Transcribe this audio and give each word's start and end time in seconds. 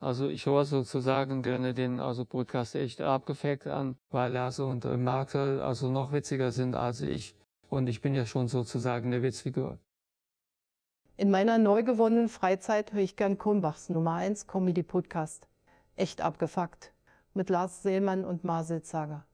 Also 0.00 0.28
ich 0.28 0.46
höre 0.46 0.64
sozusagen 0.64 1.42
gerne 1.42 1.74
den 1.74 1.98
also 1.98 2.24
Podcast 2.24 2.76
echt 2.76 3.00
abgefeckt 3.00 3.66
an, 3.66 3.96
weil 4.10 4.32
Lasse 4.32 4.64
und 4.64 4.84
Markel 4.84 5.60
also 5.60 5.90
noch 5.90 6.12
witziger 6.12 6.52
sind 6.52 6.76
als 6.76 7.00
ich. 7.00 7.34
Und 7.68 7.88
ich 7.88 8.00
bin 8.00 8.14
ja 8.14 8.24
schon 8.24 8.48
sozusagen 8.48 9.08
eine 9.08 9.22
Witzfigur. 9.22 9.78
In 11.16 11.30
meiner 11.32 11.58
neu 11.58 11.82
gewonnenen 11.82 12.28
Freizeit 12.28 12.92
höre 12.92 13.02
ich 13.02 13.16
gern 13.16 13.38
Kronbachs 13.38 13.88
Nummer 13.88 14.14
1 14.14 14.46
Comedy 14.46 14.84
Podcast. 14.84 15.48
Echt 15.96 16.20
abgefuckt. 16.20 16.92
Mit 17.34 17.50
Lars 17.50 17.82
Seelmann 17.82 18.24
und 18.24 18.44
Marcel 18.44 18.82
Zager. 18.82 19.27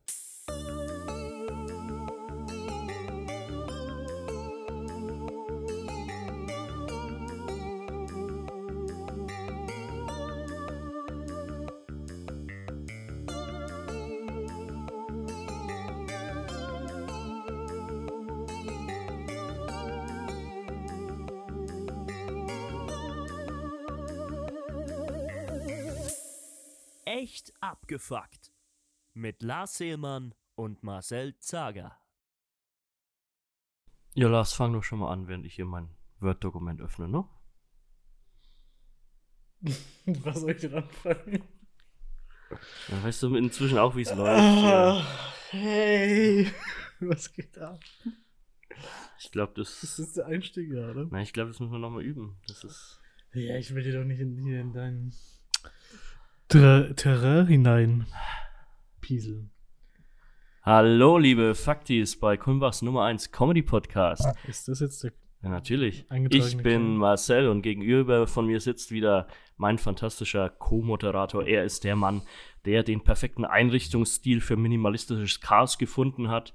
Abgefuckt. 27.85 28.51
Mit 29.13 29.43
Lars 29.43 29.77
Seelmann 29.77 30.35
und 30.55 30.83
Marcel 30.83 31.39
Zager. 31.39 31.97
Ja, 34.15 34.29
Lars, 34.29 34.55
fang 34.55 34.73
doch 34.73 34.83
schon 34.83 35.01
mal 35.01 35.13
an, 35.13 35.29
während 35.29 35.45
ich 35.45 35.55
hier 35.55 35.67
mein 35.67 35.91
Word-Dokument 36.21 36.81
öffne, 36.81 37.09
ne? 37.09 37.29
Was 40.07 40.41
soll 40.41 40.53
ich 40.53 40.61
denn 40.63 40.75
anfangen? 40.75 41.45
Dann 42.89 43.03
weißt 43.03 43.23
du 43.23 43.35
inzwischen 43.37 43.79
auch, 43.79 43.95
wie 43.97 44.03
es 44.03 44.15
läuft. 44.15 44.41
Ah, 44.41 44.99
Ja. 44.99 45.07
hey, 45.51 46.51
was 47.01 47.33
geht 47.33 47.59
ab? 47.59 47.81
Ich 49.19 49.31
glaube, 49.33 49.53
das. 49.57 49.81
Das 49.81 49.99
ist 49.99 50.17
der 50.17 50.27
Einstieg 50.27 50.71
gerade. 50.71 51.09
Na, 51.11 51.21
ich 51.23 51.33
glaube, 51.33 51.51
das 51.51 51.59
müssen 51.61 51.73
wir 51.73 51.79
nochmal 51.79 52.05
üben. 52.05 52.39
Das 52.47 52.63
ist. 52.65 53.01
Ja, 53.33 53.57
ich 53.57 53.75
will 53.75 53.83
dir 53.83 53.99
doch 53.99 54.05
nicht 54.05 54.21
in, 54.21 54.37
hier 54.39 54.61
in 54.61 54.73
dein 54.73 55.11
Ter 55.11 55.34
Terrain 56.49 57.47
hinein 57.47 58.07
pieseln. 59.01 59.51
Hallo, 60.63 61.19
liebe 61.19 61.55
Faktis 61.55 62.19
bei 62.19 62.37
Kulmbachs 62.37 62.83
Nummer 62.83 63.05
1 63.05 63.33
Comedy 63.33 63.63
Podcast. 63.63 64.27
Ist 64.47 64.69
das 64.69 64.81
jetzt 64.81 65.03
der 65.03 65.13
Ja, 65.43 65.49
natürlich. 65.49 66.07
Ich 66.31 66.57
bin. 66.59 66.97
Marcel 66.97 67.49
und 67.49 67.63
gegenüber 67.63 68.27
von 68.27 68.47
mir 68.47 68.61
sitzt 68.61 68.91
wieder 68.93 69.27
mein 69.57 69.79
fantastischer 69.79 70.49
Co-Moderator. 70.49 71.47
Er 71.47 71.65
ist 71.65 71.85
der 71.85 71.97
Mann, 71.97 72.23
der 72.65 72.83
den 72.83 73.03
perfekten 73.03 73.45
Einrichtungsstil 73.45 74.41
für 74.41 74.57
minimalistisches 74.57 75.41
Chaos 75.41 75.79
gefunden 75.79 76.29
hat. 76.29 76.55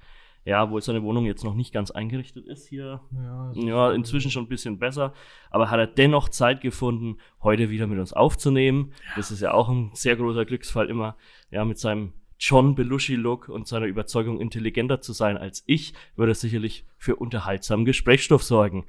Ja, 0.49 0.63
obwohl 0.63 0.81
seine 0.81 1.03
Wohnung 1.03 1.25
jetzt 1.25 1.43
noch 1.43 1.53
nicht 1.53 1.71
ganz 1.71 1.91
eingerichtet 1.91 2.47
ist 2.47 2.67
hier. 2.67 3.01
Ja, 3.11 3.51
Ja, 3.53 3.91
inzwischen 3.91 4.31
schon 4.31 4.45
ein 4.45 4.49
bisschen 4.49 4.79
besser. 4.79 5.13
Aber 5.51 5.69
hat 5.69 5.79
er 5.79 5.85
dennoch 5.85 6.27
Zeit 6.27 6.61
gefunden, 6.61 7.17
heute 7.43 7.69
wieder 7.69 7.85
mit 7.85 7.99
uns 7.99 8.13
aufzunehmen. 8.13 8.91
Das 9.15 9.29
ist 9.29 9.41
ja 9.41 9.53
auch 9.53 9.69
ein 9.69 9.91
sehr 9.93 10.15
großer 10.15 10.45
Glücksfall 10.45 10.89
immer. 10.89 11.17
Ja, 11.51 11.65
mit 11.65 11.77
seinem 11.77 12.13
John 12.39 12.73
Belushi-Look 12.73 13.47
und 13.47 13.67
seiner 13.67 13.85
Überzeugung, 13.85 14.41
intelligenter 14.41 15.01
zu 15.01 15.13
sein 15.13 15.37
als 15.37 15.63
ich, 15.67 15.93
würde 16.15 16.31
er 16.31 16.35
sicherlich 16.35 16.83
für 16.97 17.15
unterhaltsamen 17.17 17.85
Gesprächsstoff 17.85 18.41
sorgen. 18.41 18.87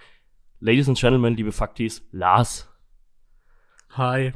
Ladies 0.61 0.89
and 0.89 0.99
Gentlemen, 0.99 1.37
liebe 1.37 1.53
Faktis, 1.53 2.09
Lars. 2.11 2.73
Hi. 3.91 4.33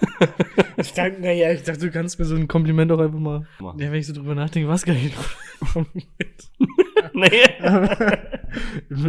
ich 0.76 0.92
dachte, 0.92 1.20
naja, 1.20 1.52
ich 1.52 1.62
dachte, 1.62 1.80
du 1.80 1.90
kannst 1.90 2.18
mir 2.18 2.24
so 2.24 2.34
ein 2.36 2.48
Kompliment 2.48 2.90
auch 2.92 2.98
einfach 2.98 3.18
mal. 3.18 3.46
Machen. 3.60 3.78
Ja, 3.80 3.90
wenn 3.90 3.98
ich 4.00 4.06
so 4.06 4.12
drüber 4.14 4.34
nachdenke, 4.34 4.68
was 4.68 4.84
kann 4.84 4.96
ich 4.96 5.14
noch 5.14 5.86
nee. 7.14 7.28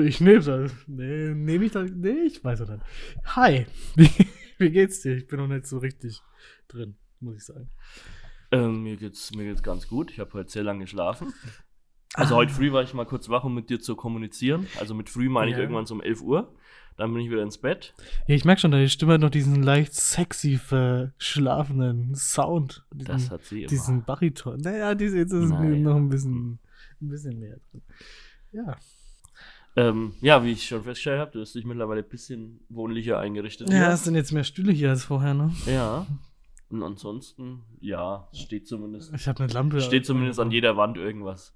ich 0.08 0.22
nehme 0.22 0.40
das. 0.42 0.72
Nee, 0.88 1.34
nehme 1.34 1.66
ich 1.66 1.72
das. 1.72 1.90
Nee, 1.94 2.26
ich 2.28 2.44
weiß 2.44 2.62
es 2.62 2.70
nicht. 2.70 2.82
Hi. 3.36 3.66
Wie, 3.96 4.10
wie 4.58 4.70
geht's 4.72 5.02
dir? 5.02 5.16
Ich 5.16 5.28
bin 5.28 5.40
noch 5.40 5.48
nicht 5.48 5.66
so 5.66 5.78
richtig 5.78 6.22
drin, 6.68 6.96
muss 7.20 7.36
ich 7.38 7.46
sagen. 7.46 7.70
ähm, 8.52 8.84
mir, 8.84 8.96
geht's, 8.98 9.32
mir 9.36 9.46
geht's 9.46 9.64
ganz 9.64 9.88
gut. 9.88 10.12
Ich 10.12 10.20
habe 10.20 10.34
heute 10.34 10.50
sehr 10.50 10.64
lange 10.64 10.82
geschlafen. 10.82 11.34
Also 12.14 12.36
heute 12.36 12.52
früh 12.54 12.72
war 12.72 12.82
ich 12.82 12.94
mal 12.94 13.06
kurz 13.06 13.30
wach, 13.30 13.44
um 13.44 13.54
mit 13.54 13.70
dir 13.70 13.80
zu 13.80 13.96
kommunizieren. 13.96 14.66
Also 14.80 14.96
mit 14.96 15.10
früh 15.10 15.30
meine 15.30 15.52
ich 15.52 15.58
Ja. 15.58 15.62
irgendwann 15.64 15.86
so 15.86 15.94
um 15.94 16.02
11 16.02 16.22
Uhr. 16.22 16.56
Dann 16.98 17.14
bin 17.14 17.22
ich 17.22 17.30
wieder 17.30 17.44
ins 17.44 17.58
Bett. 17.60 17.94
Ja, 18.28 18.36
ich 18.36 18.44
merke 18.44 18.60
schon, 18.62 18.72
deine 18.72 18.90
Stimme 18.90 19.14
hat 19.14 19.22
noch 19.22 19.30
diesen 19.30 19.62
leicht 19.62 19.94
sexy 19.94 20.58
verschlafenen 20.58 22.16
Sound. 22.16 22.84
Diesen, 22.94 23.06
Das 23.08 23.30
hat 23.32 23.44
sie 23.46 23.60
immer. 23.62 23.68
diesen 23.70 24.04
Bariton. 24.04 24.58
Naja, 24.62 24.96
diese, 24.96 25.18
jetzt 25.18 25.32
ist 25.32 25.50
Naja. 25.50 25.76
noch 25.78 25.96
ein 25.96 26.10
bisschen, 26.10 26.60
ein 27.02 27.10
bisschen 27.10 27.40
mehr 27.40 27.58
drin. 27.72 27.82
Ja. 28.52 28.78
Ähm, 29.76 30.14
ja, 30.22 30.44
wie 30.44 30.54
ich 30.54 30.66
schon 30.68 30.82
festgestellt 30.84 31.20
habe, 31.20 31.32
du 31.32 31.42
hast 31.42 31.54
dich 31.54 31.64
mittlerweile 31.66 32.02
ein 32.02 32.10
bisschen 32.10 32.62
wohnlicher 32.70 33.20
eingerichtet. 33.20 33.70
Ja, 33.70 33.76
hier. 33.78 33.90
es 33.90 34.04
sind 34.04 34.16
jetzt 34.16 34.32
mehr 34.32 34.44
Stühle 34.44 34.72
hier 34.72 34.90
als 34.90 35.04
vorher, 35.04 35.34
ne? 35.36 35.54
ja. 35.68 36.08
Und 36.70 36.84
ansonsten, 36.84 37.62
ja, 37.80 38.28
steht 38.34 38.68
zumindest, 38.68 39.14
Ich 39.14 39.28
habe 39.30 39.42
eine 39.44 39.54
Lampe. 39.54 39.80
steht 39.80 40.06
zumindest 40.06 40.38
an 40.40 40.52
jeder 40.52 40.76
Wand 40.76 40.98
irgendwas. 40.98 41.54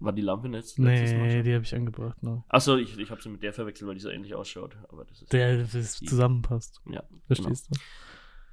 War 0.00 0.12
die 0.12 0.22
Lampe 0.22 0.48
jetzt 0.48 0.78
Nee, 0.78 1.42
die 1.42 1.54
habe 1.54 1.64
ich 1.64 1.74
angebracht, 1.74 2.22
ne? 2.22 2.44
Achso, 2.48 2.76
ich, 2.76 2.96
ich 2.98 3.10
habe 3.10 3.20
sie 3.20 3.28
mit 3.28 3.42
der 3.42 3.52
verwechselt, 3.52 3.88
weil 3.88 3.94
die 3.94 4.00
so 4.00 4.10
ähnlich 4.10 4.34
ausschaut. 4.34 4.76
Aber 4.88 5.04
das 5.04 5.22
ist. 5.22 5.32
Der, 5.32 5.58
das 5.58 5.98
zusammenpasst. 5.98 6.80
ja, 6.88 7.02
Verstehst 7.26 7.68
du? 7.70 7.78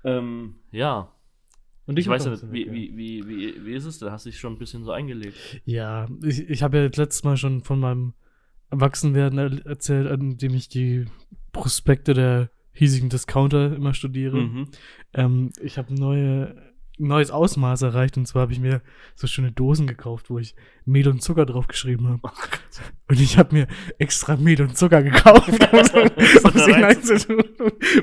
Genau. 0.03 0.17
Ähm, 0.17 0.55
ja. 0.71 1.11
Und 1.87 1.99
Ich, 1.99 2.07
weiß 2.07 2.25
ja 2.25 2.31
nicht, 2.31 2.51
wie, 2.51 2.71
wie, 2.71 2.97
wie, 2.97 3.27
wie, 3.27 3.65
wie 3.65 3.73
ist 3.73 3.85
es? 3.85 3.99
Da 3.99 4.11
hast 4.11 4.25
du 4.25 4.31
dich 4.31 4.39
schon 4.39 4.53
ein 4.53 4.57
bisschen 4.57 4.83
so 4.83 4.91
eingelebt. 4.91 5.37
Ja, 5.65 6.07
ich, 6.23 6.49
ich 6.49 6.63
habe 6.63 6.77
ja 6.77 6.83
letztes 6.83 7.23
Mal 7.23 7.37
schon 7.37 7.63
von 7.63 7.79
meinem 7.79 8.13
Erwachsenwerden 8.71 9.37
er 9.37 9.65
erzählt, 9.67 10.07
an 10.07 10.37
dem 10.37 10.55
ich 10.55 10.67
die 10.67 11.05
Prospekte 11.51 12.15
der 12.15 12.49
hiesigen 12.71 13.09
Discounter 13.09 13.75
immer 13.75 13.93
studiere. 13.93 14.37
Mhm. 14.37 14.67
Ähm, 15.13 15.51
ich 15.61 15.77
habe 15.77 15.93
neue 15.93 16.55
neues 16.97 17.29
Ausmaß 17.31 17.81
erreicht 17.81 18.17
und 18.17 18.25
zwar 18.25 18.43
habe 18.43 18.53
ich 18.53 18.59
mir 18.59 18.81
so 19.15 19.27
schöne 19.27 19.51
Dosen 19.51 19.85
gekauft, 19.87 20.29
wo 20.29 20.39
ich 20.39 20.55
Mehl 20.85 21.07
und 21.07 21.21
Zucker 21.21 21.45
drauf 21.45 21.67
geschrieben 21.67 22.07
habe. 22.07 22.21
Und 23.09 23.19
ich 23.19 23.37
habe 23.37 23.53
mir 23.55 23.67
extra 23.99 24.35
Mehl 24.37 24.61
und 24.61 24.77
Zucker 24.77 25.03
gekauft, 25.03 25.47
um 25.49 26.51
es 26.55 26.65
hineinzutun, 26.65 27.43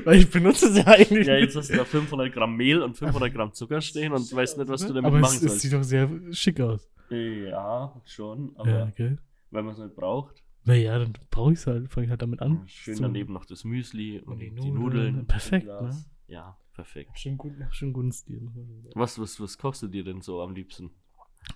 weil 0.05 0.17
ich 0.17 0.29
benutze 0.29 0.67
es 0.69 0.77
ja 0.77 0.87
eigentlich 0.87 1.27
Ja, 1.27 1.35
jetzt 1.37 1.55
hast 1.55 1.69
du 1.71 1.77
da 1.77 1.85
500 1.85 2.31
Gramm 2.33 2.55
Mehl 2.55 2.81
und 2.81 2.97
500 2.97 3.33
Gramm 3.33 3.53
Zucker 3.53 3.81
stehen 3.81 4.13
und 4.13 4.31
weißt 4.33 4.57
nicht, 4.57 4.69
was 4.69 4.81
du 4.81 4.93
damit 4.93 5.05
Aber 5.05 5.19
machen 5.19 5.35
es, 5.35 5.41
es 5.43 5.47
sollst. 5.49 5.59
sieht 5.61 5.73
doch 5.73 5.83
sehr 5.83 6.09
schick 6.31 6.59
aus. 6.61 6.89
Ja, 7.09 7.93
schon, 8.05 8.51
aber 8.55 8.69
Ja, 8.69 8.83
okay. 8.87 9.17
wenn 9.51 9.65
man 9.65 9.73
es 9.73 9.79
nicht 9.79 9.95
braucht, 9.95 10.41
Naja, 10.65 10.97
dann 10.97 11.13
brauche 11.29 11.51
ich 11.53 11.59
es 11.59 11.67
halt, 11.67 11.89
fange 11.89 12.05
ich 12.05 12.09
halt 12.09 12.21
damit 12.21 12.41
an. 12.41 12.61
schön 12.67 12.95
So. 12.95 13.03
daneben 13.03 13.33
noch 13.33 13.45
das 13.45 13.63
Müsli 13.63 14.19
und, 14.19 14.33
Und 14.33 14.39
die 14.39 14.49
die, 14.49 14.55
Nudeln. 14.71 14.79
Nudeln. 14.79 15.27
Perfekt, 15.27 15.65
Glas. 15.65 16.09
Ja, 16.27 16.57
perfekt. 16.73 17.17
Schon 17.19 17.37
gut, 17.37 17.53
schon 17.71 17.93
guten 17.93 18.11
Stil. 18.11 18.49
Was, 18.95 19.19
was, 19.19 19.39
was 19.39 19.57
kochst 19.57 19.81
du 19.83 19.87
dir 19.87 20.03
denn 20.03 20.21
so 20.21 20.41
am 20.41 20.53
liebsten? 20.53 20.91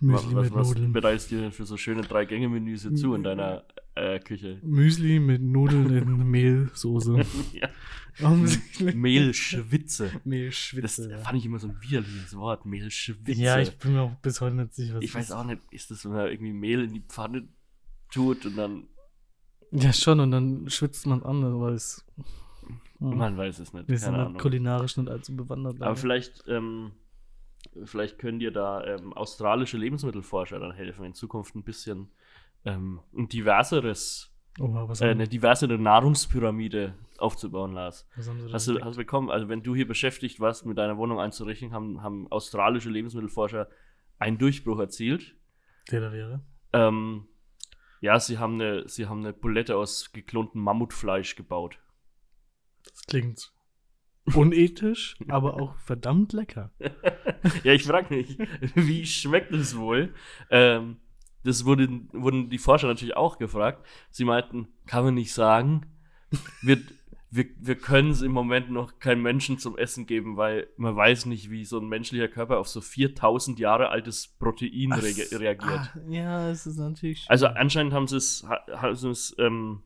Müsli 0.01 0.35
was 0.35 0.44
mit 0.45 0.53
was 0.53 0.67
Nudeln. 0.69 0.91
bereitest 0.91 1.31
du 1.31 1.35
dir 1.35 1.41
denn 1.44 1.51
für 1.53 1.66
so 1.66 1.78
schöne 1.78 2.01
Drei-Gänge-Menüs 2.01 2.89
zu 2.95 3.13
in 3.13 3.23
deiner 3.23 3.63
äh, 3.95 4.19
Küche? 4.19 4.59
Müsli 4.61 5.19
mit 5.19 5.41
Nudeln 5.41 5.89
in 5.95 6.17
Mehlsoße. 6.29 7.22
ja. 7.53 7.69
Offensichtlich. 8.22 8.95
Mehlschwitze. 8.95 10.09
Das 10.13 10.25
Mehlschwitze. 10.25 11.09
ja. 11.11 11.17
fand 11.19 11.38
ich 11.38 11.45
immer 11.45 11.59
so 11.59 11.69
ein 11.69 11.81
widerliches 11.81 12.35
Wort, 12.35 12.66
Mehlschwitze. 12.66 13.41
Ja, 13.41 13.59
ich 13.59 13.77
bin 13.77 13.94
mir 13.94 14.01
auch 14.01 14.16
bis 14.16 14.41
heute 14.41 14.56
nicht 14.57 14.73
sicher, 14.73 14.95
was 14.95 15.03
ich 15.03 15.16
weiß 15.16 15.27
das 15.27 15.38
auch 15.38 15.45
nicht, 15.45 15.61
ist 15.72 15.89
das, 15.89 16.03
wenn 16.03 16.11
man 16.11 16.27
irgendwie 16.31 16.53
Mehl 16.53 16.83
in 16.83 16.94
die 16.94 17.03
Pfanne 17.07 17.47
tut 18.11 18.45
und 18.45 18.57
dann, 18.57 18.88
Ja, 19.72 19.94
schon, 19.94 20.19
und 20.19 20.31
dann 20.31 20.69
schwitzt 20.69 21.06
man 21.07 21.23
an, 21.23 21.59
weil 21.61 21.73
es. 21.73 22.06
Hm. 23.00 23.17
man 23.17 23.38
weiß 23.38 23.59
es 23.59 23.73
nicht, 23.73 23.88
Wir 23.88 23.97
sind 23.97 24.16
Ahnung. 24.16 24.38
kulinarisch 24.38 24.97
nicht 24.97 25.09
allzu 25.09 25.35
bewandert. 25.35 25.81
Aber 25.81 25.95
vielleicht, 25.95 26.44
ähm, 26.47 26.91
vielleicht 27.86 28.19
können 28.19 28.39
dir 28.39 28.51
da 28.51 28.83
ähm, 28.83 29.13
australische 29.13 29.77
Lebensmittelforscher 29.77 30.59
dann 30.59 30.71
helfen, 30.71 31.06
in 31.06 31.13
Zukunft 31.13 31.56
ein 31.56 31.63
bisschen 31.63 32.09
ähm, 32.65 33.00
ein 33.15 33.27
diverseres, 33.30 34.33
was, 34.57 35.01
äh, 35.01 35.09
eine 35.09 35.27
diversere 35.27 35.77
Nahrungspyramide 35.77 36.94
aufzubauen, 37.18 37.74
Lars. 37.74 38.07
was 38.15 38.27
haben 38.27 38.42
sie 38.42 38.51
Hast 38.51 38.68
du, 38.68 38.80
hast 38.81 38.95
du 38.95 39.01
bekommen, 39.01 39.30
also 39.30 39.50
wenn 39.50 39.63
du 39.63 39.75
hier 39.75 39.88
beschäftigt 39.88 40.39
warst, 40.39 40.65
mit 40.65 40.77
deiner 40.77 40.97
Wohnung 40.97 41.19
einzurichten, 41.19 41.71
haben, 41.71 42.01
haben 42.01 42.31
australische 42.31 42.89
Lebensmittelforscher 42.89 43.68
einen 44.19 44.38
Durchbruch 44.38 44.80
erzielt. 44.80 45.36
Der 45.92 46.01
da 46.01 46.12
wäre. 46.12 46.42
Ähm, 46.74 47.27
ja, 48.01 48.19
sie 48.19 48.38
haben, 48.38 48.56
eine, 48.56 48.88
sie 48.88 49.07
haben 49.07 49.19
eine 49.19 49.33
Bulette 49.33 49.77
aus 49.77 50.12
geklontem 50.12 50.62
Mammutfleisch 50.62 51.36
gebaut. 51.36 51.80
Klingt 53.07 53.51
unethisch, 54.36 55.15
aber 55.30 55.56
auch 55.62 55.77
verdammt 55.80 56.33
lecker. 56.33 56.71
ja, 57.63 57.74
ich 57.74 57.83
frage 57.83 58.13
mich, 58.13 58.38
wie 58.75 59.06
schmeckt 59.06 59.54
es 59.54 59.77
wohl? 59.77 60.13
Ähm, 60.50 60.98
das 61.44 61.63
wurde, 61.65 61.88
wurden 62.12 62.50
die 62.50 62.57
Forscher 62.57 62.88
natürlich 62.88 63.15
auch 63.15 63.38
gefragt. 63.38 63.86
Sie 64.09 64.25
meinten, 64.25 64.68
kann 64.86 65.06
man 65.06 65.13
nicht 65.13 65.33
sagen, 65.33 65.86
wird, 66.62 66.81
wir, 67.30 67.45
wir 67.59 67.75
können 67.75 68.09
es 68.12 68.21
im 68.21 68.33
Moment 68.33 68.69
noch 68.69 69.00
keinem 69.00 69.21
Menschen 69.21 69.59
zum 69.59 69.77
Essen 69.77 70.06
geben, 70.07 70.36
weil 70.36 70.68
man 70.75 70.94
weiß 70.95 71.25
nicht, 71.27 71.50
wie 71.50 71.63
so 71.63 71.80
ein 71.80 71.88
menschlicher 71.88 72.27
Körper 72.27 72.59
auf 72.59 72.68
so 72.68 72.81
4000 72.81 73.59
Jahre 73.59 73.89
altes 73.89 74.27
Protein 74.39 74.92
Ach, 74.92 75.01
rea- 75.01 75.38
reagiert. 75.38 75.71
Ah, 75.95 76.00
ja, 76.09 76.50
es 76.50 76.68
ist 76.68 76.77
natürlich. 76.77 77.25
Also 77.30 77.48
anscheinend 77.48 77.94
haben 77.94 78.07
sie 78.07 78.18
es, 78.18 78.44
ha- 78.45 78.65
haben 78.74 78.95
sie 78.95 79.09
es 79.09 79.33
ähm, 79.39 79.83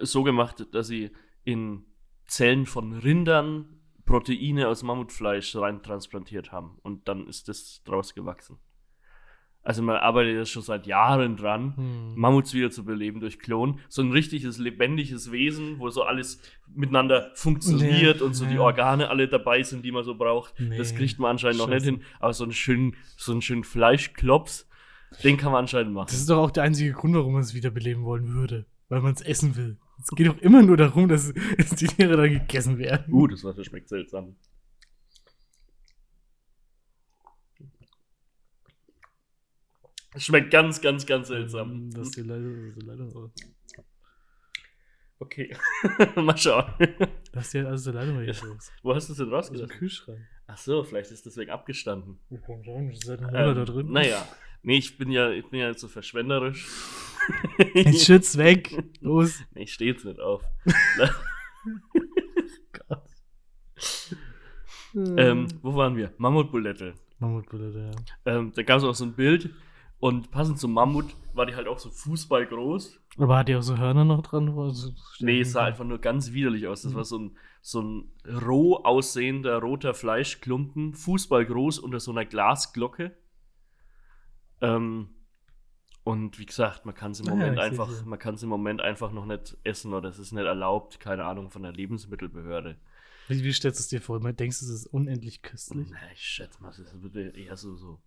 so 0.00 0.24
gemacht, 0.24 0.66
dass 0.72 0.88
sie 0.88 1.12
in 1.44 1.84
Zellen 2.26 2.66
von 2.66 2.92
Rindern 2.92 3.66
Proteine 4.06 4.68
aus 4.68 4.82
Mammutfleisch 4.82 5.56
rein 5.56 5.82
transplantiert 5.82 6.52
haben. 6.52 6.78
Und 6.82 7.08
dann 7.08 7.26
ist 7.26 7.48
das 7.48 7.82
draus 7.84 8.14
gewachsen. 8.14 8.58
Also 9.62 9.82
man 9.82 9.96
arbeitet 9.96 10.36
ja 10.36 10.44
schon 10.44 10.60
seit 10.60 10.86
Jahren 10.86 11.38
dran, 11.38 11.74
Hm. 11.76 12.14
Mammuts 12.16 12.52
wieder 12.52 12.70
zu 12.70 12.84
beleben 12.84 13.20
durch 13.20 13.38
Klon. 13.38 13.80
So 13.88 14.02
ein 14.02 14.12
richtiges, 14.12 14.58
lebendiges 14.58 15.32
Wesen, 15.32 15.78
wo 15.78 15.88
so 15.88 16.02
alles 16.02 16.38
miteinander 16.66 17.30
funktioniert 17.34 18.18
Nee, 18.20 18.22
und 18.26 18.34
so 18.34 18.44
die 18.44 18.54
nee. 18.54 18.58
Organe 18.58 19.08
alle 19.08 19.26
dabei 19.26 19.62
sind, 19.62 19.82
die 19.82 19.90
man 19.90 20.04
so 20.04 20.16
braucht. 20.16 20.52
Das 20.76 20.92
Nee, 20.92 20.98
kriegt 20.98 21.18
man 21.18 21.30
anscheinend 21.30 21.58
noch 21.60 21.66
nicht 21.68 21.76
Scheiße. 21.86 21.90
hin. 21.92 22.02
Aber 22.20 22.34
so 22.34 22.44
einen 22.44 22.52
schönen, 22.52 22.94
so 23.16 23.32
einen 23.32 23.40
schönen 23.40 23.64
Fleischklops, 23.64 24.68
den 25.22 25.38
kann 25.38 25.50
man 25.50 25.60
anscheinend 25.60 25.94
machen. 25.94 26.08
Das 26.10 26.18
ist 26.18 26.28
doch 26.28 26.36
auch 26.42 26.50
der 26.50 26.64
einzige 26.64 26.92
Grund, 26.92 27.14
warum 27.14 27.32
man 27.32 27.42
es 27.42 27.54
wiederbeleben 27.54 28.04
wollen 28.04 28.34
würde. 28.34 28.66
Weil 28.90 29.00
man 29.00 29.14
es 29.14 29.22
essen 29.22 29.56
will. 29.56 29.78
Es 30.00 30.10
geht 30.10 30.26
doch 30.26 30.38
immer 30.38 30.62
nur 30.62 30.76
darum, 30.76 31.08
dass, 31.08 31.32
dass 31.56 31.70
die 31.70 31.86
Tiere 31.86 32.16
dann 32.16 32.30
gegessen 32.30 32.78
werden. 32.78 33.12
Uh, 33.12 33.26
das 33.26 33.44
Wasser 33.44 33.64
schmeckt 33.64 33.88
seltsam. 33.88 34.36
Es 40.14 40.24
schmeckt 40.24 40.52
ganz, 40.52 40.80
ganz, 40.80 41.06
ganz 41.06 41.28
seltsam. 41.28 41.90
Das 41.90 42.08
ist 42.08 42.16
leider, 42.18 42.50
das 42.68 42.76
ist 42.76 42.82
leider 42.82 43.30
Okay. 45.18 45.56
Mal 46.16 46.36
schauen. 46.36 46.72
Das 47.32 47.46
ist 47.46 47.54
ja 47.54 47.66
also 47.66 47.90
leider 47.92 48.12
mal 48.12 48.24
hier 48.24 48.34
los. 48.44 48.70
Wo 48.82 48.94
hast 48.94 49.08
du 49.08 49.12
es 49.12 49.18
denn 49.18 49.32
Aus 49.32 49.50
dem? 49.50 49.68
Kühlschrank. 49.68 50.20
Ach 50.46 50.58
so, 50.58 50.84
vielleicht 50.84 51.10
ist 51.10 51.24
deswegen 51.24 51.50
abgestanden. 51.50 52.18
Komm 52.44 52.62
schon, 52.64 52.88
das 52.88 52.98
ist 52.98 53.06
seit 53.06 53.20
einem 53.20 53.30
Monat 53.32 53.56
da 53.56 53.60
Ähm, 53.60 53.66
drin. 53.66 53.92
Naja. 53.92 54.28
Nee, 54.62 54.78
ich 54.78 54.96
bin 54.96 55.10
ja, 55.10 55.30
ich 55.30 55.46
bin 55.48 55.60
ja 55.60 55.68
nicht 55.68 55.80
so 55.80 55.88
verschwenderisch. 55.88 56.66
Jetzt 57.74 58.04
schütz 58.04 58.36
weg. 58.36 58.76
Los. 59.00 59.40
nee, 59.54 59.62
ich 59.64 59.72
stehe 59.72 59.92
jetzt 59.92 60.04
nicht 60.04 60.20
auf. 60.20 60.42
ähm, 64.94 65.48
wo 65.62 65.74
waren 65.74 65.96
wir? 65.96 66.12
Mammutbulette. 66.18 66.94
Mammutbulette, 67.18 67.90
ja. 67.90 68.34
Ähm, 68.36 68.52
da 68.54 68.62
gab 68.62 68.78
es 68.78 68.84
auch 68.84 68.94
so 68.94 69.04
ein 69.04 69.14
Bild 69.14 69.50
und 70.00 70.30
passend 70.30 70.58
zum 70.58 70.72
Mammut 70.72 71.14
war 71.34 71.46
die 71.46 71.54
halt 71.54 71.66
auch 71.66 71.78
so 71.78 71.90
fußballgroß. 71.90 73.00
Aber 73.18 73.38
hat 73.38 73.48
die 73.48 73.56
auch 73.56 73.62
so 73.62 73.78
Hörner 73.78 74.04
noch 74.04 74.22
dran? 74.22 74.56
Also, 74.58 74.92
Nee, 75.20 75.40
es 75.40 75.52
sah 75.52 75.64
einfach 75.64 75.84
nur 75.84 75.98
ganz 75.98 76.32
widerlich 76.32 76.66
aus. 76.66 76.82
Das 76.82 76.94
war 76.94 77.04
so 77.04 77.18
ein, 77.18 77.36
so 77.62 77.80
ein 77.80 78.12
roh 78.26 78.76
aussehender 78.76 79.58
roter 79.60 79.94
Fleischklumpen, 79.94 80.94
fußballgroß 80.94 81.78
unter 81.78 82.00
so 82.00 82.10
einer 82.10 82.24
Glasglocke. 82.24 83.16
Ähm, 84.60 85.08
und 86.04 86.38
wie 86.38 86.46
gesagt, 86.46 86.84
man 86.84 86.94
kann 86.94 87.12
es 87.12 87.20
im 87.20 87.28
Ah 87.28 87.30
ja, 87.30 87.36
Moment 87.36 87.56
seh's 87.56 87.70
einfach, 87.70 87.88
hier. 87.88 88.02
man 88.04 88.18
kann 88.18 88.34
es 88.34 88.42
im 88.42 88.48
Moment 88.50 88.80
einfach 88.82 89.10
noch 89.12 89.24
nicht 89.26 89.56
essen 89.64 89.94
oder 89.94 90.10
es 90.10 90.18
ist 90.18 90.32
nicht 90.32 90.44
erlaubt, 90.44 91.00
keine 91.00 91.24
Ahnung, 91.24 91.50
von 91.50 91.62
der 91.62 91.72
Lebensmittelbehörde. 91.72 92.76
Wie, 93.28 93.42
wie 93.42 93.52
stellst 93.52 93.80
du 93.80 93.82
es 93.82 93.88
dir 93.88 94.02
vor? 94.02 94.20
Denkst 94.20 94.60
du, 94.60 94.66
es 94.66 94.70
ist 94.70 94.86
unendlich 94.86 95.40
köstlich? 95.40 95.88
Na, 95.90 95.96
ich 96.12 96.20
schätze 96.20 96.62
mal, 96.62 96.68
es 96.70 97.02
würde 97.02 97.30
eher 97.30 97.56
so, 97.56 97.74
so 97.74 98.02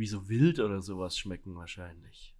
wie 0.00 0.06
so 0.06 0.28
wild 0.28 0.58
oder 0.58 0.80
sowas 0.80 1.16
schmecken 1.18 1.54
wahrscheinlich. 1.54 2.34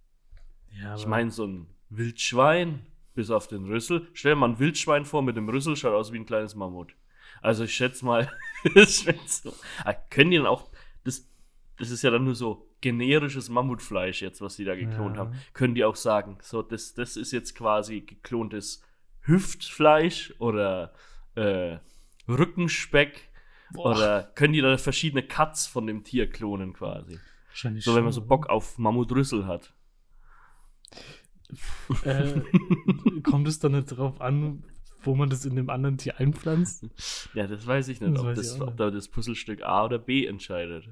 Ja, 0.81 0.95
Ich 0.95 1.05
meine, 1.05 1.29
so 1.31 1.45
ein 1.45 1.67
Wildschwein, 1.89 2.85
bis 3.13 3.29
auf 3.29 3.47
den 3.47 3.65
Rüssel. 3.65 4.07
Stell 4.13 4.31
dir 4.33 4.35
mal 4.37 4.49
ein 4.49 4.59
Wildschwein 4.59 5.05
vor 5.05 5.21
mit 5.21 5.37
dem 5.37 5.47
Rüssel, 5.47 5.75
schaut 5.75 5.93
aus 5.93 6.11
wie 6.11 6.17
ein 6.17 6.25
kleines 6.25 6.55
Mammut. 6.55 6.95
Also 7.41 7.63
ich 7.65 7.73
schätze 7.73 8.03
mal, 8.05 8.29
es 8.75 9.01
schmeckt 9.01 9.29
so. 9.29 9.53
Ah, 9.85 9.93
können 9.93 10.31
die 10.31 10.37
dann 10.37 10.47
auch, 10.47 10.69
das, 11.03 11.27
das 11.77 11.91
ist 11.91 12.01
ja 12.01 12.09
dann 12.09 12.23
nur 12.23 12.35
so 12.35 12.67
generisches 12.81 13.49
Mammutfleisch 13.49 14.21
jetzt, 14.23 14.41
was 14.41 14.55
die 14.55 14.65
da 14.65 14.75
geklont 14.75 15.17
Ja. 15.17 15.21
haben. 15.25 15.35
Können 15.53 15.75
die 15.75 15.83
auch 15.85 15.95
sagen, 15.95 16.37
so, 16.41 16.61
das, 16.63 16.93
das 16.95 17.15
ist 17.15 17.31
jetzt 17.31 17.53
quasi 17.53 18.01
geklontes 18.01 18.81
Hüftfleisch 19.21 20.33
oder 20.39 20.93
äh, 21.35 21.77
Rückenspeck 22.27 23.29
oder 23.75 24.31
können 24.35 24.53
die 24.53 24.61
da 24.61 24.77
verschiedene 24.77 25.21
Cuts 25.23 25.67
von 25.67 25.85
dem 25.85 26.03
Tier 26.03 26.29
klonen 26.29 26.73
quasi. 26.73 27.19
Wahrscheinlich 27.51 27.83
So, 27.83 27.95
wenn 27.95 28.03
man 28.03 28.13
so 28.13 28.25
Bock 28.25 28.49
auf 28.49 28.77
Mammutrüssel 28.77 29.45
hat. 29.45 29.73
Äh, 32.03 32.41
kommt 33.23 33.47
es 33.47 33.59
dann 33.59 33.73
nicht 33.73 33.87
drauf 33.87 34.21
an, 34.21 34.63
wo 35.03 35.15
man 35.15 35.29
das 35.29 35.45
in 35.45 35.55
dem 35.55 35.69
anderen 35.69 35.97
Tier 35.97 36.19
einpflanzt? 36.19 36.85
Ja, 37.33 37.47
das 37.47 37.65
weiß 37.65 37.87
ich 37.89 38.01
nicht, 38.01 38.13
Das 38.13 38.23
ob, 38.23 38.35
das, 38.35 38.55
ich 38.55 38.61
ob 38.61 38.77
da 38.77 38.91
das 38.91 39.07
Puzzlestück 39.07 39.61
A 39.63 39.85
oder 39.85 39.99
B 39.99 40.25
entscheidet. 40.25 40.89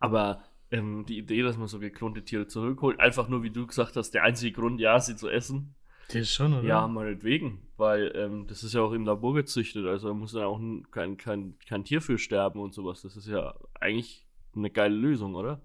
Aber 0.00 0.42
ähm, 0.70 1.04
die 1.06 1.18
Idee, 1.18 1.42
dass 1.42 1.56
man 1.58 1.68
so 1.68 1.78
geklonte 1.78 2.24
Tiere 2.24 2.46
zurückholt, 2.46 2.98
einfach 3.00 3.28
nur, 3.28 3.42
wie 3.42 3.50
du 3.50 3.66
gesagt 3.66 3.96
hast, 3.96 4.12
der 4.12 4.24
einzige 4.24 4.52
Grund, 4.52 4.80
ja, 4.80 4.98
sie 4.98 5.16
zu 5.16 5.28
essen, 5.28 5.74
Der 6.12 6.22
ist 6.22 6.32
schon, 6.32 6.54
oder? 6.54 6.66
ja, 6.66 6.88
meinetwegen. 6.88 7.60
Weil 7.76 8.12
ähm, 8.14 8.46
das 8.46 8.64
ist 8.64 8.74
ja 8.74 8.80
auch 8.82 8.92
im 8.92 9.04
Labor 9.04 9.34
gezüchtet, 9.34 9.86
also 9.86 10.08
da 10.08 10.14
muss 10.14 10.32
ja 10.32 10.46
auch 10.46 10.60
kein, 10.90 11.16
kein, 11.16 11.58
kein 11.66 11.84
Tier 11.84 12.00
für 12.00 12.18
sterben 12.18 12.60
und 12.60 12.72
sowas. 12.74 13.02
Das 13.02 13.16
ist 13.16 13.26
ja 13.26 13.54
eigentlich 13.78 14.26
eine 14.54 14.70
geile 14.70 14.94
Lösung, 14.94 15.34
oder? 15.34 15.60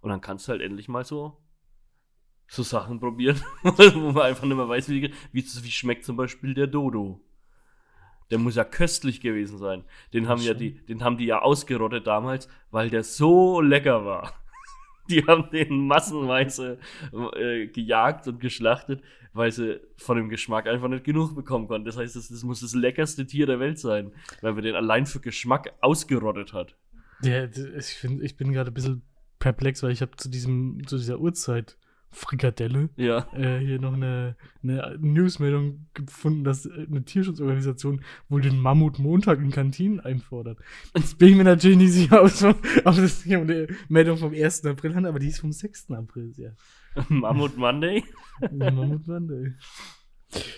Und 0.00 0.10
dann 0.10 0.20
kannst 0.20 0.48
du 0.48 0.52
halt 0.52 0.62
endlich 0.62 0.88
mal 0.88 1.04
so, 1.04 1.36
so 2.48 2.62
Sachen 2.62 3.00
probieren, 3.00 3.40
wo 3.62 4.12
man 4.12 4.22
einfach 4.22 4.44
nicht 4.44 4.56
mehr 4.56 4.68
weiß, 4.68 4.88
wie, 4.88 5.12
wie, 5.32 5.44
wie 5.44 5.70
schmeckt 5.70 6.04
zum 6.04 6.16
Beispiel 6.16 6.54
der 6.54 6.66
Dodo. 6.66 7.20
Der 8.30 8.38
muss 8.38 8.56
ja 8.56 8.64
köstlich 8.64 9.20
gewesen 9.20 9.58
sein. 9.58 9.84
Den 10.12 10.28
haben 10.28 10.40
ja 10.40 10.54
die, 10.54 10.84
den 10.86 11.02
haben 11.02 11.16
die 11.16 11.26
ja 11.26 11.40
ausgerottet 11.42 12.06
damals, 12.06 12.48
weil 12.70 12.88
der 12.88 13.02
so 13.02 13.60
lecker 13.60 14.04
war. 14.04 14.34
Die 15.10 15.24
haben 15.26 15.50
den 15.50 15.88
massenweise 15.88 16.78
äh, 17.34 17.66
gejagt 17.66 18.28
und 18.28 18.38
geschlachtet, 18.38 19.02
weil 19.32 19.50
sie 19.50 19.80
von 19.96 20.16
dem 20.16 20.28
Geschmack 20.28 20.68
einfach 20.68 20.86
nicht 20.86 21.02
genug 21.02 21.34
bekommen 21.34 21.66
konnten. 21.66 21.84
Das 21.84 21.96
heißt, 21.96 22.14
das, 22.14 22.28
das 22.28 22.44
muss 22.44 22.60
das 22.60 22.74
leckerste 22.74 23.26
Tier 23.26 23.46
der 23.46 23.58
Welt 23.58 23.80
sein, 23.80 24.12
weil 24.40 24.54
wir 24.54 24.62
den 24.62 24.76
allein 24.76 25.06
für 25.06 25.18
Geschmack 25.18 25.72
ausgerottet 25.80 26.52
hat. 26.52 26.76
Der, 27.24 27.50
ich, 27.76 27.86
find, 27.86 28.22
ich 28.22 28.36
bin 28.36 28.52
gerade 28.52 28.70
ein 28.70 28.74
bisschen 28.74 29.02
perplex, 29.38 29.82
weil 29.82 29.92
ich 29.92 30.02
habe 30.02 30.16
zu 30.16 30.28
diesem, 30.28 30.86
zu 30.86 30.96
dieser 30.96 31.20
Uhrzeit 31.20 31.76
Frikadelle 32.12 32.90
Ja. 32.96 33.28
äh, 33.34 33.60
hier 33.60 33.78
noch 33.80 33.92
eine, 33.92 34.36
eine 34.64 34.98
Newsmeldung 35.00 35.86
gefunden, 35.94 36.42
dass 36.42 36.66
äh, 36.66 36.86
eine 36.90 37.04
Tierschutzorganisation 37.04 38.02
wohl 38.28 38.40
den 38.40 38.58
Mammut 38.58 38.98
Montag 38.98 39.38
in 39.38 39.52
Kantinen 39.52 40.00
einfordert. 40.00 40.58
Jetzt 40.96 41.18
bin 41.18 41.28
ich 41.28 41.36
mir 41.36 41.44
natürlich 41.44 41.76
nicht 41.78 41.92
sicher, 41.92 42.22
ob 42.24 42.96
das 42.96 43.22
hier 43.22 43.40
eine 43.40 43.68
Meldung 43.88 44.16
vom 44.18 44.32
1. 44.34 44.66
April 44.66 44.94
handelt, 44.94 45.10
aber 45.10 45.20
die 45.20 45.28
ist 45.28 45.40
vom 45.40 45.52
6. 45.52 45.92
April, 45.92 46.32
ja. 46.36 46.50
Mammut 47.08 47.56
Monday. 47.56 48.02
Mammut 48.50 49.06
Monday. 49.06 49.54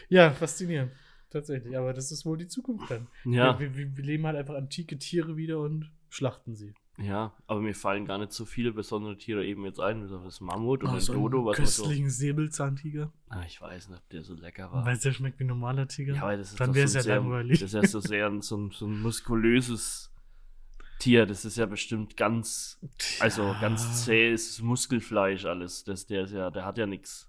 Ja, 0.08 0.30
faszinierend. 0.30 0.92
Tatsächlich, 1.28 1.76
aber 1.76 1.92
das 1.94 2.12
ist 2.12 2.25
wohl 2.26 2.37
die 2.38 2.46
Zukunft 2.48 2.90
dann. 2.90 3.08
Ja. 3.25 3.58
Wir, 3.58 3.76
wir, 3.76 3.96
wir 3.96 4.04
leben 4.04 4.26
halt 4.26 4.37
einfach 4.37 4.54
antike 4.54 4.98
Tiere 4.98 5.37
wieder 5.37 5.60
und 5.60 5.90
schlachten 6.12 6.54
sie. 6.54 6.75
Ja, 6.99 7.33
aber 7.47 7.61
mir 7.62 7.75
fallen 7.75 8.04
gar 8.04 8.19
nicht 8.19 8.33
so 8.33 8.45
viele 8.45 8.71
besondere 8.73 9.16
Tiere 9.16 9.47
eben 9.47 9.64
jetzt 9.64 9.81
ein, 9.81 10.12
auf 10.12 10.25
das 10.25 10.40
Mammut 10.42 10.83
und 10.85 10.90
Oh, 10.90 10.92
den 10.92 11.00
so 11.00 11.14
Dodo, 11.14 11.47
was 11.47 11.57
man 11.59 11.66
so. 11.66 11.83
köstlichen 11.85 12.11
Säbelzahntiger. 12.11 13.11
Ah, 13.31 13.42
ich 13.47 13.61
weiß 13.61 13.88
nicht, 13.88 13.99
ob 13.99 14.09
der 14.11 14.23
so 14.23 14.35
lecker 14.35 14.71
war. 14.71 14.85
Weil 14.85 14.99
der 14.99 15.12
schmeckt 15.12 15.38
wie 15.40 15.45
ein 15.45 15.47
normaler 15.49 15.88
Tiger. 15.88 16.14
Ja, 16.14 16.23
aber 16.25 16.37
das 16.37 16.50
ist 16.52 16.61
Dann 16.61 16.75
wäre 16.75 16.87
so 16.87 16.99
es 16.99 17.07
ein 17.07 17.09
ja 17.09 17.14
sehr, 17.14 17.16
langweilig. 17.16 17.61
Das 17.61 17.71
ist 17.71 17.75
ja 17.75 17.87
so 17.87 18.00
sehr 18.00 18.26
ein, 18.26 18.42
so, 18.42 18.57
ein, 18.59 18.71
so 18.73 18.87
ein 18.87 19.00
muskulöses 19.00 20.12
Tier. 20.99 21.25
Das 21.25 21.47
ist 21.47 21.57
ja 21.57 21.64
bestimmt 21.64 22.16
ganz, 22.19 22.78
also 23.21 23.42
Ja. 23.42 23.61
ganz 23.61 24.04
zähes 24.04 24.61
Muskelfleisch 24.61 25.47
alles. 25.47 25.85
Das, 25.85 26.07
der 26.07 26.25
ist 26.25 26.33
ja, 26.33 26.50
der 26.50 26.66
hat 26.66 26.76
ja 26.76 26.87
nichts. 26.87 27.26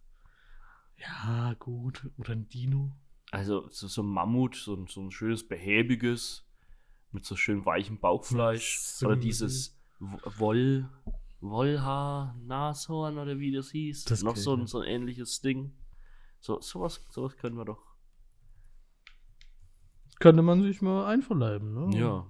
Ja, 0.98 1.54
gut. 1.58 2.10
Oder 2.18 2.34
ein 2.34 2.50
Dino. 2.50 2.92
Also 3.32 3.68
so, 3.70 3.88
so 3.88 4.04
ein 4.04 4.08
Mammut, 4.08 4.56
so 4.56 4.75
ein, 4.75 4.88
so 4.88 5.02
ein 5.02 5.10
schönes 5.12 5.48
behäbiges, 5.48 6.42
mit 7.13 7.25
so 7.25 7.36
schön 7.36 7.65
weichem 7.65 8.00
Bauchfleisch. 8.00 8.79
So 8.79 9.08
oder 9.08 9.15
dieses 9.15 9.79
Woll, 10.00 10.89
Wollhaar, 11.39 12.36
Nashorn 12.46 13.17
oder 13.17 13.39
wie 13.39 13.51
das 13.51 13.72
hieß. 13.72 14.05
Das 14.05 14.24
Noch 14.24 14.36
so 14.36 14.55
ein, 14.55 14.67
so 14.67 14.79
ein 14.79 14.88
ähnliches 14.88 15.41
Ding. 15.41 15.74
So, 16.39 16.60
sowas, 16.62 17.05
sowas 17.10 17.38
können 17.38 17.55
wir 17.58 17.65
doch. 17.65 17.82
Könnte 20.20 20.41
man 20.41 20.62
sich 20.62 20.82
mal 20.82 21.05
einverleiben, 21.05 21.74
ne? 21.74 21.98
Ja. 21.98 22.27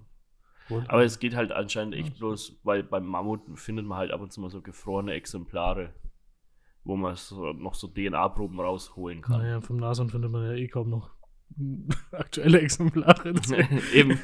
Und- 0.69 0.89
Aber 0.89 1.03
es 1.03 1.19
geht 1.19 1.35
halt 1.35 1.51
anscheinend 1.51 1.93
echt 1.95 2.17
bloß, 2.17 2.59
weil 2.63 2.83
beim 2.83 3.05
Mammut 3.05 3.41
findet 3.59 3.85
man 3.85 3.97
halt 3.97 4.11
ab 4.11 4.21
und 4.21 4.31
zu 4.31 4.39
mal 4.41 4.49
so 4.49 4.61
gefrorene 4.61 5.13
Exemplare, 5.13 5.93
wo 6.83 6.95
man 6.95 7.15
so, 7.15 7.51
noch 7.53 7.75
so 7.75 7.87
DNA-Proben 7.87 8.59
rausholen 8.59 9.21
kann. 9.21 9.39
Naja, 9.41 9.61
vom 9.61 9.77
Nashorn 9.77 10.09
findet 10.09 10.31
man 10.31 10.43
ja 10.45 10.53
eh 10.53 10.67
kaum 10.67 10.89
noch 10.89 11.11
aktuelle 12.11 12.61
Exemplare. 12.61 13.33
Eben. 13.93 14.19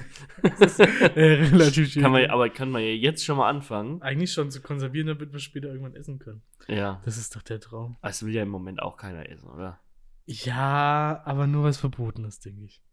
ist 0.59 0.79
äh, 0.79 0.85
relativ 0.85 1.91
schwierig. 1.91 1.93
kann 2.01 2.11
man, 2.11 2.25
aber 2.29 2.49
kann 2.49 2.71
man 2.71 2.81
ja 2.81 2.89
jetzt 2.89 3.23
schon 3.23 3.37
mal 3.37 3.49
anfangen. 3.49 4.01
Eigentlich 4.01 4.31
schon 4.31 4.51
zu 4.51 4.61
konservieren, 4.61 5.07
damit 5.07 5.31
wir 5.31 5.39
später 5.39 5.69
irgendwann 5.69 5.95
essen 5.95 6.19
können. 6.19 6.41
Ja. 6.67 7.01
Das 7.05 7.17
ist 7.17 7.35
doch 7.35 7.41
der 7.41 7.59
Traum. 7.59 7.97
Das 8.01 8.25
will 8.25 8.33
ja 8.33 8.43
im 8.43 8.49
Moment 8.49 8.81
auch 8.81 8.97
keiner 8.97 9.29
essen, 9.29 9.49
oder? 9.49 9.79
Ja, 10.25 11.21
aber 11.25 11.47
nur 11.47 11.63
was 11.63 11.77
verboten 11.77 12.23
ist, 12.25 12.45
denke 12.45 12.63
ich. 12.65 12.83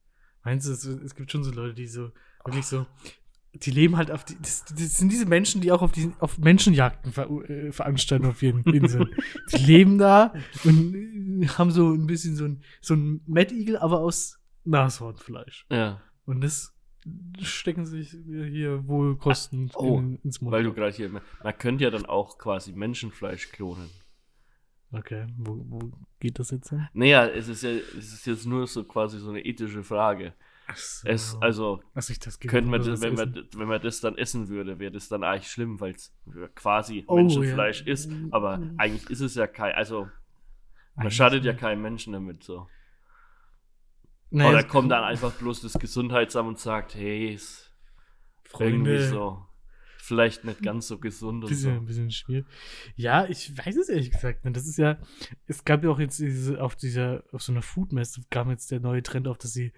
Meinst 0.42 0.66
du, 0.66 0.72
es, 0.72 0.84
es 0.84 1.14
gibt 1.14 1.30
schon 1.30 1.44
so 1.44 1.50
Leute, 1.50 1.74
die 1.74 1.86
so, 1.86 2.12
wirklich 2.44 2.66
so, 2.66 2.86
die 3.58 3.70
leben 3.70 3.96
halt 3.96 4.10
auf 4.10 4.24
die, 4.24 4.36
das, 4.40 4.64
das 4.64 4.96
sind 4.96 5.10
diese 5.10 5.26
Menschen, 5.26 5.60
die 5.60 5.72
auch 5.72 5.82
auf 5.82 5.92
die, 5.92 6.12
auf 6.18 6.38
Menschenjagden 6.38 7.12
ver, 7.12 7.30
äh, 7.48 7.72
veranstalten 7.72 8.26
auf 8.26 8.42
ihren 8.42 8.62
Inseln. 8.64 9.14
die 9.52 9.64
leben 9.64 9.98
da 9.98 10.32
und 10.64 10.94
äh, 11.42 11.46
haben 11.48 11.70
so 11.70 11.92
ein 11.92 12.06
bisschen 12.06 12.36
so 12.36 12.44
ein, 12.44 12.62
so 12.80 12.94
ein 12.94 13.20
Mettigel, 13.26 13.76
aber 13.76 14.00
aus 14.00 14.38
Nashornfleisch. 14.64 15.66
Ja. 15.70 16.02
Und 16.24 16.42
das 16.42 16.74
stecken 17.40 17.86
sich 17.86 18.10
hier 18.10 18.86
wohl 18.88 19.16
Kosten 19.16 19.70
Oh, 19.74 19.98
in, 19.98 20.16
ins 20.24 20.40
Mund. 20.40 20.52
Weil 20.52 20.64
du 20.64 20.72
gerade 20.72 20.92
hier, 20.94 21.08
man 21.08 21.22
könnte 21.58 21.84
ja 21.84 21.90
dann 21.90 22.06
auch 22.06 22.38
quasi 22.38 22.72
Menschenfleisch 22.72 23.52
klonen. 23.52 23.88
okay, 24.92 25.26
wo, 25.36 25.64
wo 25.68 25.92
geht 26.18 26.38
das 26.38 26.50
jetzt 26.50 26.70
hin? 26.70 26.88
Naja, 26.94 27.26
es 27.26 27.48
ist 27.48 27.62
ja, 27.62 27.70
es 27.70 28.12
ist 28.12 28.26
jetzt 28.26 28.46
nur 28.46 28.66
so 28.66 28.84
quasi 28.84 29.18
so 29.18 29.30
eine 29.30 29.44
ethische 29.44 29.84
Frage. 29.84 30.34
So. 30.74 31.08
Es, 31.08 31.36
also, 31.40 31.80
also 31.94 32.14
könnten 32.46 32.70
wir, 32.70 32.78
das, 32.78 33.00
wenn, 33.00 33.16
wir, 33.16 33.44
wenn 33.54 33.68
man 33.68 33.80
das 33.80 34.00
dann 34.00 34.18
essen 34.18 34.48
würde, 34.48 34.78
wäre 34.78 34.90
das 34.90 35.08
dann 35.08 35.22
eigentlich 35.22 35.48
schlimm, 35.48 35.80
weil 35.80 35.94
es 35.94 36.12
quasi 36.54 37.04
Oh, 37.06 37.16
Menschenfleisch 37.16 37.82
ja. 37.86 37.92
ist. 37.92 38.10
Aber 38.30 38.60
eigentlich 38.76 39.08
ist 39.08 39.20
es 39.20 39.34
ja 39.36 39.46
kein, 39.46 39.74
also 39.74 40.08
man 40.96 41.04
Eigentlich 41.04 41.16
schadet 41.16 41.44
ja 41.44 41.52
keinem 41.52 41.82
Menschen 41.82 42.14
damit 42.14 42.42
so. 42.42 42.68
Naja, 44.30 44.50
Oder 44.50 44.64
kommt 44.64 44.90
dann 44.90 45.04
einfach 45.04 45.32
bloß 45.32 45.60
das 45.60 45.74
Gesundheitsamt 45.74 46.48
und 46.48 46.58
sagt, 46.58 46.94
hey, 46.94 47.34
ist 47.34 47.70
irgendwie 48.58 48.98
Freunde, 48.98 49.08
so 49.08 49.46
vielleicht 50.06 50.44
nicht 50.44 50.62
ganz 50.62 50.86
so 50.86 50.98
gesund 50.98 51.44
und 51.44 51.50
bisschen, 51.50 51.74
so. 51.74 51.80
ein 51.80 51.84
bisschen 51.84 52.10
schwierig. 52.10 52.46
Ja, 52.94 53.26
ich 53.26 53.56
weiß 53.56 53.76
es 53.76 53.88
ehrlich 53.88 54.10
gesagt 54.12 54.44
nicht. 54.44 54.56
Das 54.56 54.66
ist 54.66 54.78
ja, 54.78 54.98
es 55.46 55.64
gab 55.64 55.82
ja 55.84 55.90
auch 55.90 55.98
jetzt 55.98 56.18
diese, 56.18 56.62
auf 56.62 56.76
dieser, 56.76 57.24
auf 57.32 57.42
so 57.42 57.52
einer 57.52 57.62
Foodmesse 57.62 58.22
kam 58.30 58.50
jetzt 58.50 58.70
der 58.70 58.80
neue 58.80 59.02
Trend 59.02 59.28
auf, 59.28 59.36
dass 59.38 59.52
sie 59.52 59.72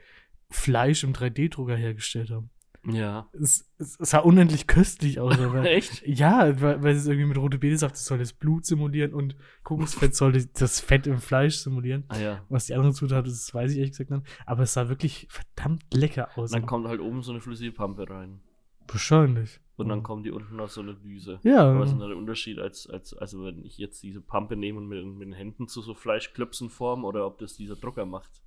Fleisch 0.50 1.04
im 1.04 1.12
3D-Drucker 1.12 1.76
hergestellt 1.76 2.30
haben. 2.30 2.50
Ja. 2.86 3.28
Es, 3.32 3.68
es, 3.78 3.98
es 4.00 4.10
sah 4.10 4.20
unendlich 4.20 4.66
köstlich 4.66 5.20
aus, 5.20 5.38
aber 5.40 5.64
Echt? 5.64 6.06
ja, 6.06 6.60
weil, 6.60 6.82
weil 6.82 6.94
es 6.94 7.06
irgendwie 7.06 7.26
mit 7.26 7.36
rote 7.36 7.58
Betesaft, 7.58 7.96
das 7.96 8.06
soll 8.06 8.18
das 8.18 8.32
Blut 8.32 8.64
simulieren 8.64 9.12
und 9.12 9.36
Kokosfett 9.64 10.14
soll 10.14 10.32
das- 10.32 10.80
Fett 10.80 11.06
im 11.06 11.18
Fleisch 11.18 11.56
simulieren. 11.56 12.04
Ah 12.08 12.18
ja. 12.18 12.44
Was 12.48 12.66
die 12.66 12.74
anderen 12.74 12.94
Zutaten 12.94 13.30
ist, 13.30 13.48
das 13.48 13.54
weiß 13.54 13.72
ich 13.72 13.78
ehrlich 13.78 13.90
gesagt 13.92 14.10
nicht. 14.10 14.22
Aber 14.46 14.62
es 14.62 14.72
sah 14.72 14.88
wirklich 14.88 15.26
verdammt 15.28 15.82
lecker 15.92 16.28
aus. 16.36 16.52
Und 16.52 16.60
dann 16.60 16.66
kommt 16.66 16.86
halt 16.86 17.00
oben 17.00 17.22
so 17.22 17.32
eine 17.32 17.40
flüssige 17.40 17.72
Pampe 17.72 18.08
rein. 18.08 18.40
Wahrscheinlich. 18.86 19.60
Und 19.76 19.88
dann 19.90 20.02
kommen 20.02 20.22
die 20.22 20.30
unten 20.30 20.58
aus 20.58 20.74
so 20.74 20.80
einer 20.80 20.94
Düse. 20.94 21.38
Ja. 21.42 21.78
Was 21.78 21.90
ist 21.90 21.98
denn 21.98 22.08
der 22.08 22.16
Unterschied, 22.16 22.58
als, 22.58 22.88
als, 22.88 23.12
also 23.14 23.44
wenn 23.44 23.64
ich 23.64 23.76
jetzt 23.76 24.02
diese 24.02 24.20
Pampe 24.20 24.56
nehme 24.56 24.78
und 24.78 24.88
mit, 24.88 25.04
mit 25.04 25.26
den 25.28 25.32
Händen 25.34 25.68
zu 25.68 25.82
so 25.82 25.94
Fleischklöpsen 25.94 26.70
form 26.70 27.04
oder 27.04 27.26
ob 27.26 27.38
das 27.38 27.54
dieser 27.54 27.76
Drucker 27.76 28.06
macht? 28.06 28.42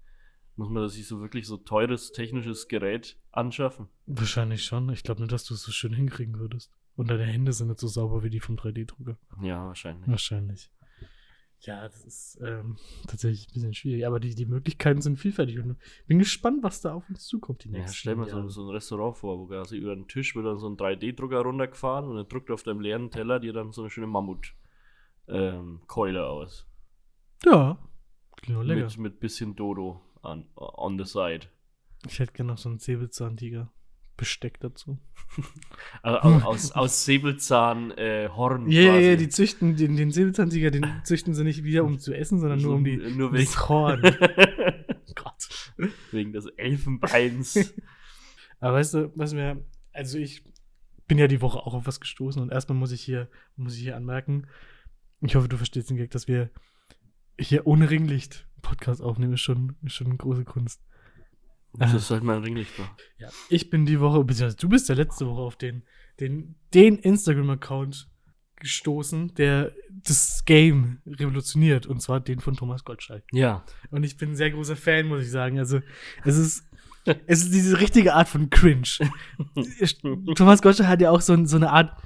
Muss 0.62 0.70
man 0.70 0.88
sich 0.90 1.08
so 1.08 1.22
wirklich 1.22 1.48
so 1.48 1.58
teures 1.58 2.12
technisches 2.12 2.68
Gerät 2.68 3.18
anschaffen? 3.32 3.88
Wahrscheinlich 4.06 4.64
schon. 4.64 4.90
Ich 4.90 5.02
glaube 5.02 5.20
nicht, 5.20 5.32
dass 5.32 5.44
du 5.44 5.56
es 5.56 5.64
so 5.64 5.72
schön 5.72 5.92
hinkriegen 5.92 6.38
würdest. 6.38 6.72
Und 6.96 7.10
deine 7.10 7.24
Hände 7.24 7.52
sind 7.52 7.70
nicht 7.70 7.80
so 7.80 7.88
sauber 7.88 8.22
wie 8.22 8.30
die 8.30 8.40
vom 8.40 8.58
3D-Drucker. 8.58 9.18
Ja, 9.42 9.66
wahrscheinlich. 9.66 10.08
Wahrscheinlich. 10.08 10.70
Ja, 11.62 11.88
das 11.88 12.06
ist 12.06 12.40
ähm, 12.46 12.78
tatsächlich 13.08 13.48
ein 13.48 13.54
bisschen 13.54 13.74
schwierig. 13.74 14.06
Aber 14.06 14.20
die, 14.20 14.36
die 14.36 14.46
Möglichkeiten 14.46 15.02
sind 15.02 15.18
vielfältig. 15.18 15.58
Und 15.58 15.78
bin 16.06 16.20
gespannt, 16.20 16.62
was 16.62 16.82
da 16.82 16.94
auf 16.94 17.10
uns 17.10 17.26
zukommt 17.26 17.64
die 17.64 17.70
Ja, 17.70 17.80
nächsten 17.80 17.96
stell 17.96 18.16
mir 18.16 18.30
so, 18.30 18.48
so 18.48 18.68
ein 18.68 18.70
Restaurant 18.70 19.18
vor, 19.18 19.40
wo 19.40 19.48
quasi 19.48 19.78
über 19.78 19.96
den 19.96 20.08
Tisch 20.08 20.36
wird 20.36 20.46
dann 20.46 20.60
so 20.60 20.70
ein 20.70 20.78
3D-Drucker 20.78 21.40
runtergefahren 21.40 22.08
und 22.08 22.18
er 22.18 22.26
drückt 22.26 22.52
auf 22.52 22.62
deinem 22.62 22.82
leeren 22.82 23.10
Teller 23.10 23.40
dir 23.40 23.54
dann 23.54 23.72
so 23.72 23.82
eine 23.82 23.90
schöne 23.90 24.06
Mammut-Keule 24.06 26.28
aus. 26.28 26.68
Ja, 27.46 27.80
klingt 28.36 28.64
lecker. 28.64 28.86
Mit, 28.86 28.98
mit 29.00 29.20
bisschen 29.20 29.56
Dodo 29.56 30.02
an, 30.22 30.46
on 30.56 30.98
the 30.98 31.06
side. 31.06 31.48
Ich 32.08 32.20
hätte 32.20 32.34
gerne 32.34 32.52
noch 32.52 32.58
so 32.58 32.70
einen 32.70 32.80
Säbelzahntiger. 32.80 33.72
Besteck 34.18 34.60
dazu. 34.60 35.00
Also 36.04 36.46
aus, 36.46 36.72
aus, 36.74 37.06
Säbelzahn 37.06 37.92
äh, 37.92 38.30
Horn. 38.30 38.70
Ja, 38.70 38.82
ja, 38.82 38.92
quasi. 38.92 39.06
ja, 39.06 39.16
die 39.16 39.30
züchten, 39.30 39.76
den, 39.78 39.96
den 39.96 40.12
Säbelzahntiger, 40.12 40.70
den 40.70 40.86
züchten 41.06 41.34
sie 41.34 41.44
nicht 41.44 41.64
wieder, 41.64 41.86
um 41.86 42.00
zu 42.00 42.14
essen, 42.14 42.40
sondern 42.40 42.62
nur 42.62 42.76
um 42.76 42.84
die, 42.84 42.98
nur 42.98 43.32
wegen, 43.32 43.46
das 43.46 43.70
Horn. 43.70 44.02
Gott. 45.16 45.74
wegen 46.12 46.34
des 46.34 46.48
Elfenbeins. 46.58 47.74
Aber 48.60 48.74
weißt 48.74 48.94
du, 48.96 49.12
was 49.16 49.34
mir, 49.34 49.64
also 49.94 50.18
ich 50.18 50.44
bin 51.08 51.18
ja 51.18 51.28
die 51.28 51.42
Woche 51.42 51.60
auch 51.60 51.74
auf 51.74 51.88
was 51.88 52.00
gestoßen 52.00 52.42
und 52.42 52.52
erstmal 52.52 52.78
muss 52.78 52.92
ich 52.92 53.02
hier, 53.02 53.30
muss 53.56 53.76
ich 53.76 53.82
hier 53.82 53.96
anmerken, 53.96 54.48
ich 55.22 55.36
hoffe, 55.36 55.48
du 55.48 55.58
verstehst 55.58 55.90
den 55.90 55.98
Gag, 55.98 56.12
dass 56.12 56.28
wir 56.28 56.50
hier 57.40 57.68
ohne 57.68 57.90
Ringlicht 57.90 58.48
Podcast 58.62 59.02
aufnehmen, 59.02 59.34
ist 59.34 59.42
schon, 59.42 59.76
ist 59.84 59.94
schon 59.94 60.08
eine 60.08 60.18
große 60.18 60.44
Kunst. 60.46 60.82
Das 61.74 61.94
ist 61.94 62.10
halt 62.12 62.24
mein 62.24 62.44
Ringlicht 62.44 62.78
noch. 62.80 62.90
Ja, 63.18 63.30
ich 63.50 63.70
bin 63.70 63.86
die 63.86 64.00
Woche, 64.02 64.24
beziehungsweise 64.26 64.58
du 64.58 64.68
bist 64.70 64.90
ja 64.90 64.96
letzte 64.96 65.26
Woche 65.26 65.42
auf 65.42 65.56
den, 65.56 65.84
den, 66.20 66.56
den 66.74 66.98
Instagram-Account 66.98 68.10
gestoßen, 68.58 69.34
der 69.36 69.72
das 70.04 70.44
Game 70.46 71.00
revolutioniert, 71.08 71.88
und 71.88 72.02
zwar 72.02 72.20
den 72.20 72.40
von 72.42 72.56
Thomas 72.56 72.84
Gottschalk. 72.84 73.24
Ja. 73.32 73.64
Und 73.90 74.04
ich 74.04 74.18
bin 74.18 74.32
ein 74.32 74.36
sehr 74.36 74.52
großer 74.52 74.76
Fan, 74.76 75.08
muss 75.08 75.24
ich 75.24 75.32
sagen. 75.32 75.58
Also, 75.60 75.80
es 76.26 76.38
ist, 76.38 76.64
es 77.26 77.44
ist 77.44 77.54
diese 77.54 77.80
richtige 77.80 78.14
Art 78.14 78.28
von 78.28 78.50
Cringe. 78.50 78.84
Thomas 80.36 80.62
Gottschalk 80.62 80.90
hat 80.90 81.02
ja 81.02 81.10
auch 81.10 81.22
so, 81.22 81.44
so 81.46 81.56
eine 81.56 81.72
Art 81.72 81.98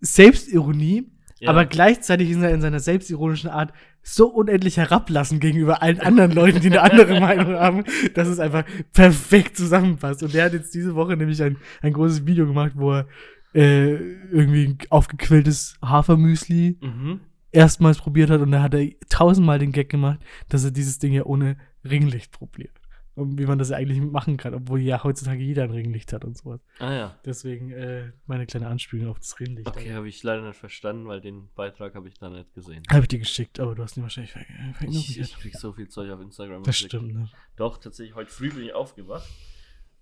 Selbstironie, 0.00 1.10
Ja. 1.40 1.50
aber 1.50 1.64
gleichzeitig 1.66 2.30
in 2.30 2.40
seiner, 2.40 2.54
in 2.54 2.60
seiner 2.60 2.80
selbstironischen 2.80 3.48
Art 3.50 3.72
so 4.08 4.28
unendlich 4.28 4.76
herablassen 4.78 5.38
gegenüber 5.40 5.82
allen 5.82 6.00
anderen 6.00 6.32
Leuten, 6.32 6.60
die 6.60 6.68
eine 6.68 6.82
andere 6.82 7.20
Meinung 7.20 7.54
haben, 7.54 7.84
dass 8.14 8.28
es 8.28 8.38
einfach 8.40 8.64
perfekt 8.92 9.56
zusammenpasst. 9.56 10.22
Und 10.22 10.32
der 10.34 10.46
hat 10.46 10.52
jetzt 10.54 10.74
diese 10.74 10.94
Woche 10.94 11.16
nämlich 11.16 11.42
ein, 11.42 11.56
ein 11.82 11.92
großes 11.92 12.26
Video 12.26 12.46
gemacht, 12.46 12.72
wo 12.74 12.92
er 12.92 13.06
äh, 13.54 13.94
irgendwie 14.30 14.66
ein 14.68 14.78
aufgequelltes 14.90 15.76
Hafermüsli 15.84 16.78
Mhm. 16.80 17.20
erstmals 17.52 17.98
probiert 17.98 18.30
hat 18.30 18.40
und 18.40 18.50
da 18.52 18.62
hat 18.62 18.74
er 18.74 18.88
tausendmal 19.08 19.58
den 19.58 19.72
Gag 19.72 19.88
gemacht, 19.88 20.20
dass 20.48 20.64
er 20.64 20.70
dieses 20.70 20.98
Ding 20.98 21.12
ja 21.12 21.24
ohne 21.24 21.56
Ringlicht 21.84 22.30
probiert. 22.32 22.77
Und 23.18 23.36
wie 23.38 23.46
man 23.46 23.58
das 23.58 23.72
eigentlich 23.72 24.00
machen 24.00 24.36
kann, 24.36 24.54
obwohl 24.54 24.80
ja 24.80 25.02
heutzutage 25.02 25.42
jeder 25.42 25.64
ein 25.64 25.70
Ringlicht 25.72 26.12
hat 26.12 26.24
und 26.24 26.36
sowas. 26.38 26.60
Ah 26.78 26.92
ja. 26.92 27.18
Deswegen 27.24 27.72
äh, 27.72 28.12
meine 28.26 28.46
kleine 28.46 28.68
Anspielung 28.68 29.08
auf 29.10 29.18
das 29.18 29.38
Ringlicht. 29.40 29.66
Okay, 29.66 29.92
habe 29.92 30.08
ich 30.08 30.22
leider 30.22 30.46
nicht 30.46 30.56
verstanden, 30.58 31.06
weil 31.08 31.20
den 31.20 31.48
Beitrag 31.54 31.94
habe 31.96 32.06
ich 32.08 32.14
da 32.14 32.30
nicht 32.30 32.54
gesehen. 32.54 32.84
Habe 32.90 33.02
ich 33.02 33.08
dir 33.08 33.18
geschickt, 33.18 33.58
aber 33.58 33.74
du 33.74 33.82
hast 33.82 33.96
ihn 33.96 34.02
wahrscheinlich 34.04 34.32
ver 34.32 34.40
ver 34.74 34.88
Ich, 34.88 35.18
ich 35.18 35.34
krieg 35.34 35.56
so 35.56 35.72
viel 35.72 35.88
Zeug 35.88 36.10
auf 36.12 36.20
Instagram. 36.20 36.62
Das 36.62 36.76
stimmt, 36.78 37.12
ne? 37.14 37.28
Doch, 37.56 37.78
tatsächlich, 37.78 38.14
heute 38.14 38.30
früh 38.30 38.50
bin 38.52 38.62
ich 38.64 38.72
aufgewacht 38.72 39.28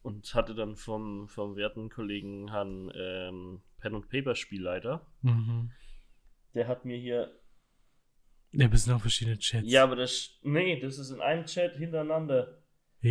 und 0.03 0.35
hatte 0.35 0.55
dann 0.55 0.77
vom, 0.77 1.27
vom 1.29 1.57
werten 1.57 1.89
Kollegen 1.89 2.51
Herrn 2.51 2.93
ähm, 2.95 3.63
Pen- 3.81 3.95
und 3.95 4.09
Paper-Spielleiter, 4.11 5.07
Mhm. 5.23 5.71
der 6.55 6.69
hat 6.69 6.85
mir 6.85 6.97
hier. 6.99 7.31
Ja, 8.53 8.71
wir 8.71 8.79
sind 8.79 8.93
auch 8.95 9.01
verschiedene 9.01 9.39
Chats. 9.39 9.65
Ja, 9.71 9.83
aber 9.85 9.97
das. 9.97 10.39
Nee, 10.43 10.79
das 10.81 10.99
ist 10.99 11.11
in 11.11 11.21
einem 11.21 11.45
Chat 11.47 11.77
hintereinander. 11.77 12.63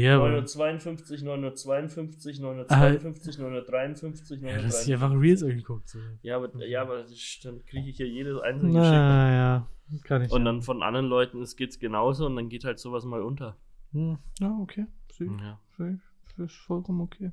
Ja 0.02 0.16
aber 0.18 0.30
952, 0.30 1.24
952, 1.24 2.40
952, 2.40 3.38
953, 3.40 4.42
ja, 4.42 4.62
dass 4.62 4.88
ich 4.88 4.88
953. 4.90 4.94
einfach 4.94 5.12
Reels 5.20 5.44
angeguckt. 5.44 5.90
So. 5.90 6.00
Ja, 6.22 6.38
aber, 6.38 6.66
ja, 6.66 6.82
aber 6.82 7.04
das, 7.04 7.40
dann 7.44 7.64
kriege 7.66 7.90
ich 7.90 7.98
ja 7.98 8.06
jedes 8.06 8.40
einzelne 8.40 8.74
geschickt. 8.74 8.92
Naja, 8.92 9.68
kann 10.04 10.22
ich. 10.24 10.32
Und 10.32 10.46
dann 10.46 10.62
von 10.62 10.82
anderen 10.84 11.08
Leuten 11.08 11.42
es 11.42 11.56
geht's 11.56 11.80
genauso 11.80 12.26
und 12.26 12.36
dann 12.36 12.50
geht 12.50 12.64
halt 12.64 12.80
sowas 12.80 13.06
mal 13.06 13.22
unter. 13.22 13.58
Hm, 13.92 14.18
Ja, 14.40 14.58
okay. 14.62 14.86
Süß. 15.14 15.30
Ja. 15.42 15.60
Safe. 15.78 16.00
Ist 16.38 16.58
vollkommen 16.58 17.00
okay. 17.00 17.32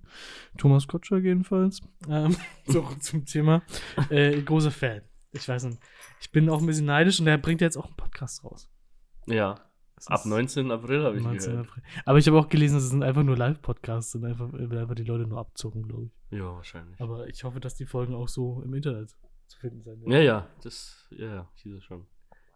Thomas 0.59 0.87
Gottschalk 0.87 1.25
jedenfalls. 1.25 1.81
Ähm, 2.09 2.37
so 2.67 2.87
zum 3.01 3.25
Thema. 3.25 3.63
Äh, 4.11 4.41
großer 4.43 4.71
Fan. 4.71 5.01
Ich 5.33 5.49
weiß 5.49 5.65
nicht. 5.65 5.81
Ich 6.21 6.31
bin 6.31 6.49
auch 6.49 6.61
ein 6.61 6.67
bisschen 6.67 6.87
neidisch 6.87 7.19
und 7.19 7.27
der 7.27 7.39
bringt 7.39 7.61
jetzt 7.61 7.77
auch 7.77 7.87
einen 7.87 7.97
Podcast 7.97 8.45
raus. 8.45 8.71
Ja, 9.27 9.55
Das 9.55 9.72
ab 10.07 10.21
ist 10.21 10.27
19. 10.27 10.71
April 10.71 11.05
habe 11.05 11.17
ich 11.17 11.23
19. 11.23 11.51
gehört. 11.51 11.69
April. 11.69 11.83
Aber 12.05 12.19
ich 12.19 12.27
habe 12.27 12.39
auch 12.39 12.49
gelesen, 12.49 12.79
es 12.79 12.89
sind 12.89 13.03
einfach 13.03 13.23
nur 13.23 13.37
Live-Podcasts 13.37 14.15
und 14.15 14.25
einfach, 14.25 14.53
will 14.53 14.79
einfach 14.79 14.95
die 14.95 15.05
Leute 15.05 15.27
nur 15.27 15.39
abzocken, 15.39 15.83
glaube 15.83 16.07
ich. 16.07 16.39
Ja, 16.39 16.55
wahrscheinlich. 16.55 17.01
Aber 17.01 17.29
ich 17.29 17.45
hoffe, 17.45 17.61
dass 17.61 17.75
die 17.75 17.87
Folgen 17.87 18.15
auch 18.15 18.29
so 18.29 18.63
im 18.63 18.75
Internet 18.75 19.15
zu 19.47 19.59
finden 19.59 19.83
sein 19.83 20.01
werden. 20.01 20.13
Ja, 20.13 20.21
ja, 20.21 20.49
das, 20.63 21.07
ja, 21.11 21.27
ja, 21.27 21.51
hieß 21.57 21.75
es 21.75 21.85
schon. 21.85 22.07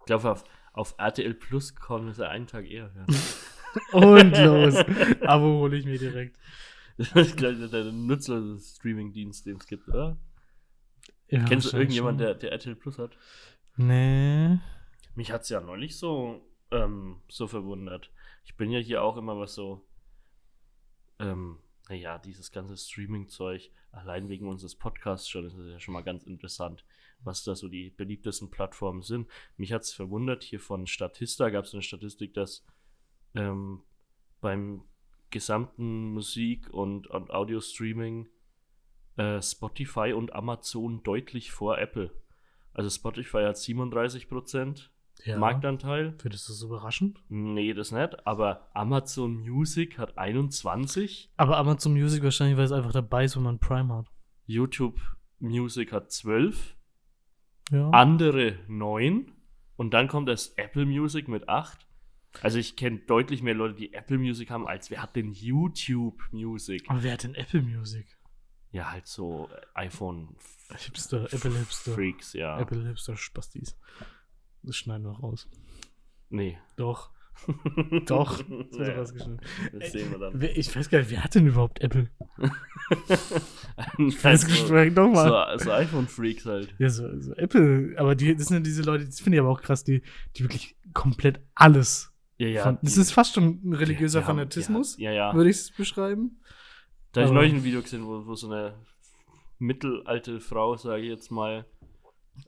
Ich 0.01 0.07
glaube, 0.07 0.31
auf, 0.31 0.45
auf 0.73 0.95
RTL 0.99 1.35
Plus 1.35 1.75
kommen 1.75 2.13
sie 2.13 2.29
einen 2.29 2.47
Tag 2.47 2.71
eher. 2.71 2.93
Ja. 2.95 3.07
Und 3.93 4.39
los. 4.39 4.77
Abo 5.23 5.61
hole 5.61 5.77
ich 5.77 5.85
mir 5.85 5.99
direkt. 5.99 6.39
das 6.99 7.15
ist 7.15 7.37
gleich 7.37 7.59
der 7.71 7.93
nutzlose 7.93 8.59
Streaming-Dienst, 8.59 9.45
den 9.47 9.57
es 9.57 9.67
gibt, 9.67 9.89
oder? 9.89 10.17
Ja, 11.29 11.45
Kennst 11.45 11.73
du 11.73 11.77
irgendjemanden, 11.77 12.25
schon. 12.25 12.39
der, 12.39 12.39
der 12.39 12.53
RTL 12.53 12.77
Plus 12.77 12.99
hat? 12.99 13.19
Nee. 13.77 14.59
Mich 15.15 15.33
hat 15.33 15.43
es 15.43 15.49
ja 15.49 15.61
neulich 15.61 15.99
so, 15.99 16.41
ähm, 16.71 17.21
so 17.29 17.47
verwundert. 17.47 18.11
Ich 18.45 18.57
bin 18.57 18.71
ja 18.71 18.79
hier 18.79 19.03
auch 19.03 19.17
immer 19.17 19.39
was 19.39 19.55
so, 19.55 19.87
ähm, 21.19 21.59
naja, 21.89 22.19
dieses 22.19 22.51
ganze 22.51 22.77
Streaming-Zeug, 22.77 23.71
allein 23.93 24.29
wegen 24.29 24.49
unseres 24.49 24.75
Podcasts 24.75 25.29
schon, 25.29 25.47
ist 25.47 25.55
es 25.55 25.71
ja 25.71 25.79
schon 25.79 25.95
mal 25.95 26.03
ganz 26.03 26.25
interessant, 26.25 26.85
was 27.21 27.45
da 27.45 27.55
so 27.55 27.69
die 27.69 27.91
beliebtesten 27.91 28.51
Plattformen 28.51 29.03
sind. 29.03 29.29
Mich 29.57 29.73
hat 29.73 29.83
es 29.83 29.93
verwundert, 29.93 30.43
hier 30.43 30.61
von 30.61 30.87
Statista 30.87 31.51
gab 31.51 31.65
es 31.65 31.73
eine 31.73 31.83
Statistik, 31.83 32.35
dass 32.35 32.65
ähm, 33.35 33.83
beim 34.41 34.83
gesamten 35.31 36.13
Musik- 36.13 36.71
und, 36.71 37.07
und 37.09 37.31
Audio-Streaming 37.31 38.29
äh, 39.17 39.41
Spotify 39.41 40.13
und 40.13 40.33
Amazon 40.35 41.03
deutlich 41.03 41.51
vor 41.51 41.79
Apple. 41.79 42.11
Also 42.73 42.91
Spotify 42.91 43.45
hat 43.45 43.57
37% 43.57 44.91
Ja. 45.25 45.39
Marktanteil. 45.39 46.15
Findest 46.19 46.49
du 46.49 46.53
das 46.53 46.63
überraschend? 46.63 47.21
Nee, 47.29 47.75
das 47.75 47.91
nicht. 47.91 48.27
Aber 48.27 48.69
Amazon 48.75 49.37
Music 49.37 49.99
hat 49.99 50.19
21. 50.19 51.33
Aber 51.37 51.57
Amazon 51.57 51.95
Music 51.95 52.23
wahrscheinlich, 52.23 52.57
weil 52.57 52.65
es 52.65 52.73
einfach 52.73 52.93
dabei 52.93 53.25
ist, 53.25 53.37
wenn 53.37 53.43
man 53.43 53.59
Prime 53.59 53.93
hat. 53.93 54.07
YouTube 54.45 55.01
Music 55.39 55.93
hat 55.93 56.13
12. 56.13 56.77
Ja. 57.73 57.91
Andere 57.91 58.59
9. 58.69 59.33
Und 59.77 59.93
dann 59.93 60.09
kommt 60.09 60.29
das 60.29 60.49
Apple 60.51 60.87
Music 60.87 61.29
mit 61.29 61.49
8. 61.49 61.87
Also 62.43 62.59
ich 62.59 62.77
kenne 62.77 62.99
deutlich 62.99 63.43
mehr 63.43 63.55
Leute, 63.55 63.75
die 63.75 63.95
Apple 63.95 64.19
Music 64.19 64.51
haben, 64.51 64.67
als 64.67 64.91
wer 64.91 65.03
hat 65.03 65.17
denn 65.17 65.33
YouTube 65.33 66.23
Music? 66.33 66.85
Aber 66.89 67.03
wer 67.03 67.15
hat 67.15 67.25
denn 67.25 67.35
Apple 67.35 67.63
Music? 67.63 68.07
Ja, 68.71 68.93
halt 68.93 69.07
so 69.07 69.49
iPhone 69.75 70.37
Hipster, 70.71 71.25
Apple 71.33 71.57
Hipster. 71.57 71.95
Freaks, 71.95 72.35
ja. 72.35 72.59
Apple 72.59 72.87
Hipster 72.87 73.17
Spastis. 73.17 73.79
Das 74.67 74.77
schneiden 74.77 75.05
wir 75.07 75.13
raus. 75.13 75.49
Nee. 76.29 76.59
Doch. 76.77 77.11
Doch. 78.07 78.39
Das 78.39 78.49
wird 78.49 78.89
Ja, 78.89 78.95
rausgeschnitten. 78.97 79.41
das 79.79 79.93
sehen 79.93 80.11
wir 80.11 80.19
dann. 80.19 80.41
Ich 80.55 80.75
weiß 80.75 80.89
gar 80.91 80.99
nicht, 81.01 81.11
wer 81.11 81.23
hat 81.23 81.35
denn 81.35 81.47
überhaupt 81.47 81.81
Apple? 81.83 82.09
Das 84.23 84.47
Gespräch 84.47 84.95
nochmal. 84.95 85.59
so, 85.59 85.65
so 85.67 85.73
iPhone-Freaks 85.73 86.47
halt. 86.47 86.75
Ja, 86.79 86.89
so, 86.89 87.21
so 87.21 87.35
Apple, 87.35 87.95
aber 87.99 88.15
die, 88.15 88.35
das 88.35 88.47
sind 88.47 88.57
ja 88.59 88.63
diese 88.63 88.83
Leute, 88.83 89.05
das 89.05 89.21
finde 89.21 89.37
ich 89.37 89.41
aber 89.41 89.51
auch 89.51 89.61
krass, 89.61 89.85
die, 89.85 90.03
die 90.37 90.45
wirklich 90.45 90.77
komplett 90.95 91.41
alles. 91.55 92.13
Ja, 92.39 92.49
ja. 92.49 92.63
von, 92.65 92.79
das 92.83 92.95
die- 92.95 93.01
ist 93.01 93.13
fast 93.13 93.35
schon 93.35 93.61
ein 93.65 93.73
religiöser 93.75 94.21
haben- 94.21 94.27
Fanatismus, 94.39 94.97
Ja, 94.99 95.11
ja. 95.13 95.35
würde 95.35 95.51
ich 95.51 95.57
es 95.57 95.71
beschreiben. 95.71 96.41
Da 97.13 97.23
habe 97.23 97.31
ich 97.31 97.35
neulich 97.35 97.53
ein 97.55 97.65
Video 97.65 97.83
gesehen, 97.83 98.05
wo, 98.07 98.27
wo 98.27 98.35
so 98.35 98.51
eine 98.51 98.75
mittelalte 99.59 100.41
Frau, 100.41 100.77
sage 100.77 101.03
ich 101.03 101.09
jetzt 101.11 101.31
mal, 101.31 101.65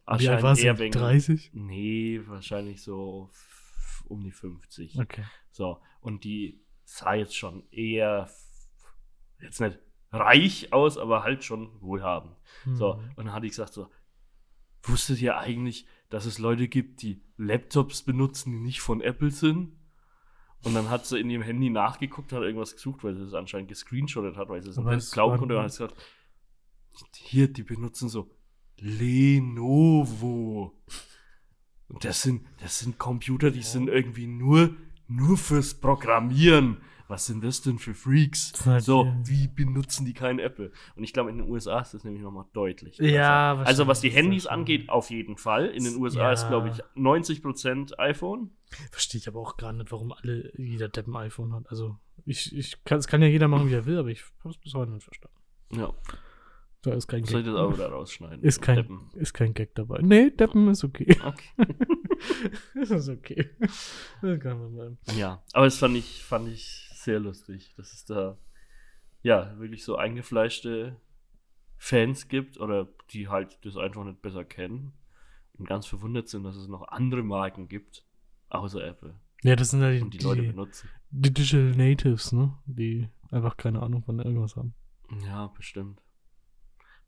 Alt 0.04 0.42
war 0.42 0.59
eher 0.59 0.78
wegen- 0.78 0.92
30? 0.92 1.50
Nee, 1.54 2.21
wahrscheinlich 2.26 2.83
so 2.83 3.30
um 4.07 4.23
die 4.23 4.30
50. 4.33 4.99
Okay. 5.00 5.25
So, 5.50 5.80
und 6.00 6.25
die 6.25 6.61
sah 6.85 7.14
jetzt 7.14 7.37
schon 7.37 7.68
eher, 7.71 8.30
jetzt 9.40 9.61
nicht 9.61 9.78
reich 10.11 10.73
aus, 10.73 10.97
aber 10.97 11.23
halt 11.23 11.45
schon 11.45 11.80
wohlhabend. 11.83 12.35
So, 12.75 12.95
Hm. 12.97 13.11
und 13.16 13.26
dann 13.26 13.33
hatte 13.35 13.47
ich 13.47 13.52
gesagt 13.52 13.75
so, 13.75 13.90
wusstet 14.83 15.21
ihr 15.21 15.37
eigentlich, 15.37 15.87
dass 16.09 16.25
es 16.25 16.38
Leute 16.38 16.68
gibt, 16.68 17.02
die 17.02 17.21
Laptops 17.37 18.02
benutzen, 18.02 18.52
die 18.52 18.61
nicht 18.61 18.80
von 18.80 19.00
Apple 19.02 19.30
sind? 19.30 19.76
Und 20.64 20.75
dann 20.75 20.88
hat 20.90 21.07
sie 21.07 21.21
in 21.21 21.28
ihrem 21.30 21.42
Handy 21.42 21.71
nachgeguckt, 21.71 22.33
hat 22.33 22.42
irgendwas 22.42 22.73
gesucht, 22.75 23.04
weil 23.04 23.14
sie 23.14 23.23
es 23.23 23.35
anscheinend 23.35 23.68
gescreenshottet 23.68 24.37
hat, 24.37 24.49
weil 24.49 24.62
sie 24.62 24.71
es 24.71 24.76
nicht 24.78 25.12
glauben 25.12 25.38
konnte. 25.38 25.57
Und 25.57 25.62
hat 25.64 25.73
sie 25.73 25.87
gesagt, 25.87 26.00
hier, 27.16 27.52
die 27.52 27.62
benutzen 27.62 28.09
so 28.09 28.30
Lenovo. 28.80 30.73
Und 31.88 32.04
das 32.04 32.23
sind, 32.23 32.42
das 32.61 32.78
sind 32.80 32.99
Computer, 32.99 33.50
die 33.50 33.62
sind 33.62 33.88
irgendwie 33.88 34.26
nur, 34.26 34.75
nur 35.06 35.37
fürs 35.38 35.75
Programmieren. 35.75 36.78
Was 37.11 37.25
sind 37.25 37.42
das 37.42 37.62
denn 37.62 37.78
für 37.78 37.94
Freaks? 37.94 38.52
Halt 38.66 38.85
So, 38.85 39.04
hier- 39.04 39.23
wie 39.25 39.49
benutzen 39.49 40.04
die 40.04 40.12
kein 40.12 40.38
Apple? 40.38 40.73
Und 40.94 41.04
ich 41.04 41.14
glaube, 41.14 41.30
in 41.30 41.38
den 41.38 41.49
USA 41.49 41.80
ist 41.80 41.94
das 41.94 42.04
nämlich 42.04 42.23
nochmal 42.23 42.44
deutlich. 42.52 42.99
Ja, 42.99 43.54
besser. 43.54 43.66
Also, 43.66 43.87
was 43.87 44.02
die 44.02 44.11
Handys 44.11 44.47
angeht, 44.47 44.90
auf 44.90 45.08
jeden 45.08 45.38
Fall. 45.38 45.68
In 45.68 45.85
den 45.85 45.97
USA 45.97 46.20
Ja. 46.25 46.32
ist, 46.32 46.49
glaube 46.49 46.68
ich, 46.68 46.82
90% 46.94 47.99
iPhone. 47.99 48.50
Verstehe 48.90 49.18
ich 49.20 49.26
aber 49.26 49.40
auch 49.40 49.56
gar 49.56 49.73
nicht, 49.73 49.90
warum 49.90 50.12
alle, 50.12 50.52
jeder 50.58 50.90
Depp 50.90 51.08
ein 51.08 51.16
iPhone 51.16 51.54
hat. 51.54 51.70
Also, 51.70 51.97
ich, 52.26 52.54
ich 52.54 52.85
kann, 52.85 52.99
es 52.99 53.06
kann 53.08 53.23
ja 53.23 53.28
jeder 53.28 53.49
machen, 53.49 53.70
wie 53.70 53.75
er 53.75 53.87
will, 53.87 53.97
aber 53.99 54.11
ich 54.11 54.23
habe 54.40 54.50
es 54.50 54.58
bis 54.58 54.75
heute 54.75 54.92
nicht 54.92 55.04
verstanden. 55.04 55.35
Ja, 55.73 55.94
Da 56.82 56.92
ist 56.92 57.08
kein 57.08 57.25
soll 57.25 57.40
ich 57.40 57.47
Gag. 57.47 57.54
das 57.54 57.61
auch 57.62 57.73
wieder 57.73 57.88
rausschneiden? 57.88 58.42
Ist 58.42 58.62
kein, 58.62 58.76
Deppen. 58.76 59.11
ist 59.14 59.32
kein 59.35 59.52
Gag 59.52 59.75
dabei. 59.75 59.99
Nee, 60.00 60.30
Deppen 60.30 60.68
ist 60.68 60.85
okay. 60.85 61.16
Okay. 61.24 61.66
das 62.74 62.90
ist 62.90 63.09
okay. 63.09 63.50
Das 64.22 64.40
kann 64.40 64.59
man 64.61 64.74
bleiben. 64.74 64.98
Ja, 65.16 65.42
aber 65.52 65.64
das 65.64 65.79
fand 65.79 65.96
ich, 65.96 66.22
fand 66.22 66.48
ich 66.48 66.88
sehr 66.94 67.18
lustig, 67.18 67.74
dass 67.76 67.92
es 67.92 68.05
da 68.05 68.38
ja 69.22 69.59
wirklich 69.59 69.83
so 69.85 69.96
eingefleischte 69.96 70.96
Fans 71.76 72.29
gibt 72.29 72.59
oder 72.61 72.88
die 73.11 73.29
halt 73.29 73.59
das 73.64 73.76
einfach 73.76 74.05
nicht 74.05 74.22
besser 74.22 74.44
kennen 74.44 74.92
und 75.55 75.68
ganz 75.68 75.87
verwundert 75.87 76.29
sind, 76.29 76.44
dass 76.44 76.57
es 76.57 76.68
noch 76.68 76.87
andere 76.88 77.22
Marken 77.24 77.68
gibt, 77.68 78.05
außer 78.50 78.85
Apple 78.85 79.14
Ja, 79.42 79.57
das 79.57 79.70
sind 79.70 79.83
ja 79.83 79.90
die, 79.90 80.00
und 80.00 80.14
die 80.14 80.18
Leute 80.18 80.42
die 80.42 80.48
benutzen. 80.48 80.88
Digital 81.11 81.72
Natives, 81.76 82.33
ne? 82.33 82.57
Die 82.66 83.09
einfach 83.31 83.57
keine 83.57 83.83
Ahnung 83.83 84.02
von 84.05 84.18
irgendwas 84.20 84.55
haben. 84.57 84.74
Ja, 85.24 85.46
bestimmt. 85.48 86.00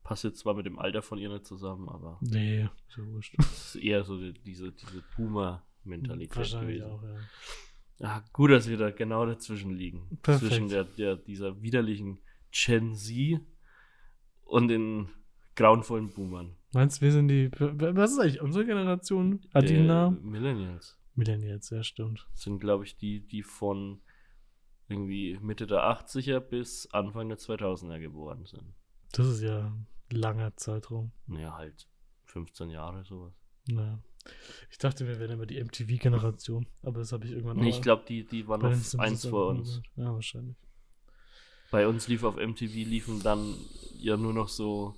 Passt 0.03 0.23
jetzt 0.23 0.39
zwar 0.39 0.55
mit 0.55 0.65
dem 0.65 0.79
Alter 0.79 1.01
von 1.01 1.17
ihr 1.19 1.29
nicht 1.29 1.45
zusammen, 1.45 1.87
aber 1.89 2.17
Nee, 2.21 2.63
ist 2.87 2.97
ja 2.97 3.05
wurscht. 3.05 3.35
es 3.39 3.75
ist 3.75 3.83
eher 3.83 4.03
so 4.03 4.17
die, 4.19 4.33
diese, 4.33 4.71
diese 4.71 5.03
Boomer-Mentalität 5.15 6.35
Wahrscheinlich 6.35 6.79
gewesen. 6.79 6.91
auch, 6.91 7.03
ja. 7.03 7.19
Ja, 7.99 8.23
gut, 8.33 8.49
dass 8.49 8.67
wir 8.67 8.77
da 8.77 8.89
genau 8.89 9.25
dazwischen 9.27 9.71
liegen. 9.71 10.17
Perfekt. 10.23 10.51
Zwischen 10.51 10.69
der, 10.69 10.85
der, 10.85 11.15
dieser 11.17 11.61
widerlichen 11.61 12.19
Gen 12.51 12.95
Z 12.95 13.39
und 14.43 14.67
den 14.69 15.09
grauenvollen 15.55 16.11
Boomern. 16.11 16.55
Meinst 16.73 16.99
du, 17.01 17.05
wir 17.05 17.11
sind 17.11 17.27
die. 17.27 17.51
Was 17.59 18.13
ist 18.13 18.19
eigentlich 18.19 18.41
unsere 18.41 18.65
Generation? 18.65 19.41
Einen 19.53 19.89
Äh? 19.89 20.09
Millennials 20.21 20.97
Millennials, 21.13 21.69
ja, 21.69 21.83
stimmt. 21.83 22.27
sind, 22.33 22.59
glaube 22.59 22.85
ich, 22.85 22.97
die, 22.97 23.19
die 23.27 23.43
von 23.43 24.01
irgendwie 24.87 25.37
Mitte 25.41 25.67
der 25.67 25.83
80er 25.83 26.39
bis 26.39 26.87
Anfang 26.93 27.29
der 27.29 27.37
2000er 27.37 27.99
geboren 27.99 28.45
sind. 28.45 28.73
Das 29.11 29.27
ist 29.27 29.41
ja 29.41 29.67
ein 29.67 29.87
langer 30.09 30.55
Zeitraum. 30.57 31.11
Ja, 31.27 31.55
halt 31.55 31.87
15 32.25 32.69
Jahre 32.69 33.03
sowas. 33.03 33.33
Naja. 33.67 33.99
Ich 34.69 34.77
dachte, 34.77 35.07
wir 35.07 35.19
wären 35.19 35.31
immer 35.31 35.45
die 35.45 35.61
MTV-Generation, 35.63 36.67
aber 36.83 36.99
das 36.99 37.11
habe 37.11 37.25
ich 37.25 37.31
irgendwann 37.31 37.57
Nee, 37.57 37.71
auch 37.71 37.75
ich 37.75 37.81
glaube, 37.81 38.03
die, 38.07 38.25
die 38.25 38.47
waren 38.47 38.63
auf 38.63 38.99
eins 38.99 39.25
vor 39.25 39.47
uns. 39.47 39.81
Ja, 39.95 40.13
wahrscheinlich. 40.13 40.55
Bei 41.71 41.87
uns 41.87 42.07
lief 42.07 42.23
auf 42.23 42.35
MTV 42.35 42.73
liefen 42.73 43.23
dann 43.23 43.55
ja 43.97 44.17
nur 44.17 44.33
noch 44.33 44.49
so 44.49 44.95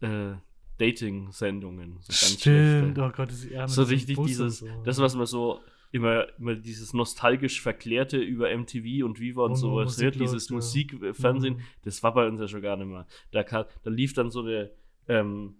äh, 0.00 0.34
Dating-Sendungen. 0.78 1.98
So 2.02 2.12
Stimmt, 2.12 2.40
schlechte. 2.40 3.02
oh 3.02 3.10
Gott, 3.10 3.30
das 3.30 3.44
ist 3.44 3.74
so 3.74 3.82
richtig 3.84 4.18
dieses, 4.18 4.58
so. 4.58 4.82
das, 4.84 4.98
was 4.98 5.14
man 5.14 5.26
so 5.26 5.60
immer, 5.92 6.26
immer 6.38 6.54
dieses 6.56 6.92
nostalgisch 6.94 7.60
Verklärte 7.60 8.18
über 8.18 8.48
MTV 8.56 9.04
und 9.04 9.20
Viva 9.20 9.42
und 9.44 9.50
Und 9.52 9.56
sowas 9.56 9.84
Musik 9.98 10.12
dieses 10.12 10.48
ja. 10.48 10.54
Musikfernsehen, 10.56 11.54
Mhm. 11.56 11.60
das 11.84 12.02
war 12.02 12.14
bei 12.14 12.26
uns 12.26 12.40
ja 12.40 12.48
schon 12.48 12.62
gar 12.62 12.76
nicht 12.76 12.88
mehr. 12.88 13.06
Da, 13.30 13.42
da 13.44 13.66
lief 13.84 14.14
dann 14.14 14.30
so 14.30 14.40
eine, 14.40 14.70
ähm, 15.08 15.56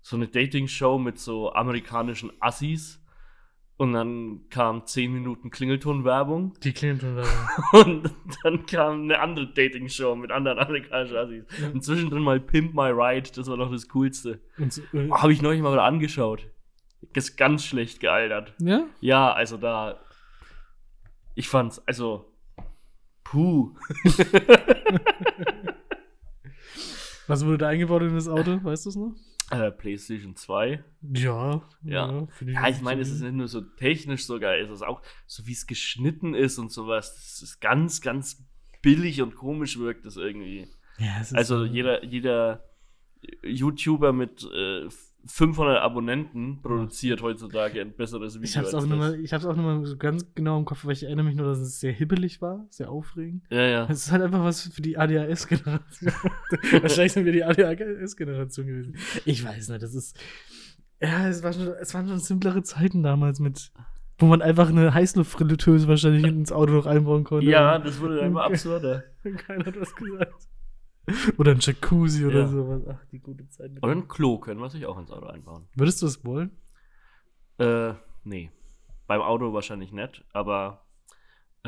so 0.00 0.16
eine 0.16 0.28
Dating-Show 0.28 0.98
mit 0.98 1.18
so 1.18 1.52
amerikanischen 1.52 2.32
Assis 2.40 3.02
und 3.76 3.92
dann 3.92 4.48
kam 4.48 4.86
10 4.86 5.12
Minuten 5.12 5.50
Klingelton-Werbung 5.50 6.54
Die 6.64 6.72
Clinton-Werbung. 6.72 7.48
und 7.84 8.10
dann 8.42 8.64
kam 8.64 9.02
eine 9.02 9.20
andere 9.20 9.52
Dating-Show 9.52 10.16
mit 10.16 10.30
anderen 10.30 10.58
amerikanischen 10.58 11.16
Assis. 11.18 11.44
Ja. 11.60 11.68
Und 11.70 11.84
zwischendrin 11.84 12.22
mal 12.22 12.40
Pimp 12.40 12.72
My 12.72 12.88
Ride, 12.90 13.30
das 13.34 13.46
war 13.48 13.58
noch 13.58 13.70
das 13.70 13.86
Coolste. 13.88 14.40
So, 14.70 14.80
äh, 14.94 15.10
Habe 15.10 15.32
ich 15.34 15.42
neulich 15.42 15.60
mal 15.60 15.72
wieder 15.72 15.84
angeschaut. 15.84 16.46
Ist 17.14 17.36
ganz 17.36 17.64
schlecht 17.64 18.00
gealtert. 18.00 18.52
ja? 18.60 18.86
Ja, 19.00 19.32
also 19.32 19.56
da. 19.56 20.00
Ich 21.34 21.48
fand's, 21.48 21.78
also. 21.86 22.32
Puh. 23.24 23.74
Was 27.26 27.44
wurde 27.44 27.58
da 27.58 27.68
eingebaut 27.68 28.02
in 28.02 28.14
das 28.14 28.28
Auto? 28.28 28.62
Weißt 28.62 28.86
du 28.86 28.90
es 28.90 28.96
noch? 28.96 29.14
Äh, 29.50 29.70
PlayStation 29.70 30.34
2. 30.36 30.82
Ja. 31.14 31.62
Ja. 31.82 32.26
Ja, 32.40 32.68
ich 32.68 32.76
nicht 32.76 32.82
meine, 32.82 33.04
so- 33.04 33.10
es 33.10 33.16
ist 33.16 33.22
nicht 33.22 33.34
nur 33.34 33.48
so 33.48 33.60
technisch 33.60 34.26
so 34.26 34.38
geil, 34.40 34.64
es 34.64 34.70
ist 34.70 34.82
auch 34.82 35.02
so, 35.26 35.46
wie 35.46 35.52
es 35.52 35.66
geschnitten 35.66 36.34
ist 36.34 36.58
und 36.58 36.70
sowas. 36.72 37.14
Das 37.14 37.42
ist 37.42 37.60
ganz, 37.60 38.00
ganz 38.00 38.44
billig 38.82 39.22
und 39.22 39.34
komisch 39.36 39.78
wirkt 39.78 40.04
das 40.06 40.16
irgendwie. 40.16 40.68
Ja, 40.98 41.18
es 41.20 41.28
ist 41.32 41.36
Also 41.36 41.58
so- 41.58 41.64
jeder, 41.64 42.04
jeder 42.04 42.64
YouTuber 43.42 44.12
mit 44.12 44.44
äh, 44.52 44.88
500 45.26 45.80
Abonnenten 45.80 46.60
produziert 46.62 47.22
heutzutage 47.22 47.80
ein 47.80 47.92
besseres 47.92 48.34
Video. 48.34 48.44
Ich 48.44 48.56
hab's 48.56 48.74
auch 48.74 48.86
nur 48.86 48.96
mal, 48.96 49.20
ich 49.20 49.32
hab's 49.32 49.44
auch 49.44 49.56
nur 49.56 49.64
mal 49.64 49.84
so 49.84 49.96
ganz 49.96 50.26
genau 50.34 50.58
im 50.58 50.64
Kopf, 50.64 50.84
weil 50.84 50.92
ich 50.92 51.04
erinnere 51.04 51.26
mich 51.26 51.36
nur, 51.36 51.46
dass 51.46 51.58
es 51.58 51.80
sehr 51.80 51.92
hibbelig 51.92 52.40
war, 52.40 52.66
sehr 52.70 52.90
aufregend. 52.90 53.44
Ja, 53.50 53.62
ja. 53.62 53.86
Es 53.88 54.06
ist 54.06 54.12
halt 54.12 54.22
einfach 54.22 54.44
was 54.44 54.62
für 54.62 54.82
die 54.82 54.96
ADHS-Generation. 54.96 56.12
Wahrscheinlich 56.82 57.12
sind 57.12 57.24
wir 57.24 57.32
die 57.32 57.44
ADHS-Generation 57.44 58.66
gewesen. 58.66 58.96
Ich 59.24 59.44
weiß 59.44 59.68
nicht, 59.68 59.82
das 59.82 59.94
ist. 59.94 60.18
Ja, 61.00 61.28
es, 61.28 61.42
war 61.42 61.52
schon, 61.52 61.68
es 61.80 61.92
waren 61.92 62.08
schon 62.08 62.18
simplere 62.18 62.62
Zeiten 62.62 63.02
damals 63.02 63.40
mit. 63.40 63.72
Wo 64.18 64.24
man 64.26 64.40
einfach 64.40 64.70
eine 64.70 64.94
Heißluftfritteuse 64.94 65.88
wahrscheinlich 65.88 66.24
ins 66.24 66.50
Auto 66.50 66.72
noch 66.72 66.86
einbauen 66.86 67.24
konnte. 67.24 67.50
Ja, 67.50 67.78
das 67.78 68.00
wurde 68.00 68.16
dann 68.16 68.28
immer 68.28 68.44
absurder. 68.44 69.04
Keiner 69.46 69.66
hat 69.66 69.78
was 69.78 69.94
gesagt. 69.94 70.48
Oder 71.38 71.52
ein 71.52 71.60
Jacuzzi 71.60 72.24
oder 72.26 72.40
Ja. 72.40 72.48
sowas. 72.48 72.82
Ach, 72.88 73.04
die 73.12 73.20
gute 73.20 73.48
Zeit. 73.48 73.72
mit 73.72 73.82
Oder 73.82 73.92
ein 73.92 74.08
Klo 74.08 74.38
können 74.38 74.60
wir 74.60 74.70
sich 74.70 74.86
auch 74.86 74.98
ins 74.98 75.10
Auto 75.10 75.26
einbauen. 75.26 75.68
Würdest 75.76 76.02
du 76.02 76.06
es 76.06 76.24
wollen? 76.24 76.50
Äh, 77.58 77.94
nee. 78.24 78.50
Beim 79.06 79.20
Auto 79.20 79.52
wahrscheinlich 79.52 79.92
nicht, 79.92 80.24
aber 80.32 80.82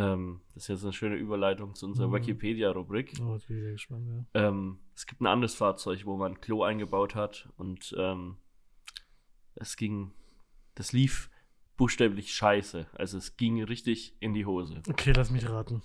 Ähm, 0.01 0.43
das 0.55 0.63
ist 0.65 0.69
jetzt 0.69 0.85
eine 0.85 0.93
schöne 0.93 1.17
Überleitung 1.17 1.75
zu 1.75 1.85
unserer 1.87 2.07
Mhm. 2.07 2.13
Wikipedia-Rubrik. 2.15 3.15
Oh, 3.21 3.33
jetzt 3.35 3.49
bin 3.49 3.57
ich 3.57 3.63
sehr 3.65 3.73
gespannt, 3.73 4.07
ja. 4.33 4.49
Ähm, 4.49 4.79
es 4.95 5.07
gibt 5.07 5.21
ein 5.21 5.27
anderes 5.27 5.57
Fahrzeug, 5.57 6.07
wo 6.07 6.17
man 6.17 6.35
ein 6.35 6.41
Klo 6.41 6.63
eingebaut 6.63 7.17
hat 7.17 7.49
und 7.57 7.93
ähm, 7.99 8.37
es 9.57 9.75
ging, 9.77 10.13
das 10.77 10.93
lief 10.93 11.31
buchstäblich 11.77 12.33
scheiße. 12.33 12.87
Also 12.93 13.19
es 13.19 13.37
ging 13.37 13.61
richtig 13.65 14.15
in 14.21 14.35
die 14.35 14.47
Hose. 14.47 14.81
Okay, 14.89 15.13
lass 15.17 15.33
mich 15.33 15.49
raten. 15.49 15.83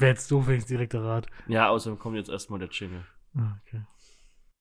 Wäre 0.00 0.12
jetzt 0.12 0.30
doof, 0.30 0.46
wenn 0.46 0.56
ich 0.58 0.64
direkt 0.64 0.94
errat. 0.94 1.26
Ja, 1.46 1.68
außerdem 1.68 1.98
kommt 1.98 2.16
jetzt 2.16 2.30
erstmal 2.30 2.58
der 2.58 2.68
Jingle. 2.70 3.04
Ah, 3.36 3.56
okay. 3.62 3.82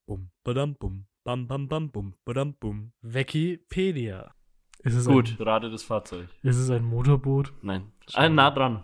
Bum, 0.05 0.31
badam, 0.43 0.75
bum, 0.75 1.07
bam, 1.23 1.47
bam, 1.47 1.67
bam, 1.67 1.91
bum, 1.91 2.13
badam, 2.25 2.55
bum. 2.55 2.91
Wikipedia. 3.01 4.35
Ist 4.83 4.95
es 4.95 5.05
Gut, 5.05 5.37
Ein, 5.39 5.43
rate 5.45 5.69
das 5.69 5.83
Fahrzeug. 5.83 6.27
ist 6.41 6.57
es 6.57 6.69
ein 6.69 6.83
Motorboot? 6.83 7.53
Nein. 7.61 7.91
Schade. 8.07 8.25
Ah, 8.25 8.29
nah 8.29 8.51
dran. 8.51 8.83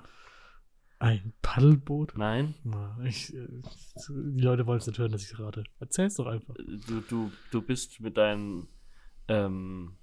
Ein 1.00 1.34
Paddelboot? 1.42 2.18
Nein. 2.18 2.56
Na, 2.64 2.98
ich, 3.04 3.34
äh, 3.34 3.48
die 4.10 4.42
Leute 4.42 4.66
wollen 4.66 4.80
es 4.80 4.88
nicht 4.88 4.98
hören, 4.98 5.12
dass 5.12 5.24
ich 5.24 5.32
es 5.32 5.40
rate. 5.40 5.64
Erzähl's 5.80 6.16
doch 6.16 6.28
einfach. 6.28 6.54
Du, 6.88 7.02
du, 7.02 7.32
du 7.52 7.62
bist 7.62 8.00
mit 8.00 8.18
deinen 8.18 8.68
ähm, 9.28 9.98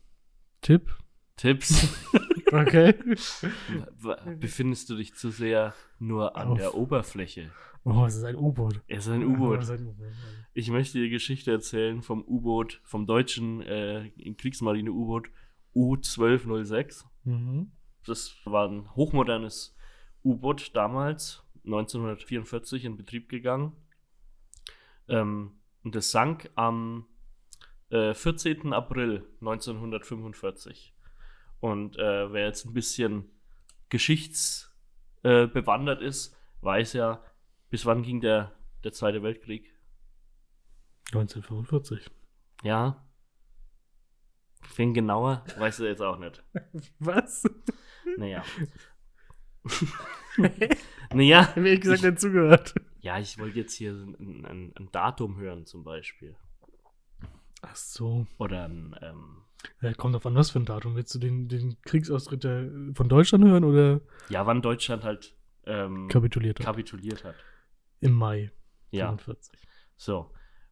Tipp? 0.61 0.95
Tipps 1.37 1.88
Okay. 2.53 2.95
befindest 4.38 4.90
du 4.90 4.97
dich 4.97 5.14
zu 5.14 5.31
sehr 5.31 5.75
nur 5.99 6.37
an 6.37 6.49
Auf. 6.49 6.59
der 6.59 6.75
Oberfläche. 6.75 7.51
Oh, 7.85 8.05
es 8.05 8.16
ist 8.16 8.25
ein 8.25 8.37
U-Boot. 8.37 8.81
Es 8.88 9.07
ist 9.07 9.12
ein 9.12 9.25
U-Boot. 9.25 9.61
Ich 10.53 10.71
möchte 10.71 11.01
die 11.01 11.09
Geschichte 11.09 11.51
erzählen 11.51 12.03
vom 12.03 12.23
U-Boot, 12.23 12.81
vom 12.85 13.07
deutschen 13.07 13.62
äh, 13.62 14.11
Kriegsmarine-U-Boot 14.37 15.29
U-1206. 15.75 17.05
Mhm. 17.25 17.73
Das 18.05 18.35
war 18.45 18.68
ein 18.68 18.95
hochmodernes 18.95 19.75
U-Boot 20.23 20.77
damals, 20.77 21.42
1944 21.64 22.85
in 22.85 22.97
Betrieb 22.97 23.29
gegangen. 23.29 23.73
Ähm, 25.09 25.53
und 25.83 25.97
es 25.97 26.11
sank 26.11 26.51
am 26.55 27.07
äh, 27.90 28.14
14. 28.14 28.73
April 28.73 29.25
1945. 29.40 30.95
Und 31.62 31.96
äh, 31.96 32.31
wer 32.33 32.46
jetzt 32.46 32.66
ein 32.66 32.75
bisschen 32.75 33.31
geschichtsbewandert 33.88 36.03
äh, 36.03 36.07
ist, 36.07 36.37
weiß 36.61 36.92
ja, 36.94 37.22
bis 37.70 37.87
wann 37.87 38.03
ging 38.03 38.20
der, 38.20 38.51
der 38.83 38.92
Zweite 38.92 39.22
Weltkrieg? 39.22 39.72
1945. 41.12 42.11
Ja. 42.64 43.07
Wen 44.75 44.92
genauer, 44.92 45.44
weiß 45.57 45.79
er 45.81 45.90
jetzt 45.90 46.03
auch 46.03 46.18
nicht. 46.18 46.42
Was? 46.98 47.44
Naja. 48.16 48.42
naja. 51.12 51.46
Hab 51.46 51.59
ehrlich 51.59 51.83
gesagt 51.83 52.03
nicht 52.03 52.18
zugehört. 52.18 52.75
Ja, 52.98 53.20
ich 53.20 53.38
wollte 53.38 53.61
jetzt 53.61 53.75
hier 53.75 53.92
ein, 53.92 54.44
ein, 54.44 54.72
ein 54.77 54.88
Datum 54.90 55.37
hören 55.37 55.64
zum 55.64 55.85
Beispiel. 55.85 56.35
Ach 57.61 57.77
so. 57.77 58.27
Oder 58.38 58.64
ein, 58.64 58.96
ähm, 59.01 59.44
Ja, 59.81 59.92
kommt 59.94 60.14
auf 60.16 60.27
an, 60.27 60.35
was 60.35 60.51
für 60.51 60.59
ein 60.61 60.64
Datum. 60.64 60.94
Willst 60.96 61.14
du 61.14 61.18
den, 61.18 61.48
den 61.48 61.77
Kriegsaustritt 61.83 62.42
von 62.94 63.09
Deutschland 63.09 63.44
hören 63.44 63.64
oder 63.64 64.01
ja, 64.29 64.46
wann 64.46 64.62
Deutschland 64.62 65.05
halt 65.05 65.35
ähm, 65.66 66.09
kapituliert 66.09 66.59
hat? 66.61 66.66
kapituliert 66.66 67.25
hat. 67.25 67.35
Im 68.01 68.12
Mai 68.12 68.51
Ja, 68.90 69.07
45. 69.09 69.59
so. 69.96 70.31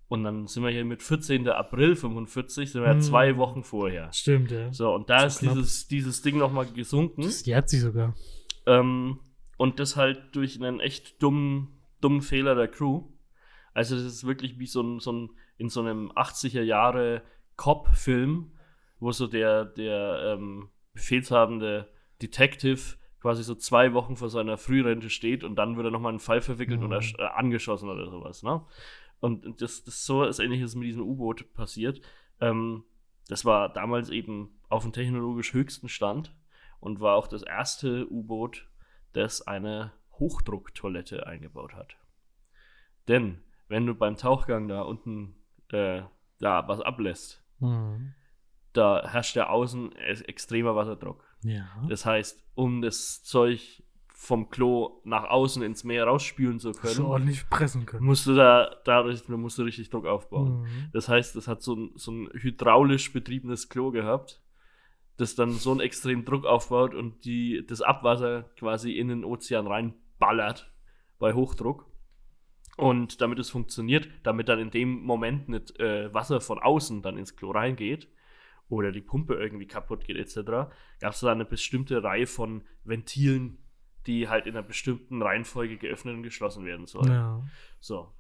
Und 0.09 0.25
dann 0.25 0.49
sind 0.49 0.65
wir 0.65 0.71
hier 0.71 0.85
mit 0.85 1.05
14. 1.05 1.49
April 1.49 1.95
45, 1.95 2.73
sind 2.73 2.81
wir 2.83 2.89
ja 2.89 2.95
Hm. 2.95 3.01
zwei 3.01 3.37
Wochen 3.37 3.63
vorher. 3.63 4.13
Stimmt, 4.13 4.51
ja. 4.51 4.73
So, 4.73 4.93
und 4.93 5.09
da 5.09 5.21
So 5.21 5.27
ist 5.27 5.39
knapp. 5.39 5.55
dieses, 5.55 5.87
dieses 5.87 6.23
Ding 6.23 6.37
nochmal 6.37 6.67
gesunken. 6.67 7.23
Das 7.23 7.47
jährt 7.47 7.69
sich 7.69 7.81
sogar. 7.81 8.15
Ähm, 8.67 9.21
und 9.57 9.79
das 9.79 9.95
halt 9.97 10.35
durch 10.35 10.57
einen 10.61 10.81
echt 10.81 11.23
dummen, 11.23 11.69
dummen 12.01 12.23
Fehler 12.23 12.57
der 12.57 12.67
Crew. 12.67 13.05
Also 13.73 13.95
das 13.95 14.05
ist 14.05 14.27
wirklich 14.27 14.59
wie 14.59 14.67
so 14.67 14.83
ein, 14.83 14.99
so 14.99 15.13
ein 15.13 15.31
in 15.59 15.69
so 15.69 15.81
einem 15.81 16.11
80er 16.13 16.63
Jahre 16.63 17.23
Cop-Film, 17.57 18.51
wo 19.01 19.11
so 19.13 19.27
der, 19.27 19.65
der 19.65 20.37
ähm, 20.39 20.69
befehlshabende 20.93 21.89
Detective 22.23 22.97
quasi 23.21 23.43
so 23.43 23.55
zwei 23.55 23.93
Wochen 23.93 24.17
vor 24.17 24.31
seiner 24.31 24.57
Frührente 24.57 25.11
steht 25.11 25.45
und 25.45 25.57
dann 25.57 25.77
wird 25.77 25.87
er 25.87 25.91
nochmal 25.91 26.11
in 26.11 26.15
einen 26.15 26.21
Fall 26.21 26.41
verwickelt 26.41 26.81
Mhm. 26.81 26.93
ersch- 26.93 27.19
äh, 27.19 27.25
angeschossen 27.27 27.89
oder 27.91 28.09
sowas, 28.11 28.43
ne? 28.43 28.65
Und 29.21 29.61
das, 29.61 29.85
das 29.85 30.07
so 30.07 30.25
ist 30.25 30.39
ähnliches 30.39 30.75
mit 30.75 30.87
diesem 30.89 31.03
U-Boot 31.03 31.53
passiert. 31.53 32.01
Ähm, 32.41 32.85
das 33.29 33.45
war 33.45 33.71
damals 33.71 34.09
eben 34.09 34.59
auf 34.71 34.83
dem 34.83 34.93
technologisch 34.93 35.53
höchsten 35.53 35.89
Stand 35.91 36.35
und 36.81 37.01
war 37.01 37.17
auch 37.17 37.27
das 37.27 37.43
erste 37.43 38.11
U-Boot, 38.11 38.67
das 39.13 39.43
eine 39.47 39.93
Hochdrucktoilette 40.19 41.27
eingebaut 41.27 41.75
hat. 41.75 41.97
Denn 43.09 43.43
wenn 43.69 43.87
du 43.87 43.95
beim 43.95 44.17
Tauchgang 44.17 44.69
da 44.69 44.83
unten 44.83 45.35
äh, 45.71 46.03
da 46.39 46.67
was 46.69 46.81
ablässt, 46.81 47.45
Mhm. 47.59 48.15
Da 48.73 49.09
herrscht 49.09 49.37
ja 49.37 49.49
außen 49.49 49.93
ex- 49.97 50.23
extremer 50.23 50.75
Wasserdruck. 50.77 51.25
Ja. 51.43 51.67
Das 51.89 52.07
heißt, 52.07 52.43
um 52.55 52.83
das 52.83 53.23
Zeug 53.23 53.83
vom 54.21 54.51
Klo 54.51 55.01
nach 55.05 55.25
außen 55.25 55.63
ins 55.63 55.83
Meer 55.83 56.05
rausspülen 56.05 56.61
zu 56.61 56.73
können, 56.73 57.01
ordentlich 57.01 57.49
pressen 57.49 57.87
können. 57.87 58.05
musst 58.05 58.27
du 58.27 58.35
da, 58.35 58.77
dadurch 58.85 59.27
musst 59.29 59.57
du 59.57 59.63
richtig 59.63 59.89
Druck 59.89 60.05
aufbauen. 60.05 60.61
Mhm. 60.61 60.91
Das 60.93 61.09
heißt, 61.09 61.37
es 61.37 61.49
hat 61.49 61.63
so 61.63 61.75
ein, 61.75 61.93
so 61.95 62.13
ein 62.13 62.29
hydraulisch 62.35 63.15
betriebenes 63.15 63.71
Klo 63.71 63.91
gehabt, 63.91 64.43
das 65.17 65.37
dann 65.37 65.53
so 65.53 65.71
einen 65.71 65.81
extremen 65.81 66.27
Druck 66.27 66.45
aufbaut 66.45 66.95
und 66.95 67.25
die, 67.25 67.65
das 67.67 67.81
Abwasser 67.81 68.43
quasi 68.59 68.93
in 68.93 69.09
den 69.09 69.25
Ozean 69.25 69.67
reinballert 69.67 70.71
bei 71.19 71.33
Hochdruck. 71.33 71.87
Und 72.77 73.23
damit 73.23 73.39
es 73.39 73.49
funktioniert, 73.49 74.07
damit 74.23 74.51
dann 74.51 74.59
in 74.59 74.71
dem 74.71 75.03
Moment 75.03 75.49
nicht 75.49 75.79
äh, 75.81 76.13
Wasser 76.13 76.43
von 76.43 76.59
außen 76.59 77.01
dann 77.01 77.17
ins 77.17 77.37
Klo 77.37 77.53
reingeht 77.53 78.09
oder 78.71 78.93
die 78.93 79.03
Pumpe 79.03 79.35
irgendwie 79.35 79.67
kaputt 79.67 80.05
geht 80.05 80.17
etc., 80.17 80.71
gab 81.01 81.13
es 81.13 81.21
da 81.21 81.31
eine 81.31 81.45
bestimmte 81.45 82.03
Reihe 82.03 82.27
von 82.27 82.63
Ventilen, 82.85 83.59
die 84.07 84.29
halt 84.29 84.47
in 84.47 84.57
einer 84.57 84.67
bestimmten 84.67 85.21
Reihenfolge 85.21 85.77
geöffnet 85.77 86.15
und 86.15 86.23
geschlossen 86.23 86.65
werden 86.65 86.87
sollen. 86.87 87.13
Ja. 87.13 87.43
So. 87.81 88.15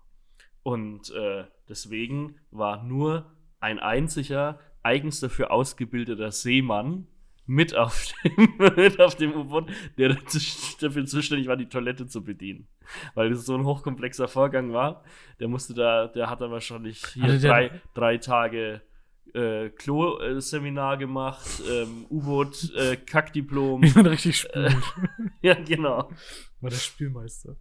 Und 0.62 1.10
äh, 1.12 1.44
deswegen 1.68 2.36
war 2.50 2.82
nur 2.82 3.32
ein 3.60 3.78
einziger, 3.78 4.58
eigens 4.82 5.20
dafür 5.20 5.50
ausgebildeter 5.50 6.30
Seemann 6.32 7.06
mit 7.46 7.74
auf 7.74 8.12
dem, 8.22 8.54
mit 8.76 9.00
auf 9.00 9.14
dem 9.16 9.32
U-Boot, 9.34 9.70
der 9.98 10.16
dafür 10.80 11.06
zuständig 11.06 11.48
war, 11.48 11.56
die 11.56 11.68
Toilette 11.68 12.06
zu 12.06 12.22
bedienen. 12.22 12.68
Weil 13.14 13.30
das 13.30 13.46
so 13.46 13.56
ein 13.56 13.64
hochkomplexer 13.64 14.28
Vorgang 14.28 14.72
war. 14.72 15.02
Der 15.38 15.48
musste 15.48 15.74
da, 15.74 16.08
der 16.08 16.28
hat 16.28 16.40
dann 16.40 16.50
wahrscheinlich 16.50 17.04
hier 17.06 17.38
der- 17.38 17.50
drei, 17.50 17.80
drei 17.94 18.18
Tage 18.18 18.82
äh, 19.34 19.70
Klo-Seminar 19.70 20.96
gemacht, 20.96 21.62
ähm, 21.68 22.06
U-Boot, 22.10 22.72
äh, 22.74 22.96
Kackdiplom. 22.96 23.82
Wie 23.84 23.92
man 23.92 24.06
richtig 24.06 24.38
spült. 24.38 24.76
ja, 25.42 25.54
genau. 25.54 26.10
War 26.60 26.70
der 26.70 26.76
Spielmeister. 26.76 27.56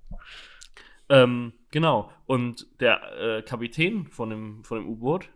Ähm, 1.10 1.54
genau. 1.72 2.12
Und 2.26 2.68
der 2.80 3.02
äh, 3.20 3.42
Kapitän 3.42 4.08
von 4.08 4.30
dem, 4.30 4.64
von 4.64 4.80
dem 4.80 4.88
U-Boot, 4.88 5.30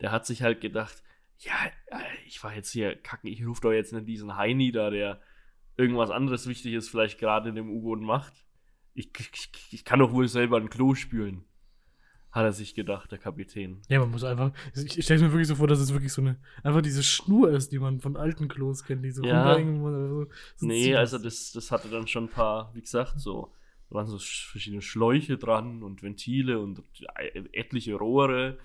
der 0.00 0.12
hat 0.12 0.26
sich 0.26 0.42
halt 0.42 0.60
gedacht, 0.60 1.02
ja, 1.38 1.54
äh, 1.86 2.02
ich 2.26 2.42
war 2.42 2.54
jetzt 2.54 2.70
hier 2.70 2.96
kacken, 2.96 3.30
ich 3.30 3.44
rufe 3.46 3.62
doch 3.62 3.72
jetzt 3.72 3.92
nicht 3.92 4.06
diesen 4.06 4.36
Heini 4.36 4.72
da, 4.72 4.90
der 4.90 5.20
irgendwas 5.76 6.10
anderes 6.10 6.46
Wichtiges 6.46 6.88
vielleicht 6.88 7.18
gerade 7.18 7.50
in 7.50 7.54
dem 7.54 7.70
U-Boot 7.70 8.00
macht. 8.00 8.44
Ich, 8.94 9.10
ich, 9.18 9.50
ich 9.70 9.84
kann 9.84 10.00
doch 10.00 10.12
wohl 10.12 10.28
selber 10.28 10.56
ein 10.56 10.70
Klo 10.70 10.94
spülen. 10.94 11.44
Hat 12.32 12.44
er 12.44 12.52
sich 12.52 12.74
gedacht, 12.76 13.10
der 13.10 13.18
Kapitän. 13.18 13.82
Ja, 13.88 13.98
man 13.98 14.12
muss 14.12 14.22
einfach. 14.22 14.52
Ich, 14.76 14.98
ich 14.98 15.04
stelle 15.04 15.20
mir 15.20 15.32
wirklich 15.32 15.48
so 15.48 15.56
vor, 15.56 15.66
dass 15.66 15.80
es 15.80 15.92
wirklich 15.92 16.12
so 16.12 16.22
eine. 16.22 16.38
Einfach 16.62 16.80
diese 16.80 17.02
Schnur 17.02 17.50
ist, 17.50 17.72
die 17.72 17.78
man 17.80 18.00
von 18.00 18.16
alten 18.16 18.46
Klos 18.46 18.84
kennt, 18.84 19.04
die 19.04 19.10
so 19.10 19.24
Ja. 19.24 19.58
So, 19.58 20.26
so 20.56 20.66
Nee, 20.66 20.94
also 20.94 21.18
das, 21.18 21.50
das 21.52 21.72
hatte 21.72 21.88
dann 21.88 22.06
schon 22.06 22.24
ein 22.24 22.30
paar, 22.30 22.72
wie 22.74 22.82
gesagt, 22.82 23.18
so, 23.18 23.52
da 23.88 23.96
waren 23.96 24.06
so 24.06 24.16
sch- 24.18 24.48
verschiedene 24.48 24.80
Schläuche 24.80 25.38
dran 25.38 25.82
und 25.82 26.04
Ventile 26.04 26.60
und 26.60 26.82
etliche 27.52 27.94
Rohre. 27.96 28.58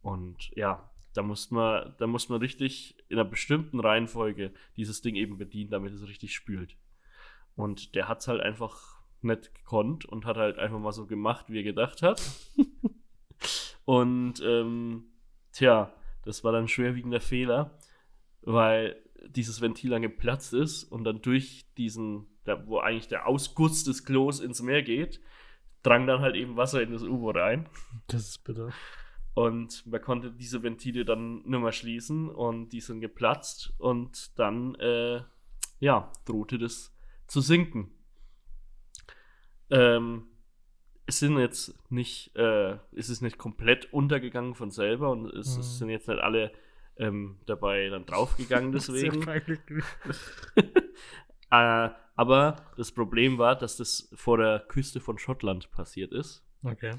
Und 0.00 0.50
ja, 0.56 0.90
da 1.12 1.22
musste 1.22 1.52
man, 1.54 1.94
da 1.98 2.06
musste 2.06 2.32
man 2.32 2.40
richtig 2.40 2.96
in 3.10 3.18
einer 3.18 3.28
bestimmten 3.28 3.80
Reihenfolge 3.80 4.54
dieses 4.78 5.02
Ding 5.02 5.16
eben 5.16 5.36
bedienen, 5.36 5.70
damit 5.70 5.92
es 5.92 6.06
richtig 6.08 6.34
spült. 6.34 6.74
Und 7.54 7.94
der 7.94 8.08
hat 8.08 8.20
es 8.20 8.28
halt 8.28 8.40
einfach 8.40 9.02
nicht 9.20 9.54
gekonnt 9.54 10.06
und 10.06 10.24
hat 10.24 10.38
halt 10.38 10.58
einfach 10.58 10.78
mal 10.78 10.92
so 10.92 11.04
gemacht, 11.06 11.46
wie 11.50 11.58
er 11.58 11.64
gedacht 11.64 12.00
hat. 12.00 12.22
und 13.84 14.42
ähm, 14.44 15.04
tja, 15.52 15.92
das 16.24 16.44
war 16.44 16.52
dann 16.52 16.64
ein 16.64 16.68
schwerwiegender 16.68 17.20
Fehler, 17.20 17.78
weil 18.42 19.02
dieses 19.28 19.60
Ventil 19.60 19.90
dann 19.90 20.02
geplatzt 20.02 20.54
ist 20.54 20.84
und 20.84 21.04
dann 21.04 21.22
durch 21.22 21.66
diesen, 21.76 22.26
da, 22.44 22.66
wo 22.66 22.78
eigentlich 22.78 23.08
der 23.08 23.26
Ausguss 23.26 23.84
des 23.84 24.04
Klos 24.04 24.40
ins 24.40 24.62
Meer 24.62 24.82
geht, 24.82 25.20
drang 25.82 26.06
dann 26.06 26.20
halt 26.20 26.36
eben 26.36 26.56
Wasser 26.56 26.82
in 26.82 26.92
das 26.92 27.02
U-Boot 27.02 27.36
ein. 27.36 27.68
Das 28.08 28.28
ist 28.28 28.44
bitter. 28.44 28.70
Und 29.34 29.86
man 29.86 30.02
konnte 30.02 30.32
diese 30.32 30.62
Ventile 30.62 31.04
dann 31.04 31.42
nicht 31.42 31.60
mehr 31.60 31.72
schließen 31.72 32.28
und 32.28 32.70
die 32.70 32.80
sind 32.80 33.00
geplatzt 33.00 33.72
und 33.78 34.38
dann, 34.38 34.74
äh, 34.76 35.22
ja, 35.78 36.12
drohte 36.24 36.58
das 36.58 36.94
zu 37.26 37.40
sinken. 37.40 37.92
Ähm, 39.70 40.24
es 41.10 41.18
sind 41.18 41.36
jetzt 41.38 41.74
nicht, 41.90 42.34
äh, 42.36 42.76
es 42.92 43.08
ist 43.10 43.20
nicht 43.20 43.36
komplett 43.36 43.92
untergegangen 43.92 44.54
von 44.54 44.70
selber 44.70 45.10
und 45.10 45.26
es, 45.26 45.56
Mhm. 45.56 45.60
es 45.60 45.78
sind 45.78 45.90
jetzt 45.90 46.06
nicht 46.06 46.20
alle 46.20 46.52
ähm, 46.96 47.38
dabei 47.46 47.88
dann 47.88 48.06
draufgegangen 48.06 48.70
deswegen. 48.72 49.26
äh, 51.50 51.88
aber 52.16 52.56
das 52.76 52.92
Problem 52.92 53.38
war, 53.38 53.56
dass 53.56 53.76
das 53.76 54.08
vor 54.14 54.38
der 54.38 54.60
Küste 54.60 55.00
von 55.00 55.18
Schottland 55.18 55.70
passiert 55.72 56.12
ist. 56.12 56.44
okay. 56.62 56.92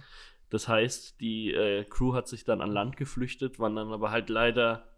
Das 0.50 0.68
heißt, 0.68 1.22
die 1.22 1.54
äh, 1.54 1.86
Crew 1.86 2.14
hat 2.14 2.28
sich 2.28 2.44
dann 2.44 2.60
an 2.60 2.70
Land 2.72 2.98
geflüchtet, 2.98 3.58
waren 3.60 3.78
dann 3.78 3.94
aber 3.94 4.12
halt 4.12 4.30
leider 4.30 4.90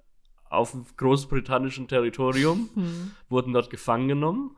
auf 0.50 0.72
dem 0.72 0.86
großbritannischen 0.98 1.88
Territorium, 1.88 2.72
wurden 3.30 3.54
dort 3.54 3.70
gefangen 3.70 4.08
genommen. 4.08 4.56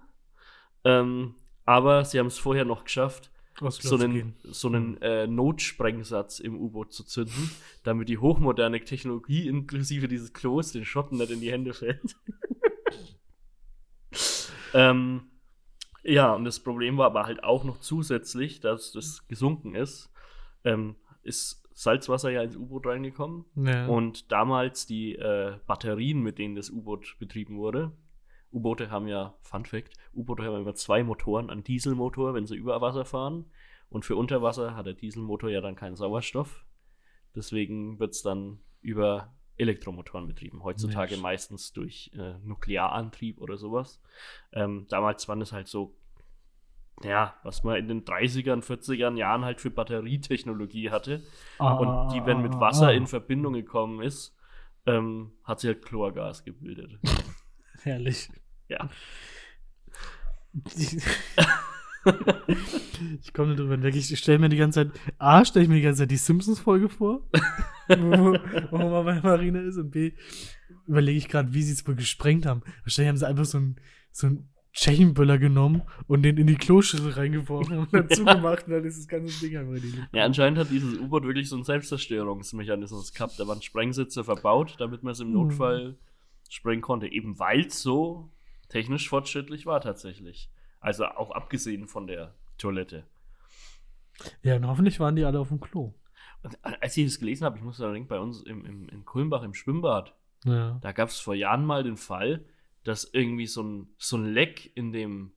Ähm, 0.85 1.35
aber 1.65 2.05
sie 2.05 2.17
haben 2.19 2.27
es 2.27 2.37
vorher 2.39 2.63
noch 2.63 2.85
geschafft, 2.85 3.29
so 3.59 3.95
einen, 3.95 4.13
gehen. 4.13 4.35
so 4.43 4.67
einen 4.67 5.01
äh, 5.01 5.27
Notsprengsatz 5.27 6.39
im 6.39 6.59
U-Boot 6.59 6.91
zu 6.93 7.03
zünden, 7.03 7.51
damit 7.83 8.09
die 8.09 8.17
hochmoderne 8.17 8.83
Technologie 8.83 9.47
inklusive 9.47 10.07
dieses 10.07 10.33
Klos 10.33 10.71
den 10.71 10.85
Schotten 10.85 11.17
nicht 11.17 11.31
in 11.31 11.39
die 11.39 11.51
Hände 11.51 11.73
fällt. 11.73 12.15
ähm, 14.73 15.27
ja, 16.03 16.33
und 16.33 16.45
das 16.45 16.59
Problem 16.59 16.97
war 16.97 17.07
aber 17.07 17.25
halt 17.25 17.43
auch 17.43 17.63
noch 17.63 17.79
zusätzlich, 17.79 18.59
dass 18.59 18.91
das 18.91 19.27
gesunken 19.27 19.73
ist, 19.73 20.11
ähm, 20.63 20.95
ist 21.23 21.65
Salzwasser 21.73 22.29
ja 22.29 22.41
ins 22.41 22.55
U-Boot 22.55 22.87
reingekommen. 22.87 23.45
Ja. 23.55 23.87
Und 23.87 24.31
damals 24.31 24.85
die 24.85 25.15
äh, 25.15 25.57
Batterien, 25.67 26.21
mit 26.21 26.39
denen 26.39 26.55
das 26.55 26.69
U-Boot 26.69 27.15
betrieben 27.19 27.57
wurde. 27.57 27.91
U-Boote 28.55 28.89
haben 28.89 29.07
ja, 29.07 29.35
Fun 29.41 29.65
Fact, 29.65 29.93
U-Boote 30.13 30.43
haben 30.43 30.61
immer 30.61 30.75
zwei 30.75 31.03
Motoren, 31.03 31.49
einen 31.49 31.63
Dieselmotor, 31.63 32.33
wenn 32.33 32.47
sie 32.47 32.55
über 32.55 32.79
Wasser 32.79 33.05
fahren. 33.05 33.45
Und 33.89 34.05
für 34.05 34.15
Unterwasser 34.15 34.75
hat 34.75 34.85
der 34.85 34.93
Dieselmotor 34.93 35.49
ja 35.49 35.61
dann 35.61 35.75
keinen 35.75 35.95
Sauerstoff. 35.95 36.65
Deswegen 37.35 37.99
wird 37.99 38.13
es 38.13 38.21
dann 38.21 38.59
über 38.81 39.35
Elektromotoren 39.57 40.27
betrieben. 40.27 40.63
Heutzutage 40.63 41.11
Mensch. 41.11 41.21
meistens 41.21 41.73
durch 41.73 42.11
äh, 42.17 42.37
Nuklearantrieb 42.43 43.41
oder 43.41 43.57
sowas. 43.57 44.01
Ähm, 44.53 44.85
damals 44.89 45.27
waren 45.27 45.41
es 45.41 45.51
halt 45.51 45.67
so, 45.67 45.95
ja, 47.03 47.35
was 47.43 47.63
man 47.63 47.75
in 47.75 47.87
den 47.89 48.05
30ern, 48.05 48.63
40ern 48.63 49.17
Jahren 49.17 49.43
halt 49.43 49.59
für 49.59 49.69
Batterietechnologie 49.69 50.91
hatte. 50.91 51.23
Und 51.57 52.13
die, 52.13 52.25
wenn 52.25 52.41
mit 52.41 52.59
Wasser 52.59 52.93
in 52.93 53.05
Verbindung 53.05 53.53
gekommen 53.53 54.01
ist, 54.01 54.33
ähm, 54.85 55.33
hat 55.43 55.59
sie 55.59 55.67
halt 55.67 55.83
Chlorgas 55.85 56.43
gebildet. 56.45 56.99
Herrlich. 57.83 58.29
Ja. 58.69 58.89
ich 63.23 63.33
komme 63.33 63.49
nicht 63.49 63.59
drüber 63.59 63.73
hinweg. 63.73 63.95
Ich 63.95 64.17
stelle 64.17 64.39
mir 64.39 64.49
die 64.49 64.57
ganze 64.57 64.85
Zeit, 64.85 64.99
A, 65.17 65.43
stelle 65.43 65.63
ich 65.63 65.69
mir 65.69 65.75
die 65.75 65.81
ganze 65.81 66.03
Zeit 66.03 66.11
die 66.11 66.17
Simpsons-Folge 66.17 66.89
vor, 66.89 67.27
wo, 67.87 68.37
wo 68.71 68.77
man 68.77 69.05
bei 69.05 69.21
Marine 69.21 69.61
ist, 69.61 69.77
und 69.77 69.91
B, 69.91 70.13
überlege 70.87 71.17
ich 71.17 71.27
gerade, 71.27 71.53
wie 71.53 71.63
sie 71.63 71.73
es 71.73 71.87
wohl 71.87 71.95
gesprengt 71.95 72.45
haben. 72.45 72.61
Wahrscheinlich 72.83 73.09
haben 73.09 73.17
sie 73.17 73.27
einfach 73.27 73.45
so 73.45 73.57
einen 73.57 73.75
so 74.11 74.27
einen 74.27 74.49
Tschechenböller 74.71 75.37
genommen 75.37 75.83
und 76.07 76.23
den 76.23 76.37
in 76.37 76.47
die 76.47 76.55
Kloschüssel 76.55 77.11
reingeworfen 77.11 77.77
und 77.79 77.93
dazu 77.93 78.25
gemacht 78.25 78.65
und 78.67 78.73
dann 78.73 78.83
ist 78.83 78.97
das 78.99 79.07
ganze 79.07 79.39
Ding 79.39 79.57
einfach 79.57 79.73
in 79.75 79.81
die 79.81 79.97
Luft. 79.97 80.09
Ja, 80.13 80.25
anscheinend 80.25 80.59
hat 80.59 80.69
dieses 80.69 80.99
U-Boot 80.99 81.23
wirklich 81.23 81.47
so 81.49 81.55
einen 81.55 81.63
Selbstzerstörungsmechanismus 81.63 83.13
gehabt. 83.13 83.39
Da 83.39 83.47
waren 83.47 83.61
Sprengsitze 83.61 84.23
verbaut, 84.25 84.75
damit 84.79 85.01
man 85.01 85.13
es 85.13 85.21
im 85.21 85.27
Mhm. 85.29 85.33
Notfall 85.33 85.97
sprengen 86.49 86.81
konnte. 86.81 87.07
Eben 87.07 87.39
weil 87.39 87.67
es 87.67 87.81
so 87.81 88.31
technisch 88.75 89.07
fortschrittlich 89.07 89.65
war 89.65 89.79
tatsächlich. 89.79 90.49
Also 90.81 91.05
auch 91.05 91.31
abgesehen 91.31 91.87
von 91.87 92.07
der 92.07 92.33
Toilette. 92.57 93.05
Ja, 94.43 94.57
und 94.57 94.67
hoffentlich 94.67 94.99
waren 94.99 95.15
die 95.15 95.23
alle 95.23 95.39
auf 95.39 95.47
dem 95.47 95.61
Klo. 95.61 95.93
Und 96.43 96.57
als 96.63 96.97
ich 96.97 97.05
das 97.05 97.19
gelesen 97.19 97.45
habe, 97.45 97.57
ich 97.57 97.63
muss 97.63 97.77
da 97.77 97.89
denken, 97.91 98.09
bei 98.09 98.19
uns 98.19 98.41
im, 98.41 98.65
im, 98.65 98.89
in 98.89 99.05
Kulmbach 99.05 99.43
im 99.43 99.53
Schwimmbad, 99.53 100.13
Ja. 100.43 100.77
Da 100.81 100.91
gab 100.91 101.07
es 101.09 101.19
vor 101.19 101.33
Jahren 101.35 101.65
mal 101.65 101.83
den 101.83 101.95
Fall, 101.97 102.43
dass 102.83 103.05
irgendwie 103.13 103.47
so 103.47 103.63
ein, 103.63 103.87
so 103.97 104.17
ein 104.17 104.25
Leck 104.33 104.71
in 104.75 104.91
dem, 104.91 105.31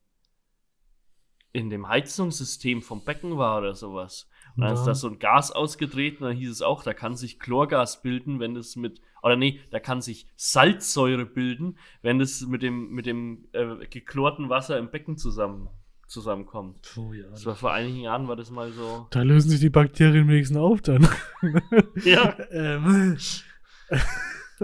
in 1.52 1.70
dem 1.70 1.88
Heizungssystem 1.88 2.82
vom 2.82 3.04
Becken 3.04 3.38
war 3.38 3.58
oder 3.58 3.74
sowas. 3.74 4.28
Und 4.56 4.62
dann 4.62 4.74
ist 4.74 4.80
Ja. 4.80 4.86
da 4.86 4.94
so 4.94 5.08
ein 5.08 5.18
Gas 5.20 5.50
ausgetreten, 5.52 6.24
dann 6.24 6.36
hieß 6.36 6.50
es 6.50 6.62
auch, 6.62 6.82
da 6.82 6.92
kann 6.92 7.14
sich 7.16 7.38
Chlorgas 7.38 8.02
bilden, 8.02 8.40
wenn 8.40 8.56
es 8.56 8.74
mit, 8.76 9.00
oder 9.22 9.36
nee, 9.36 9.60
da 9.70 9.80
kann 9.80 10.00
sich 10.00 10.26
Salzsäure 10.36 11.26
bilden, 11.26 11.78
wenn 12.02 12.20
es 12.20 12.46
mit 12.46 12.62
dem, 12.62 12.90
mit 12.90 13.06
dem 13.06 13.48
äh, 13.52 13.86
geklorten 13.86 14.48
Wasser 14.48 14.78
im 14.78 14.90
Becken 14.90 15.16
zusammen, 15.16 15.68
zusammenkommt. 16.06 16.96
Oh, 16.96 17.12
ja. 17.12 17.28
Das 17.30 17.44
war 17.46 17.54
vor 17.56 17.72
einigen 17.72 18.00
Jahren, 18.00 18.28
war 18.28 18.36
das 18.36 18.50
mal 18.50 18.70
so. 18.72 19.06
Da 19.10 19.22
lösen 19.22 19.50
sich 19.50 19.60
die 19.60 19.70
Bakterien 19.70 20.28
wenigstens 20.28 20.56
auf 20.58 20.80
dann. 20.82 21.06
Ja. 22.04 22.36
ähm. 22.50 23.16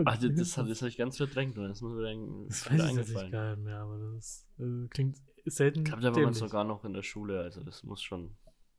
Also 0.04 0.28
das, 0.28 0.56
hat- 0.58 0.68
das 0.68 0.80
habe 0.82 0.88
ich 0.88 0.96
ganz 0.96 1.16
verdrängt 1.16 1.56
und 1.56 1.68
das 1.68 1.78
ist 1.78 1.82
mir 1.82 1.96
wieder, 1.96 2.46
Das 2.48 2.64
wieder 2.70 2.84
weiß 2.84 2.90
ich 2.90 2.98
eingefallen. 2.98 3.26
nicht 3.26 3.32
geil 3.32 3.56
mehr, 3.58 3.78
aber 3.78 3.98
das 4.14 4.46
äh, 4.58 4.88
klingt 4.88 5.16
selten. 5.44 5.80
Ich 5.80 5.84
glaube, 5.84 6.02
da 6.02 6.14
war 6.14 6.22
man 6.22 6.34
sogar 6.34 6.64
noch 6.64 6.84
in 6.84 6.92
der 6.94 7.02
Schule, 7.02 7.40
also 7.40 7.62
das 7.62 7.84
muss 7.84 8.02
schon 8.02 8.24
ein 8.24 8.36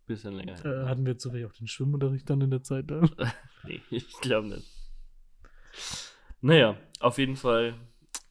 bisschen 0.07 0.33
länger 0.33 0.55
her. 0.61 0.83
Äh, 0.83 0.85
hatten 0.87 1.05
wir 1.05 1.17
zufällig 1.17 1.45
auch 1.45 1.53
den 1.53 1.67
Schwimmunterricht 1.67 2.29
dann 2.29 2.41
in 2.41 2.49
der 2.51 2.63
Zeit 2.63 2.91
da? 2.91 3.01
Nee, 3.67 3.81
ich 3.89 4.11
glaube 4.21 4.47
nicht. 4.49 4.69
Naja, 6.45 6.77
auf 6.99 7.17
jeden 7.17 7.35
Fall 7.37 7.73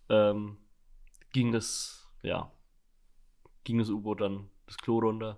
ähm, 0.09 0.57
ging 1.33 1.50
das, 1.50 2.09
ja, 2.22 2.53
ging 3.64 3.79
das 3.79 3.90
U-Boot 3.90 4.20
dann 4.20 4.48
das 4.66 4.77
Klo 4.77 5.00
runter. 5.00 5.37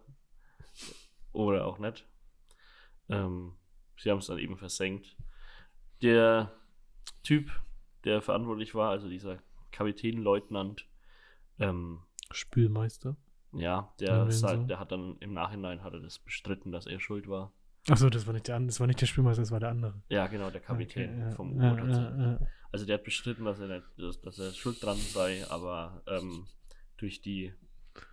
Oder 1.32 1.64
auch 1.66 1.78
nicht. 1.78 2.06
Ähm, 3.08 3.54
sie 3.96 4.10
haben 4.10 4.18
es 4.18 4.26
dann 4.26 4.36
eben 4.38 4.58
versenkt. 4.58 5.16
Der 6.02 6.52
Typ, 7.22 7.50
der 8.04 8.20
verantwortlich 8.20 8.74
war, 8.74 8.90
also 8.90 9.08
dieser 9.08 9.38
Kapitänleutnant, 9.72 10.86
ähm, 11.58 12.02
Spülmeister. 12.30 13.16
ja, 13.52 13.90
Ja, 14.00 14.24
der, 14.24 14.30
so? 14.30 14.54
der 14.64 14.78
hat 14.78 14.92
dann 14.92 15.16
im 15.20 15.32
Nachhinein 15.32 15.82
hat 15.82 15.94
er 15.94 16.00
das 16.00 16.18
bestritten, 16.18 16.72
dass 16.72 16.86
er 16.86 17.00
schuld 17.00 17.26
war. 17.26 17.52
Achso, 17.88 18.10
das 18.10 18.26
war 18.26 18.34
nicht 18.34 18.48
der 18.48 18.58
das 18.60 18.80
war 18.80 18.86
nicht 18.88 19.00
der 19.00 19.06
Spülmeister, 19.06 19.42
das 19.42 19.52
war 19.52 19.60
der 19.60 19.68
andere. 19.70 20.02
Ja, 20.08 20.26
genau, 20.26 20.50
der 20.50 20.60
Kapitän 20.60 21.08
Okay, 21.10 21.20
ja, 21.20 21.30
vom 21.30 21.62
ja, 21.62 21.72
U-Boot. 21.72 21.94
so- 21.94 22.00
ja, 22.00 22.16
ja. 22.32 22.38
Also 22.72 22.84
der 22.84 22.98
hat 22.98 23.04
bestritten, 23.04 23.44
dass 23.44 23.60
er, 23.60 23.68
nicht, 23.68 23.86
dass, 23.96 24.20
dass 24.20 24.38
er 24.38 24.52
schuld 24.52 24.82
dran 24.82 24.96
sei, 24.96 25.44
aber 25.48 26.02
ähm, 26.06 26.46
durch 26.96 27.20
die 27.20 27.52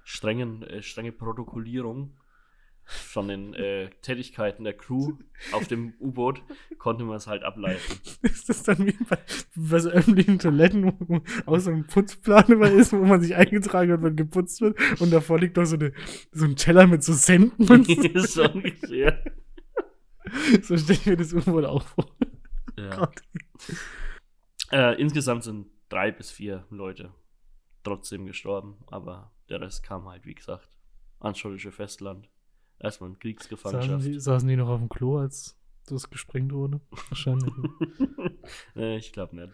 strengen, 0.03 0.63
äh, 0.63 0.81
strenge 0.81 1.11
Protokollierung 1.11 2.17
von 2.85 3.29
den 3.29 3.53
äh, 3.53 3.89
Tätigkeiten 4.01 4.65
der 4.65 4.73
Crew 4.73 5.13
auf 5.53 5.67
dem 5.67 5.93
U-Boot 5.99 6.41
konnte 6.77 7.05
man 7.05 7.15
es 7.15 7.27
halt 7.27 7.43
ableiten. 7.43 7.79
Ist 8.23 8.49
das 8.49 8.63
dann 8.63 8.85
wie 8.85 8.91
bei, 8.91 9.17
bei 9.55 9.79
so 9.79 9.89
öffentlichen 9.89 10.37
Toiletten, 10.37 10.93
wo 10.99 11.21
aus 11.45 11.63
so 11.63 11.71
einem 11.71 11.87
Putzplan 11.87 12.47
immer 12.47 12.69
ist, 12.69 12.91
wo 12.91 12.97
man 12.97 13.21
sich 13.21 13.35
eingetragen 13.35 13.91
hat, 13.91 14.03
wenn 14.03 14.17
geputzt 14.17 14.59
wird 14.61 14.77
und 14.99 15.11
davor 15.11 15.39
liegt 15.39 15.55
noch 15.55 15.65
so, 15.65 15.75
eine, 15.75 15.93
so 16.31 16.45
ein 16.45 16.57
Teller 16.57 16.87
mit 16.87 17.03
so 17.03 17.13
Senden 17.13 17.69
und 17.69 17.87
so. 17.87 18.43
so 20.61 20.77
stelle 20.77 20.99
ich 20.99 21.05
mir 21.05 21.17
das 21.17 21.33
U-Boot 21.33 21.65
auch 21.65 21.83
vor. 21.83 22.05
Ja. 22.77 22.95
Gott. 22.97 23.21
Äh, 24.73 24.99
insgesamt 24.99 25.43
sind 25.43 25.67
drei 25.89 26.11
bis 26.11 26.31
vier 26.31 26.65
Leute 26.71 27.13
trotzdem 27.83 28.25
gestorben, 28.25 28.77
aber 28.87 29.31
der 29.49 29.61
Rest 29.61 29.83
kam 29.83 30.07
halt, 30.07 30.25
wie 30.25 30.33
gesagt, 30.33 30.67
ans 31.19 31.37
schottische 31.37 31.71
Festland. 31.71 32.27
Erstmal 32.79 33.11
in 33.11 33.13
Saßen 33.13 33.21
Kriegsgefangenschaft. 33.21 34.05
die, 34.05 34.19
saßen 34.19 34.47
die 34.49 34.55
noch 34.55 34.69
auf 34.69 34.79
dem 34.79 34.89
Klo, 34.89 35.19
als 35.19 35.55
das 35.85 36.09
gesprengt 36.09 36.51
wurde? 36.51 36.81
Wahrscheinlich. 37.09 37.53
nee, 38.75 38.97
ich 38.97 39.13
glaube 39.13 39.35
nicht. 39.35 39.53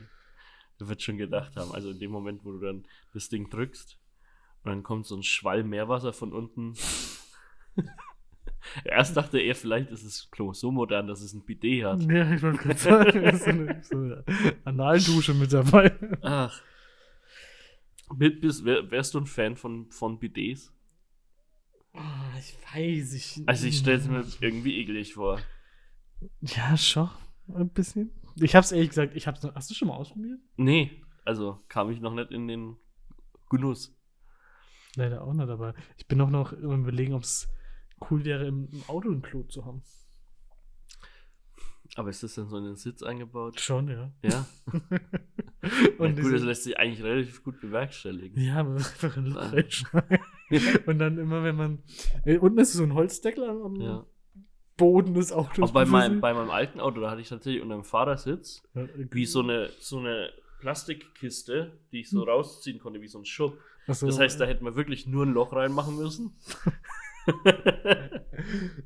Du 0.78 0.88
wirst 0.88 1.02
schon 1.02 1.18
gedacht 1.18 1.58
haben, 1.58 1.74
also 1.74 1.90
in 1.90 2.00
dem 2.00 2.12
Moment, 2.12 2.46
wo 2.46 2.54
du 2.54 2.60
dann 2.60 2.88
das 3.14 3.28
Ding 3.28 3.50
drückst 3.50 4.00
und 4.64 4.72
dann 4.72 4.84
kommt 4.84 5.06
so 5.06 5.18
ein 5.18 5.24
Schwall 5.24 5.66
Meerwasser 5.66 6.14
von 6.14 6.32
unten. 6.32 6.76
Erst 8.84 9.16
dachte 9.16 9.40
er, 9.40 9.56
vielleicht 9.56 9.92
ist 9.92 10.06
das 10.06 10.30
Klo 10.32 10.54
so 10.54 10.72
modern, 10.72 11.08
dass 11.08 11.22
es 11.22 11.34
ein 11.34 11.44
Bidet 11.44 11.86
hat. 11.86 12.02
ja, 12.04 12.34
ich 12.34 12.42
wollte 12.42 12.60
gerade 12.60 12.80
sagen, 12.80 13.24
ist 13.24 13.44
so 13.44 13.50
eine, 13.50 13.82
so 13.84 13.98
eine 13.98 14.24
Analdusche 14.66 15.34
mit 15.34 15.52
dabei. 15.54 15.92
Ach. 16.22 16.62
Bist, 18.16 18.42
bist, 18.42 18.66
wär, 18.66 18.90
wärst 18.90 19.14
du 19.14 19.20
ein 19.20 19.26
Fan 19.26 19.56
von, 19.56 19.90
von 19.92 20.20
Bidets? 20.20 20.74
Ah, 21.94 22.32
ich 22.38 22.58
weiß, 22.74 23.14
ich. 23.14 23.44
Also 23.46 23.68
ich 23.68 23.78
stelle 23.78 23.98
es 23.98 24.08
mir 24.08 24.26
irgendwie 24.42 24.78
eklig 24.80 25.14
vor. 25.14 25.40
Ja, 26.42 26.76
schon. 26.78 27.10
Ein 27.54 27.70
bisschen. 27.70 28.12
Ich 28.36 28.56
hab's 28.56 28.72
ehrlich 28.72 28.90
gesagt, 28.90 29.16
ich 29.16 29.28
hab's 29.28 29.44
noch. 29.44 29.54
Hast 29.56 29.70
du 29.70 29.74
schon 29.74 29.88
mal 29.88 29.96
ausprobiert? 29.96 30.40
Nee, 30.56 31.02
also 31.26 31.60
kam 31.68 31.90
ich 31.92 32.00
noch 32.00 32.14
nicht 32.14 32.32
in 32.32 32.48
den 32.48 32.78
Genuss. 33.50 33.96
Leider 34.96 35.24
auch 35.24 35.34
nicht 35.34 35.50
dabei. 35.50 35.74
Ich 35.98 36.08
bin 36.08 36.22
auch 36.22 36.30
noch 36.30 36.54
im 36.54 36.82
Überlegen, 36.82 37.14
ob 37.14 37.24
es 37.24 37.48
cool 38.10 38.26
wäre, 38.26 38.46
im, 38.48 38.68
im 38.72 38.84
Auto 38.88 39.10
ein 39.10 39.22
Klo 39.22 39.44
zu 39.44 39.66
haben. 39.66 39.82
Aber 41.96 42.10
ist 42.10 42.22
das 42.22 42.36
denn 42.36 42.48
so 42.48 42.58
in 42.58 42.66
den 42.66 42.76
Sitz 42.76 43.02
eingebaut? 43.02 43.60
Schon, 43.60 43.88
ja. 43.90 44.12
Ja. 44.24 44.46
Und 45.98 46.18
ja 46.18 46.24
gut, 46.24 46.34
das 46.34 46.44
lässt 46.44 46.64
sich 46.64 46.78
eigentlich 46.78 47.04
relativ 47.04 47.44
gut 47.44 47.60
bewerkstelligen. 47.60 48.42
ja, 48.42 48.58
aber 48.58 48.76
einfach 48.76 49.18
ein 49.18 49.26
Loch 49.26 49.52
reinschneiden. 49.52 50.20
Und 50.86 51.00
dann 51.00 51.18
immer, 51.18 51.44
wenn 51.44 51.56
man. 51.56 51.80
Äh, 52.26 52.38
unten 52.38 52.60
ist 52.60 52.74
so 52.74 52.84
ein 52.84 52.94
Holzdeckel 52.94 53.44
am 53.50 53.76
Ja. 53.82 54.06
Boden 54.78 55.14
des 55.16 55.32
Autos. 55.34 55.70
Auch 55.70 55.74
bei 55.74 55.84
meinem, 55.86 55.92
befestigt. 55.92 56.22
bei 56.22 56.34
meinem 56.34 56.52
alten 56.52 56.80
Auto, 56.80 57.02
da 57.02 57.12
hatte 57.12 57.22
ich 57.22 57.28
tatsächlich 57.30 57.62
unter 57.62 57.76
dem 57.76 57.84
Fahrersitz 57.84 58.64
Ja, 58.76 58.88
wie 59.12 59.26
so 59.26 59.42
eine, 59.42 59.70
so 59.80 60.00
eine 60.00 60.32
Plastikkiste, 60.62 61.78
die 61.92 62.02
ich 62.02 62.10
so 62.10 62.24
rausziehen 62.24 62.80
konnte, 62.80 63.02
wie 63.02 63.08
so 63.08 63.20
ein 63.20 63.26
Schub. 63.26 63.58
So. 63.88 64.06
Das 64.06 64.20
heißt, 64.20 64.40
da 64.40 64.46
hätten 64.46 64.64
wir 64.64 64.76
wirklich 64.76 65.08
nur 65.08 65.26
ein 65.26 65.34
Loch 65.34 65.54
reinmachen 65.54 65.98
müssen. 65.98 66.38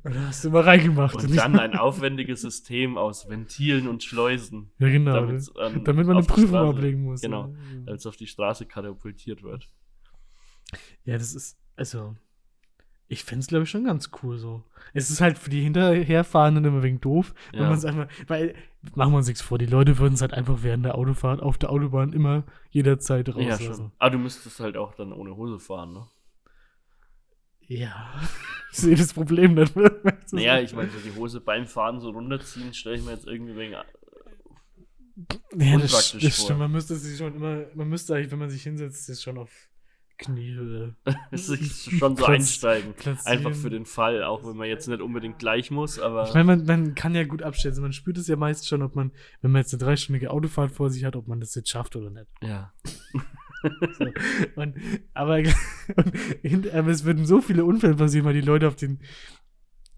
Und 0.02 0.14
da 0.14 0.20
hast 0.26 0.44
du 0.44 0.48
immer 0.48 0.66
reingemacht. 0.66 1.14
und 1.16 1.36
dann 1.36 1.58
ein 1.58 1.76
aufwendiges 1.76 2.40
System 2.42 2.98
aus 2.98 3.28
Ventilen 3.28 3.88
und 3.88 4.02
Schleusen, 4.02 4.70
ja, 4.78 4.88
genau. 4.88 5.14
damit's 5.14 5.54
an- 5.56 5.84
damit 5.84 6.06
man 6.06 6.16
eine 6.18 6.26
Prüfung 6.26 6.56
ablegen 6.56 7.02
muss. 7.04 7.20
Genau, 7.22 7.54
Ja. 7.86 7.92
als 7.92 8.02
es 8.02 8.06
auf 8.06 8.16
die 8.16 8.26
Straße 8.26 8.66
katapultiert 8.66 9.42
wird. 9.42 9.68
Ja, 11.04 11.14
das 11.16 11.34
ist, 11.34 11.56
also, 11.76 12.16
ich 13.06 13.22
fände 13.24 13.40
es, 13.40 13.46
glaube 13.46 13.64
ich, 13.64 13.70
schon 13.70 13.84
ganz 13.84 14.10
cool 14.22 14.38
so. 14.38 14.64
Es 14.92 15.08
ist 15.10 15.20
halt 15.20 15.38
für 15.38 15.50
die 15.50 15.62
Hinterherfahrenden 15.62 16.64
immer 16.64 16.82
wegen 16.82 17.00
doof, 17.00 17.32
wenn 17.52 17.60
Ja. 17.62 17.68
man 17.68 17.78
es 17.78 17.84
einfach, 17.84 18.08
weil, 18.26 18.54
machen 18.94 19.12
wir 19.12 19.18
uns 19.18 19.28
nichts 19.28 19.42
vor, 19.42 19.58
die 19.58 19.66
Leute 19.66 19.98
würden 19.98 20.14
es 20.14 20.20
halt 20.20 20.32
einfach 20.34 20.58
während 20.62 20.84
der 20.84 20.96
Autofahrt 20.96 21.40
auf 21.40 21.58
der 21.58 21.70
Autobahn 21.70 22.12
immer 22.12 22.42
jederzeit 22.70 23.28
Ja, 23.28 23.34
rauslassen. 23.34 23.74
schon. 23.74 23.92
Aber 23.98 24.10
du 24.10 24.18
müsstest 24.18 24.58
halt 24.60 24.76
auch 24.76 24.94
dann 24.94 25.12
ohne 25.12 25.36
Hose 25.36 25.58
fahren, 25.58 25.92
ne? 25.92 26.06
Ja. 27.68 28.20
ich 28.72 28.78
sehe 28.78 28.96
das 28.96 29.12
Problem 29.12 29.54
nicht. 29.54 29.74
Naja, 30.32 30.60
ich 30.60 30.74
meine, 30.74 30.90
so 30.90 30.98
die 30.98 31.14
Hose 31.16 31.40
beim 31.40 31.66
Fahren 31.66 32.00
so 32.00 32.10
runterziehen, 32.10 32.74
stelle 32.74 32.96
ich 32.96 33.04
mir 33.04 33.12
jetzt 33.12 33.26
irgendwie 33.26 33.56
wegen. 33.56 33.72
ja, 33.72 33.84
das, 35.78 35.90
das 35.90 36.10
vor. 36.12 36.30
stimmt, 36.30 36.58
man 36.58 36.72
müsste 36.72 36.96
sich 36.96 37.16
schon 37.16 37.34
immer, 37.36 37.64
man 37.74 37.88
müsste 37.88 38.14
eigentlich, 38.14 38.32
wenn 38.32 38.38
man 38.40 38.50
sich 38.50 38.62
hinsetzt, 38.62 39.08
das 39.08 39.22
schon 39.22 39.38
auf 39.38 39.50
Kniehöhe 40.16 40.94
sich 41.32 41.90
schon 41.98 42.16
so 42.16 42.24
Platz- 42.24 42.28
einsteigen. 42.28 42.92
platzieren. 42.94 43.26
Einfach 43.38 43.54
für 43.54 43.70
den 43.70 43.84
Fall, 43.84 44.22
auch 44.22 44.46
wenn 44.46 44.56
man 44.56 44.68
jetzt 44.68 44.86
nicht 44.86 45.00
unbedingt 45.00 45.38
gleich 45.40 45.70
muss, 45.72 45.98
aber. 45.98 46.28
Ich 46.28 46.34
meine, 46.34 46.44
man, 46.56 46.64
man 46.66 46.94
kann 46.94 47.14
ja 47.14 47.24
gut 47.24 47.42
abschätzen. 47.42 47.82
Man 47.82 47.92
spürt 47.92 48.18
es 48.18 48.28
ja 48.28 48.36
meist 48.36 48.68
schon, 48.68 48.82
ob 48.82 48.94
man, 48.94 49.10
wenn 49.40 49.50
man 49.50 49.62
jetzt 49.62 49.72
eine 49.74 49.82
dreistündige 49.82 50.30
Autofahrt 50.30 50.70
vor 50.70 50.90
sich 50.90 51.04
hat, 51.04 51.16
ob 51.16 51.26
man 51.26 51.40
das 51.40 51.54
jetzt 51.54 51.68
schafft 51.68 51.96
oder 51.96 52.10
nicht. 52.10 52.26
ja. 52.42 52.72
So. 53.98 54.06
Und, 54.56 54.76
aber, 55.14 55.38
und, 56.42 56.74
aber 56.74 56.90
es 56.90 57.04
würden 57.04 57.26
so 57.26 57.40
viele 57.40 57.64
Unfälle 57.64 57.94
passieren, 57.94 58.26
weil 58.26 58.34
die 58.34 58.40
Leute 58.40 58.68
auf 58.68 58.76
den, 58.76 59.00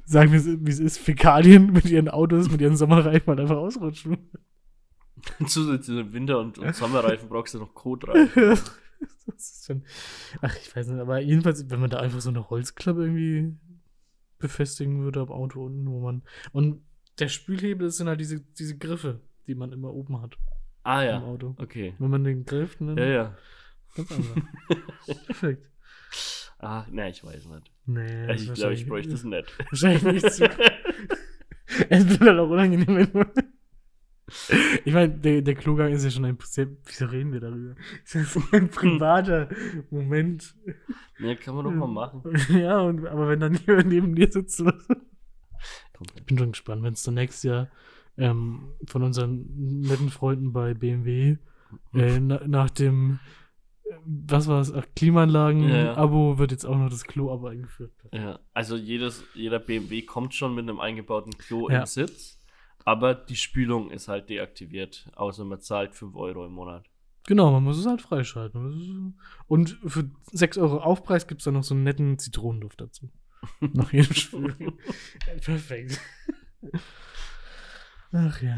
sagen 0.05 0.33
wir 0.33 0.38
es, 0.38 0.46
wie 0.46 0.70
es 0.70 0.79
ist, 0.79 0.98
Fäkalien 0.98 1.72
mit 1.72 1.87
ihren 1.87 2.09
Autos, 2.09 2.50
mit 2.50 2.61
ihren 2.61 2.76
Sommerreifen 2.76 3.29
halt 3.29 3.40
einfach 3.40 3.57
ausrutschen. 3.57 4.18
Zusätzlich 5.46 5.83
zu 5.83 5.94
den 5.96 6.12
Winter- 6.12 6.38
und, 6.38 6.59
und 6.59 6.74
Sommerreifen 6.74 7.29
brauchst 7.29 7.55
du 7.55 7.59
noch 7.59 7.74
ist 9.37 9.66
schon, 9.66 9.83
ach, 10.40 10.57
ich 10.57 10.74
weiß 10.74 10.88
nicht, 10.88 11.00
aber 11.00 11.20
jedenfalls, 11.20 11.68
wenn 11.68 11.81
man 11.81 11.90
da 11.90 11.98
einfach 11.98 12.20
so 12.20 12.31
eine 12.31 12.48
Holzklappe 12.48 13.05
irgendwie 13.05 13.57
befestigen 14.38 15.02
würde 15.02 15.20
am 15.20 15.31
Auto 15.31 15.64
unten, 15.64 15.87
wo 15.90 16.00
man, 16.00 16.22
und 16.52 16.83
der 17.18 17.29
Spülhebel 17.29 17.90
sind 17.90 18.09
halt 18.09 18.20
diese, 18.20 18.40
diese 18.40 18.76
Griffe, 18.76 19.20
die 19.46 19.55
man 19.55 19.72
immer 19.72 19.92
oben 19.92 20.20
hat 20.20 20.38
Ah 20.87 21.03
im 21.03 21.09
ja. 21.09 21.20
Auto. 21.22 21.55
Okay. 21.59 21.94
Wenn 21.99 22.11
man 22.11 22.25
den 22.25 22.44
Griff, 22.44 22.77
dann 22.79 22.96
Ja, 22.96 23.05
ja. 23.07 23.37
ganz 23.96 24.12
einfach. 24.12 24.42
Perfekt. 25.27 25.66
Ah, 26.59 26.87
ne, 26.90 27.11
ich 27.11 27.22
weiß 27.25 27.46
nicht. 27.46 27.70
Nee, 27.87 28.27
Also 28.27 28.53
ich 28.53 28.59
glaube, 28.59 28.75
ich 28.75 28.88
bräuchte 28.88 29.11
das 29.12 29.25
nicht. 29.25 29.53
Wahrscheinlich 29.70 30.03
nicht 30.05 30.31
so. 30.33 30.44
es 31.88 32.09
wird 32.09 32.20
halt 32.20 32.38
auch 32.38 32.49
unangenehm, 32.49 32.87
wenn 32.96 33.11
man. 33.12 33.31
Ich 34.85 34.92
meine, 34.92 35.11
der, 35.11 35.40
der 35.42 35.55
Klogang 35.55 35.92
ist 35.92 36.03
ja 36.05 36.11
schon 36.11 36.25
ein 36.25 36.37
sehr. 36.42 36.66
Wieso 36.85 37.07
reden 37.07 37.33
wir 37.33 37.40
darüber? 37.40 37.77
Das 38.03 38.14
ist 38.16 38.33
so 38.33 38.42
ein 38.53 38.68
privater 38.70 39.49
Moment. 39.90 40.57
Ne, 41.18 41.37
kann 41.37 41.55
man 41.55 41.64
doch 41.64 41.72
mal 41.72 41.87
machen. 41.87 42.22
Ja, 42.51 42.81
und, 42.81 43.07
aber 43.07 43.29
wenn 43.29 43.38
dann 43.40 43.55
jemand 43.55 43.87
neben 43.88 44.14
dir 44.16 44.31
sitzt. 44.33 44.64
was- 44.64 44.88
Ich 46.16 46.25
bin 46.25 46.38
schon 46.38 46.53
gespannt, 46.53 46.83
wenn 46.83 46.94
es 46.94 47.03
dann 47.05 47.14
nächstes 47.14 47.44
Jahr 47.44 47.70
ähm, 48.18 48.68
von 48.87 49.02
unseren 49.02 49.81
netten 49.81 50.11
Freunden 50.11 50.52
bei 50.52 50.74
BMW 50.74 51.37
äh, 51.94 52.20
na, 52.20 52.40
nach 52.46 52.70
dem. 52.70 53.18
äh, 53.85 53.94
Was 54.05 54.46
war 54.48 54.61
es? 54.61 54.70
Ja, 54.70 54.76
ja. 54.76 54.83
Klimaanlagen-Abo 54.94 56.38
wird 56.38 56.52
jetzt 56.52 56.64
auch 56.64 56.76
noch 56.76 56.88
das 56.90 57.05
Klo-Abo 57.05 57.48
eingeführt. 57.48 57.92
Ja, 58.12 58.38
also 58.55 58.76
jedes, 58.76 59.24
jeder 59.35 59.59
BMW 59.59 60.02
kommt 60.02 60.35
schon 60.35 60.55
mit 60.55 60.62
einem 60.68 60.81
eingebauten 60.81 61.37
Klo 61.37 61.68
Ja. 61.70 61.81
im 61.81 61.87
Sitz, 61.87 62.38
aber 62.85 63.14
die 63.14 63.37
Spülung 63.37 63.90
ist 63.90 64.09
halt 64.09 64.29
deaktiviert, 64.31 65.11
außer 65.16 65.44
man 65.44 65.61
zahlt 65.61 65.94
5 65.94 66.14
Euro 66.16 66.46
im 66.46 66.52
Monat. 66.52 66.87
Genau, 67.26 67.50
man 67.50 67.64
muss 67.64 67.76
es 67.79 67.87
halt 67.87 68.00
freischalten. 68.02 69.18
Und 69.48 69.79
für 69.85 70.09
6 70.31 70.59
Euro 70.59 70.79
Aufpreis 70.79 71.26
gibt 71.26 71.40
es 71.40 71.44
dann 71.46 71.55
noch 71.55 71.64
so 71.64 71.74
einen 71.74 71.83
netten 71.83 72.18
Zitronenduft 72.20 72.81
dazu. 72.81 73.11
Nach 73.61 73.92
jedem 73.92 74.14
Spiel. 74.14 74.55
Perfekt. 75.44 76.00
Ach 78.16 78.40
ja. 78.42 78.57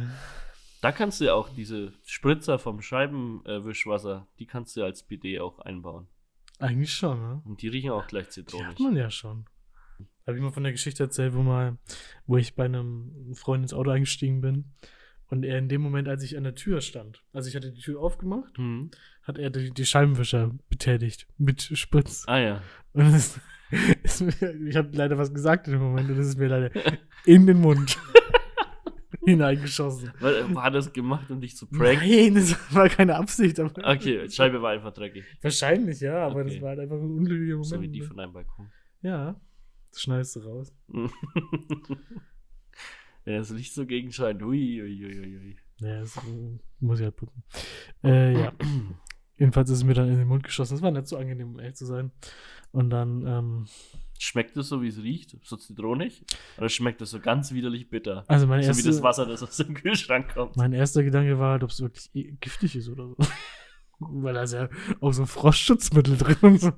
Da 0.81 0.93
kannst 0.93 1.21
du 1.21 1.25
ja 1.25 1.35
auch 1.35 1.49
diese 1.49 1.93
Spritzer 2.07 2.59
vom 2.59 2.81
Scheibenwischwasser, 2.81 4.27
die 4.39 4.47
kannst 4.47 4.77
du 4.77 4.81
ja 4.81 4.87
als 4.87 5.03
BD 5.03 5.41
auch 5.41 5.59
einbauen. 5.61 6.07
Eigentlich 6.61 6.93
schon, 6.93 7.21
ne? 7.21 7.43
Und 7.45 7.63
die 7.63 7.69
riechen 7.69 7.91
auch 7.91 8.07
gleich 8.07 8.27
Die 8.27 8.33
zitronig. 8.45 8.69
hat 8.69 8.81
man 8.81 8.97
ja 8.97 9.11
schon. 9.11 9.47
Habe 10.27 10.37
ich 10.37 10.43
mal 10.43 10.53
von 10.53 10.63
der 10.63 10.73
Geschichte 10.73 11.03
erzählt, 11.05 11.35
wo 11.35 11.43
mal, 11.43 11.79
wo 12.27 12.37
ich 12.37 12.55
bei 12.55 12.65
einem 12.67 13.33
Freund 13.35 13.63
ins 13.63 13.73
Auto 13.73 13.91
eingestiegen 13.91 14.41
bin 14.41 14.67
und 15.29 15.45
er 15.45 15.59
in 15.59 15.69
dem 15.69 15.81
Moment, 15.81 16.07
als 16.09 16.23
ich 16.23 16.37
an 16.37 16.45
der 16.45 16.55
Tür 16.55 16.81
stand, 16.81 17.23
also 17.33 17.49
ich 17.49 17.57
hatte 17.57 17.73
die 17.73 17.81
Tür 17.81 18.01
aufgemacht, 18.01 18.57
Hm. 18.59 18.91
hat 19.23 19.39
er 19.39 19.51
die, 19.51 19.71
die 19.71 19.87
Scheibenwischer 19.87 20.51
betätigt 20.69 21.27
mit 21.39 21.63
Spritz. 21.63 22.25
Ah 22.27 22.39
ja. 22.39 22.63
Und 22.93 23.07
es 23.15 23.41
ist 24.03 24.21
mir, 24.21 24.55
ich 24.69 24.77
habe 24.77 24.91
leider 24.93 25.17
was 25.19 25.33
gesagt 25.33 25.67
in 25.67 25.75
dem 25.75 25.83
Moment 25.83 26.11
und 26.11 26.19
es 26.19 26.29
ist 26.29 26.39
mir 26.39 26.49
leider 26.49 26.71
in 27.25 27.47
den 27.47 27.61
Mund 27.61 27.99
hineingeschossen. 29.25 30.13
War, 30.21 30.55
war 30.55 30.71
das 30.71 30.93
gemacht, 30.93 31.31
um 31.31 31.41
dich 31.41 31.57
zu 31.57 31.67
pranken? 31.67 32.09
Nein, 32.09 32.35
das 32.35 32.75
war 32.75 32.89
keine 32.89 33.17
Absicht. 33.17 33.59
Okay, 33.59 34.29
Scheibe 34.29 34.61
war 34.63 34.71
einfach 34.73 34.93
dreckig. 34.93 35.25
Wahrscheinlich, 35.43 36.01
ja, 36.01 36.27
aber 36.27 36.41
Okay. 36.41 36.51
das 36.55 36.63
war 36.63 36.69
halt 36.71 36.81
einfach 36.81 36.97
ein 36.97 37.03
unglücklicher 37.11 37.53
Moment. 37.55 37.67
So 37.67 37.81
wie 37.81 37.89
die 37.89 38.01
ne? 38.01 38.07
von 38.07 38.17
deinem 38.17 38.33
Balkon. 38.33 38.71
ja, 39.03 39.41
das 39.91 40.03
schneidest 40.03 40.37
du 40.37 40.41
raus. 40.41 40.75
Wenn 43.25 43.37
das 43.37 43.51
Licht 43.51 43.75
so 43.75 43.85
gegenscheint. 43.87 44.43
Ui, 44.43 44.83
ui, 44.83 45.05
ui, 45.05 45.21
ui, 45.21 45.37
ui. 45.39 45.57
Ja, 45.81 46.01
das 46.01 46.17
äh, 46.17 46.59
muss 46.81 46.99
ich 46.99 47.05
halt 47.05 47.17
putzen. 47.17 47.43
Äh, 48.03 48.41
ja. 48.41 48.53
Jedenfalls 49.39 49.71
ist 49.71 49.79
es 49.79 49.85
mir 49.85 49.95
dann 49.95 50.09
in 50.09 50.17
den 50.19 50.27
Mund 50.29 50.43
geschossen. 50.43 50.75
Das 50.75 50.83
war 50.83 50.91
nicht 50.91 51.07
so 51.07 51.17
angenehm, 51.17 51.51
um 51.51 51.59
ehrlich 51.61 51.77
zu 51.77 51.87
sein. 51.87 52.11
Und 52.73 52.91
dann, 52.91 53.25
ähm, 53.27 53.67
Schmeckt 54.21 54.57
es 54.57 54.69
so, 54.69 54.83
wie 54.83 54.89
es 54.89 55.01
riecht? 55.03 55.37
So 55.45 55.57
zitronig? 55.57 56.25
Oder 56.59 56.69
schmeckt 56.69 57.01
es 57.03 57.11
so 57.11 57.21
ganz 57.21 57.53
widerlich 57.53 57.89
bitter? 57.89 58.25
also 58.27 58.47
mein 58.47 58.63
so 58.63 58.71
wie 58.71 58.83
das 58.83 58.87
erster, 58.87 59.03
Wasser, 59.03 59.27
das 59.27 59.43
aus 59.43 59.57
dem 59.59 59.75
Kühlschrank 59.75 60.35
kommt. 60.35 60.57
mein 60.57 60.73
erster 60.73 61.03
Gedanke 61.05 61.39
war 61.39 61.53
halt, 61.53 61.63
ob 61.63 61.71
es 61.71 61.81
wirklich 61.81 62.11
giftig 62.41 62.77
ist 62.77 62.89
oder 62.89 63.09
so. 63.09 63.17
Weil 64.01 64.35
da 64.35 64.43
ist 64.45 64.53
ja 64.53 64.69
auch 65.01 65.13
so 65.13 65.27
Frostschutzmittel 65.27 66.17
drin 66.17 66.37
und 66.43 66.61
so. 66.61 66.73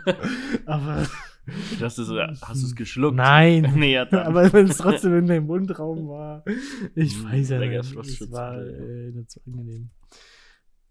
aber 0.66 1.06
Hast 1.80 1.98
du 1.98 2.02
es 2.02 2.40
du's 2.60 2.74
geschluckt? 2.76 3.16
nein. 3.16 3.72
nee, 3.76 3.92
ja, 3.94 4.10
aber 4.10 4.52
wenn 4.52 4.66
es 4.68 4.76
trotzdem 4.76 5.16
in 5.18 5.26
dem 5.26 5.46
Mundraum 5.46 6.08
war, 6.08 6.44
ich 6.94 7.16
Mm, 7.16 7.24
weiß 7.24 7.48
ja 7.50 7.58
lecker 7.58 7.82
nicht, 7.82 8.20
es 8.20 8.30
war 8.30 8.60
äh, 8.60 9.10
nicht 9.10 9.30
so 9.30 9.40
angenehm. 9.46 9.90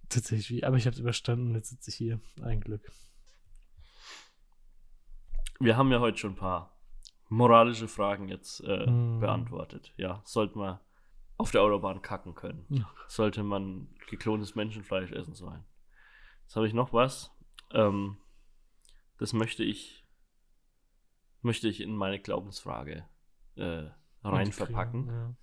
Tatsächlich, 0.10 0.65
aber 0.65 0.78
ich 0.78 0.86
habe 0.88 0.95
es 0.95 0.99
überstanden 0.99 1.49
und 1.49 1.56
jetzt 1.56 1.69
sitze 1.69 1.91
ich 1.91 1.95
hier. 1.97 2.19
Ein 2.41 2.62
Glück. 2.62 2.91
Wir 5.60 5.76
haben 5.76 5.91
ja 5.91 6.00
heute 6.00 6.17
schon 6.17 6.32
ein 6.32 6.38
paar 6.38 6.72
moralische 7.28 7.88
Fragen 7.89 8.30
jetzt 8.30 8.62
äh, 8.62 8.86
Hm. 8.86 9.19
beantwortet. 9.19 9.93
Ja, 9.98 10.22
sollte 10.24 10.58
man 10.58 10.80
auf 11.38 11.52
der 11.52 11.62
Autobahn 11.62 12.02
kacken 12.02 12.34
können? 12.34 12.65
Ja. 12.69 12.89
Sollte 13.08 13.43
man 13.43 13.88
geklontes 14.10 14.56
Menschenfleisch 14.56 15.12
essen 15.12 15.34
sollen? 15.36 15.63
Jetzt 16.43 16.56
habe 16.56 16.65
ich 16.67 16.74
noch 16.74 16.93
was. 16.93 17.32
Ähm, 17.72 18.17
das 19.17 19.34
möchte 19.34 19.63
ich 19.63 20.06
möchte 21.41 21.68
ich 21.70 21.80
in 21.82 21.95
meine 21.95 22.20
Glaubensfrage 22.20 23.05
äh, 23.55 23.86
rein 24.24 24.51
verpacken. 24.51 25.07
Ja. 25.07 25.34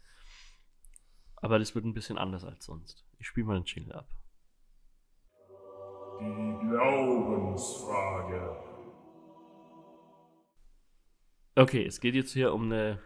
Aber 1.37 1.59
das 1.59 1.75
wird 1.75 1.85
ein 1.85 1.95
bisschen 1.95 2.17
anders 2.19 2.45
als 2.45 2.65
sonst. 2.67 3.07
Ich 3.19 3.27
spiele 3.27 3.47
mal 3.47 3.55
den 3.61 3.65
Jingle 3.65 3.93
ab. 3.95 4.09
Die 6.21 6.59
Glaubensfrage. 6.69 8.57
Okay, 11.57 11.87
es 11.87 12.01
geht 12.01 12.15
jetzt 12.15 12.33
hier 12.33 12.53
um 12.53 12.65
eine 12.65 13.01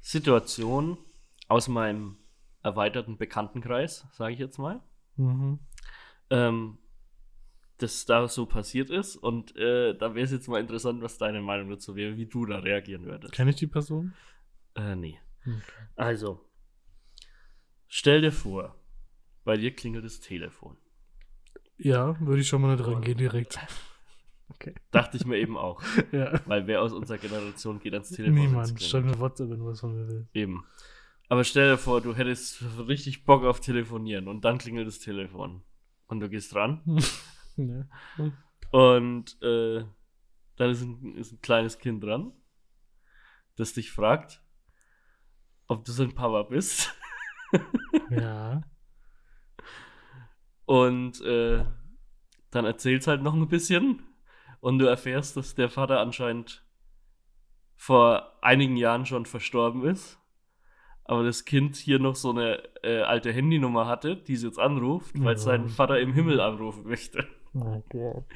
Situation 0.00 0.98
aus 1.48 1.68
meinem 1.68 2.16
erweiterten 2.62 3.16
Bekanntenkreis, 3.16 4.06
sage 4.12 4.34
ich 4.34 4.40
jetzt 4.40 4.58
mal, 4.58 4.82
Mhm. 5.16 5.60
ähm, 6.30 6.78
das 7.78 8.04
da 8.06 8.26
so 8.28 8.46
passiert 8.46 8.90
ist. 8.90 9.16
Und 9.16 9.54
äh, 9.56 9.96
da 9.96 10.14
wäre 10.14 10.24
es 10.24 10.32
jetzt 10.32 10.48
mal 10.48 10.60
interessant, 10.60 11.02
was 11.02 11.18
deine 11.18 11.40
Meinung 11.40 11.70
dazu 11.70 11.94
wäre, 11.94 12.16
wie 12.16 12.26
du 12.26 12.44
da 12.46 12.58
reagieren 12.58 13.04
würdest. 13.04 13.32
Kenne 13.32 13.50
ich 13.50 13.56
die 13.56 13.66
Person? 13.66 14.12
Äh, 14.74 14.96
nee. 14.96 15.20
Okay. 15.42 15.88
Also, 15.94 16.40
stell 17.86 18.22
dir 18.22 18.32
vor, 18.32 18.74
bei 19.44 19.56
dir 19.56 19.74
klingelt 19.74 20.04
das 20.04 20.20
Telefon. 20.20 20.76
Ja, 21.78 22.18
würde 22.20 22.40
ich 22.40 22.48
schon 22.48 22.62
mal 22.62 22.74
nicht 22.74 22.86
rangehen 22.86 23.18
direkt. 23.18 23.58
Okay. 24.48 24.74
Dachte 24.90 25.16
ich 25.16 25.26
mir 25.26 25.38
eben 25.38 25.56
auch. 25.56 25.82
Ja. 26.12 26.40
Weil 26.46 26.66
wer 26.66 26.82
aus 26.82 26.92
unserer 26.92 27.18
Generation 27.18 27.78
geht 27.80 27.92
ans 27.92 28.10
Telefon? 28.10 28.34
Niemand. 28.34 28.80
Schreib 28.82 29.04
mir 29.04 29.18
WhatsApp, 29.18 29.50
wenn 29.50 29.58
du 29.58 29.66
was 29.66 29.80
von 29.80 29.94
mir 29.94 30.06
willst. 30.08 30.34
Eben. 30.34 30.64
Aber 31.28 31.42
stell 31.42 31.72
dir 31.72 31.78
vor, 31.78 32.00
du 32.00 32.14
hättest 32.14 32.62
richtig 32.86 33.24
Bock 33.24 33.42
auf 33.44 33.60
Telefonieren 33.60 34.28
und 34.28 34.44
dann 34.44 34.58
klingelt 34.58 34.86
das 34.86 35.00
Telefon. 35.00 35.62
Und 36.06 36.20
du 36.20 36.28
gehst 36.28 36.54
ran 36.54 36.82
Ja. 37.56 37.86
und 38.70 39.42
äh, 39.42 39.84
dann 40.56 40.70
ist 40.70 40.82
ein, 40.82 41.16
ist 41.16 41.32
ein 41.32 41.40
kleines 41.40 41.78
Kind 41.78 42.04
dran, 42.04 42.32
das 43.56 43.72
dich 43.72 43.90
fragt, 43.90 44.42
ob 45.66 45.84
du 45.84 45.90
sein 45.90 46.14
Papa 46.14 46.44
bist. 46.44 46.94
ja. 48.10 48.60
Und 50.64 51.20
äh, 51.22 51.64
dann 52.50 52.64
erzählst 52.64 53.08
halt 53.08 53.22
noch 53.22 53.34
ein 53.34 53.48
bisschen 53.48 54.05
und 54.66 54.80
du 54.80 54.86
erfährst, 54.86 55.36
dass 55.36 55.54
der 55.54 55.68
Vater 55.70 56.00
anscheinend 56.00 56.64
vor 57.76 58.32
einigen 58.42 58.76
Jahren 58.76 59.06
schon 59.06 59.24
verstorben 59.24 59.84
ist. 59.84 60.18
Aber 61.04 61.22
das 61.22 61.44
Kind 61.44 61.76
hier 61.76 62.00
noch 62.00 62.16
so 62.16 62.30
eine 62.30 62.62
äh, 62.82 63.02
alte 63.02 63.30
Handynummer 63.32 63.86
hatte, 63.86 64.16
die 64.16 64.34
sie 64.34 64.48
jetzt 64.48 64.58
anruft, 64.58 65.14
weil 65.20 65.34
Ja. 65.34 65.38
seinen 65.38 65.68
Vater 65.68 66.00
im 66.00 66.12
Himmel 66.14 66.40
anrufen 66.40 66.84
möchte. 66.84 67.24
Oh 67.58 67.82
Gott. 67.88 68.26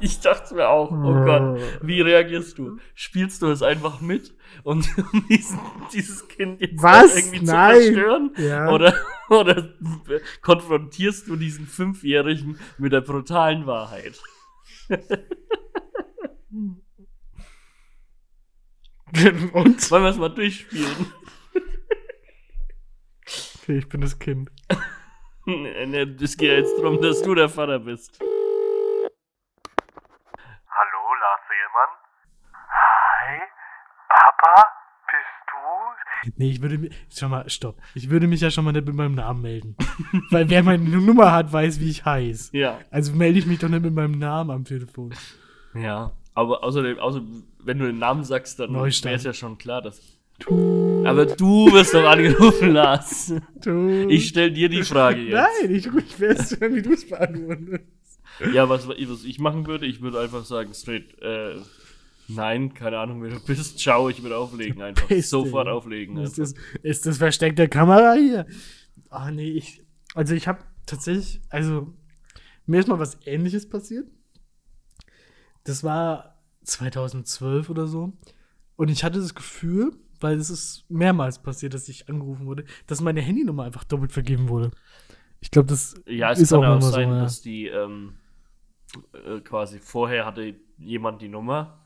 Ich 0.00 0.20
dachte 0.20 0.54
mir 0.54 0.68
auch, 0.68 0.90
oh 0.90 1.24
Gott, 1.24 1.58
wie 1.80 2.02
reagierst 2.02 2.58
du? 2.58 2.76
Spielst 2.94 3.40
du 3.40 3.46
es 3.46 3.62
einfach 3.62 4.02
mit, 4.02 4.34
um 4.62 4.82
diesen, 5.30 5.58
dieses 5.94 6.28
Kind 6.28 6.60
jetzt 6.60 6.82
irgendwie 6.84 7.40
Nein. 7.46 7.76
zu 7.80 7.82
verstören? 7.94 8.34
Ja. 8.36 8.70
Oder, 8.70 8.94
oder 9.30 9.70
konfrontierst 10.42 11.28
du 11.28 11.36
diesen 11.36 11.66
Fünfjährigen 11.66 12.58
mit 12.76 12.92
der 12.92 13.00
brutalen 13.00 13.64
Wahrheit? 13.64 14.20
Und? 19.52 19.90
Wollen 19.90 20.02
wir 20.02 20.10
es 20.10 20.16
mal 20.16 20.28
durchspielen? 20.28 21.12
Okay, 23.62 23.78
ich 23.78 23.88
bin 23.88 24.02
das 24.02 24.18
Kind. 24.18 24.50
Nee, 25.46 25.86
nee, 26.06 26.16
Es 26.22 26.36
geht 26.36 26.50
ja 26.50 26.56
jetzt 26.56 26.76
darum, 26.78 27.00
dass 27.00 27.22
du 27.22 27.34
der 27.34 27.48
Vater 27.48 27.78
bist. 27.78 28.18
Hallo, 28.20 28.28
Lars 31.20 31.40
Seelmann? 31.48 31.88
Hi, 32.52 33.40
Papa, 34.08 34.66
Nee, 36.36 36.50
ich 36.50 36.62
würde 36.62 36.78
mich. 36.78 36.92
Schau 37.12 37.28
mal, 37.28 37.48
stopp. 37.50 37.76
Ich 37.94 38.10
würde 38.10 38.26
mich 38.26 38.40
ja 38.40 38.50
schon 38.50 38.64
mal 38.64 38.72
nicht 38.72 38.86
mit 38.86 38.94
meinem 38.94 39.14
Namen 39.14 39.42
melden. 39.42 39.76
Weil 40.30 40.48
wer 40.50 40.62
meine 40.62 40.84
Nummer 40.84 41.32
hat, 41.32 41.52
weiß, 41.52 41.80
wie 41.80 41.90
ich 41.90 42.04
heiß. 42.04 42.50
Ja. 42.52 42.78
Also 42.90 43.12
melde 43.14 43.38
ich 43.38 43.46
mich 43.46 43.58
doch 43.58 43.68
nicht 43.68 43.82
mit 43.82 43.94
meinem 43.94 44.18
Namen 44.18 44.50
am 44.50 44.64
Telefon. 44.64 45.12
Ja. 45.74 46.12
Aber 46.34 46.62
außerdem, 46.64 46.98
außer, 46.98 47.22
wenn 47.64 47.78
du 47.78 47.86
den 47.86 47.98
Namen 47.98 48.24
sagst, 48.24 48.58
dann 48.60 48.72
wäre 48.74 48.88
es 48.88 49.24
ja 49.24 49.32
schon 49.32 49.58
klar, 49.58 49.82
dass. 49.82 50.00
Du. 50.38 51.04
Aber 51.06 51.26
du 51.26 51.70
wirst 51.72 51.94
doch 51.94 52.04
angerufen, 52.04 52.70
Lars. 52.72 53.34
du. 53.62 54.08
Ich 54.08 54.28
stell 54.28 54.50
dir 54.50 54.68
die 54.68 54.82
Frage 54.82 55.20
jetzt. 55.20 55.34
Nein, 55.34 55.74
ich 55.74 55.86
ich 55.86 56.20
es 56.20 56.58
hören, 56.58 56.74
wie 56.74 56.82
du 56.82 56.92
es 56.92 57.08
beantwortest. 57.08 57.84
Ja, 58.52 58.68
was, 58.68 58.88
was 58.88 59.24
ich 59.24 59.38
machen 59.38 59.66
würde, 59.66 59.86
ich 59.86 60.00
würde 60.00 60.20
einfach 60.20 60.44
sagen, 60.44 60.72
straight, 60.74 61.20
äh, 61.20 61.56
nein, 62.34 62.74
keine 62.74 62.98
Ahnung, 62.98 63.22
wer 63.22 63.30
du 63.30 63.40
bist, 63.40 63.78
ciao, 63.78 64.08
ich 64.08 64.22
würde 64.22 64.36
auflegen 64.36 64.82
einfach. 64.82 65.10
Sofort 65.22 65.68
auflegen. 65.68 66.16
Ist 66.18 66.38
das, 66.38 66.54
ist 66.82 67.06
das 67.06 67.18
versteckte 67.18 67.68
Kamera 67.68 68.14
hier? 68.14 68.46
Ah, 69.10 69.30
nee, 69.30 69.50
ich. 69.50 69.82
Also, 70.14 70.34
ich 70.34 70.48
habe 70.48 70.60
tatsächlich. 70.86 71.40
Also, 71.48 71.94
mir 72.66 72.80
ist 72.80 72.88
mal 72.88 72.98
was 72.98 73.18
Ähnliches 73.26 73.68
passiert. 73.68 74.06
Das 75.64 75.84
war 75.84 76.42
2012 76.64 77.70
oder 77.70 77.86
so. 77.86 78.12
Und 78.76 78.88
ich 78.88 79.04
hatte 79.04 79.20
das 79.20 79.34
Gefühl, 79.34 79.92
weil 80.20 80.36
es 80.38 80.50
ist 80.50 80.84
mehrmals 80.88 81.42
passiert, 81.42 81.74
dass 81.74 81.88
ich 81.88 82.08
angerufen 82.08 82.46
wurde, 82.46 82.64
dass 82.86 83.00
meine 83.00 83.20
Handynummer 83.20 83.64
einfach 83.64 83.84
doppelt 83.84 84.12
vergeben 84.12 84.48
wurde. 84.48 84.70
Ich 85.40 85.50
glaube, 85.50 85.68
das 85.68 85.94
Ja, 86.06 86.30
es 86.32 86.40
ist 86.40 86.50
kann 86.50 86.64
auch 86.64 86.76
auch 86.76 86.80
sein, 86.80 87.08
so, 87.10 87.14
ja. 87.16 87.22
dass 87.22 87.42
die 87.42 87.66
ähm, 87.66 88.14
äh, 89.12 89.40
quasi 89.40 89.78
vorher 89.78 90.24
hatte 90.24 90.54
jemand 90.78 91.22
die 91.22 91.28
Nummer 91.28 91.81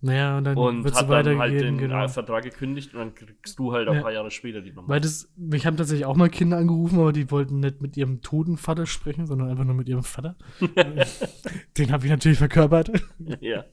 Naja, 0.00 0.38
und 0.38 0.44
dann 0.44 0.56
und 0.56 0.84
wird 0.84 0.94
hat 0.94 1.10
dann 1.10 1.38
halt 1.38 1.60
den 1.60 1.76
genau. 1.76 2.06
Vertrag 2.06 2.44
gekündigt 2.44 2.94
und 2.94 3.00
dann 3.00 3.14
kriegst 3.14 3.58
du 3.58 3.72
halt 3.72 3.88
auch 3.88 3.92
Ja. 3.92 3.98
ein 3.98 4.02
paar 4.04 4.12
Jahre 4.12 4.30
später 4.30 4.60
die 4.60 4.72
Nummer. 4.72 4.88
Weil 4.88 5.00
das, 5.00 5.28
mich 5.36 5.66
haben 5.66 5.76
tatsächlich 5.76 6.06
auch 6.06 6.14
mal 6.14 6.28
Kinder 6.28 6.56
angerufen, 6.56 7.00
aber 7.00 7.12
die 7.12 7.28
wollten 7.32 7.58
nicht 7.58 7.82
mit 7.82 7.96
ihrem 7.96 8.20
toten 8.20 8.58
Vater 8.58 8.86
sprechen, 8.86 9.26
sondern 9.26 9.48
einfach 9.50 9.64
nur 9.64 9.74
mit 9.74 9.88
ihrem 9.88 10.04
Vater. 10.04 10.36
den 11.78 11.90
habe 11.90 12.04
ich 12.04 12.10
natürlich 12.10 12.38
verkörpert. 12.38 12.92
ja. 13.40 13.64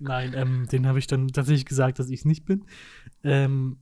Nein, 0.00 0.32
ähm, 0.34 0.66
den 0.72 0.86
habe 0.86 0.98
ich 0.98 1.08
dann 1.08 1.28
tatsächlich 1.28 1.66
gesagt, 1.66 1.98
dass 1.98 2.08
ich 2.08 2.20
es 2.20 2.24
nicht 2.24 2.46
bin. 2.46 2.64
Ähm, 3.22 3.76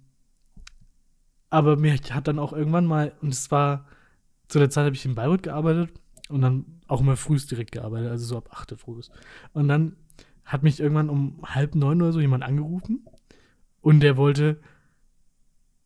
aber 1.48 1.76
mir 1.76 1.94
hat 2.10 2.26
dann 2.26 2.40
auch 2.40 2.52
irgendwann 2.52 2.86
mal, 2.86 3.12
und 3.22 3.32
es 3.32 3.52
war, 3.52 3.86
zu 4.48 4.58
der 4.58 4.70
Zeit 4.70 4.86
habe 4.86 4.96
ich 4.96 5.04
in 5.04 5.14
Bayreuth 5.14 5.44
gearbeitet 5.44 5.92
und 6.28 6.42
dann 6.42 6.80
auch 6.88 7.00
immer 7.00 7.16
frühst 7.16 7.52
direkt 7.52 7.70
gearbeitet, 7.70 8.10
also 8.10 8.26
so 8.26 8.36
ab 8.36 8.48
8 8.50 8.74
frühs. 8.80 9.12
Und 9.52 9.68
dann 9.68 9.94
hat 10.44 10.62
mich 10.62 10.80
irgendwann 10.80 11.08
um 11.10 11.40
halb 11.44 11.74
neun 11.74 12.02
oder 12.02 12.12
so 12.12 12.20
jemand 12.20 12.42
angerufen 12.44 13.04
und 13.80 14.00
der 14.00 14.16
wollte 14.16 14.60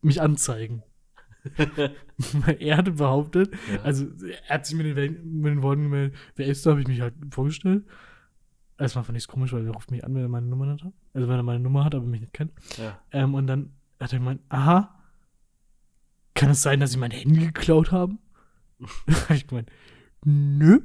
mich 0.01 0.21
anzeigen. 0.21 0.83
Er 2.59 2.75
hatte 2.77 2.91
behauptet, 2.91 3.53
Ja. 3.73 3.81
also 3.83 4.05
er 4.47 4.55
hat 4.55 4.65
sich 4.65 4.75
mit 4.75 4.85
den, 4.97 5.39
mit 5.41 5.51
den 5.53 5.61
Worten 5.61 5.83
gemeldet, 5.83 6.17
wer 6.35 6.47
ist 6.47 6.65
da, 6.65 6.71
habe 6.71 6.81
ich 6.81 6.87
mich 6.87 6.99
halt 6.99 7.13
vorgestellt. 7.31 7.85
Erstmal 8.77 9.03
fand 9.05 9.17
ich 9.17 9.23
es 9.23 9.27
komisch, 9.29 9.53
weil 9.53 9.65
er 9.65 9.71
ruft 9.73 9.89
mich 9.91 10.03
an, 10.03 10.13
wenn 10.15 10.21
er 10.21 10.27
meine 10.29 10.47
Nummer 10.47 10.65
nicht 10.65 10.83
hat. 10.83 10.93
Also 11.13 11.27
wenn 11.29 11.37
er 11.37 11.43
meine 11.43 11.59
Nummer 11.61 11.83
hat, 11.85 11.95
aber 11.95 12.05
mich 12.05 12.21
nicht 12.21 12.33
kennt. 12.33 12.51
ja. 12.77 12.99
Ähm, 13.11 13.33
und 13.35 13.47
dann 13.47 13.71
hat 14.01 14.11
er 14.13 14.19
gemeint, 14.19 14.41
aha, 14.49 15.01
kann 16.33 16.49
es 16.51 16.61
sein, 16.61 16.79
dass 16.81 16.91
sie 16.91 16.97
mein 16.97 17.11
Handy 17.11 17.39
geklaut 17.47 17.91
haben? 17.91 18.19
hab 19.07 19.31
ich 19.31 19.47
gemeint, 19.47 19.69
nö. 20.25 20.79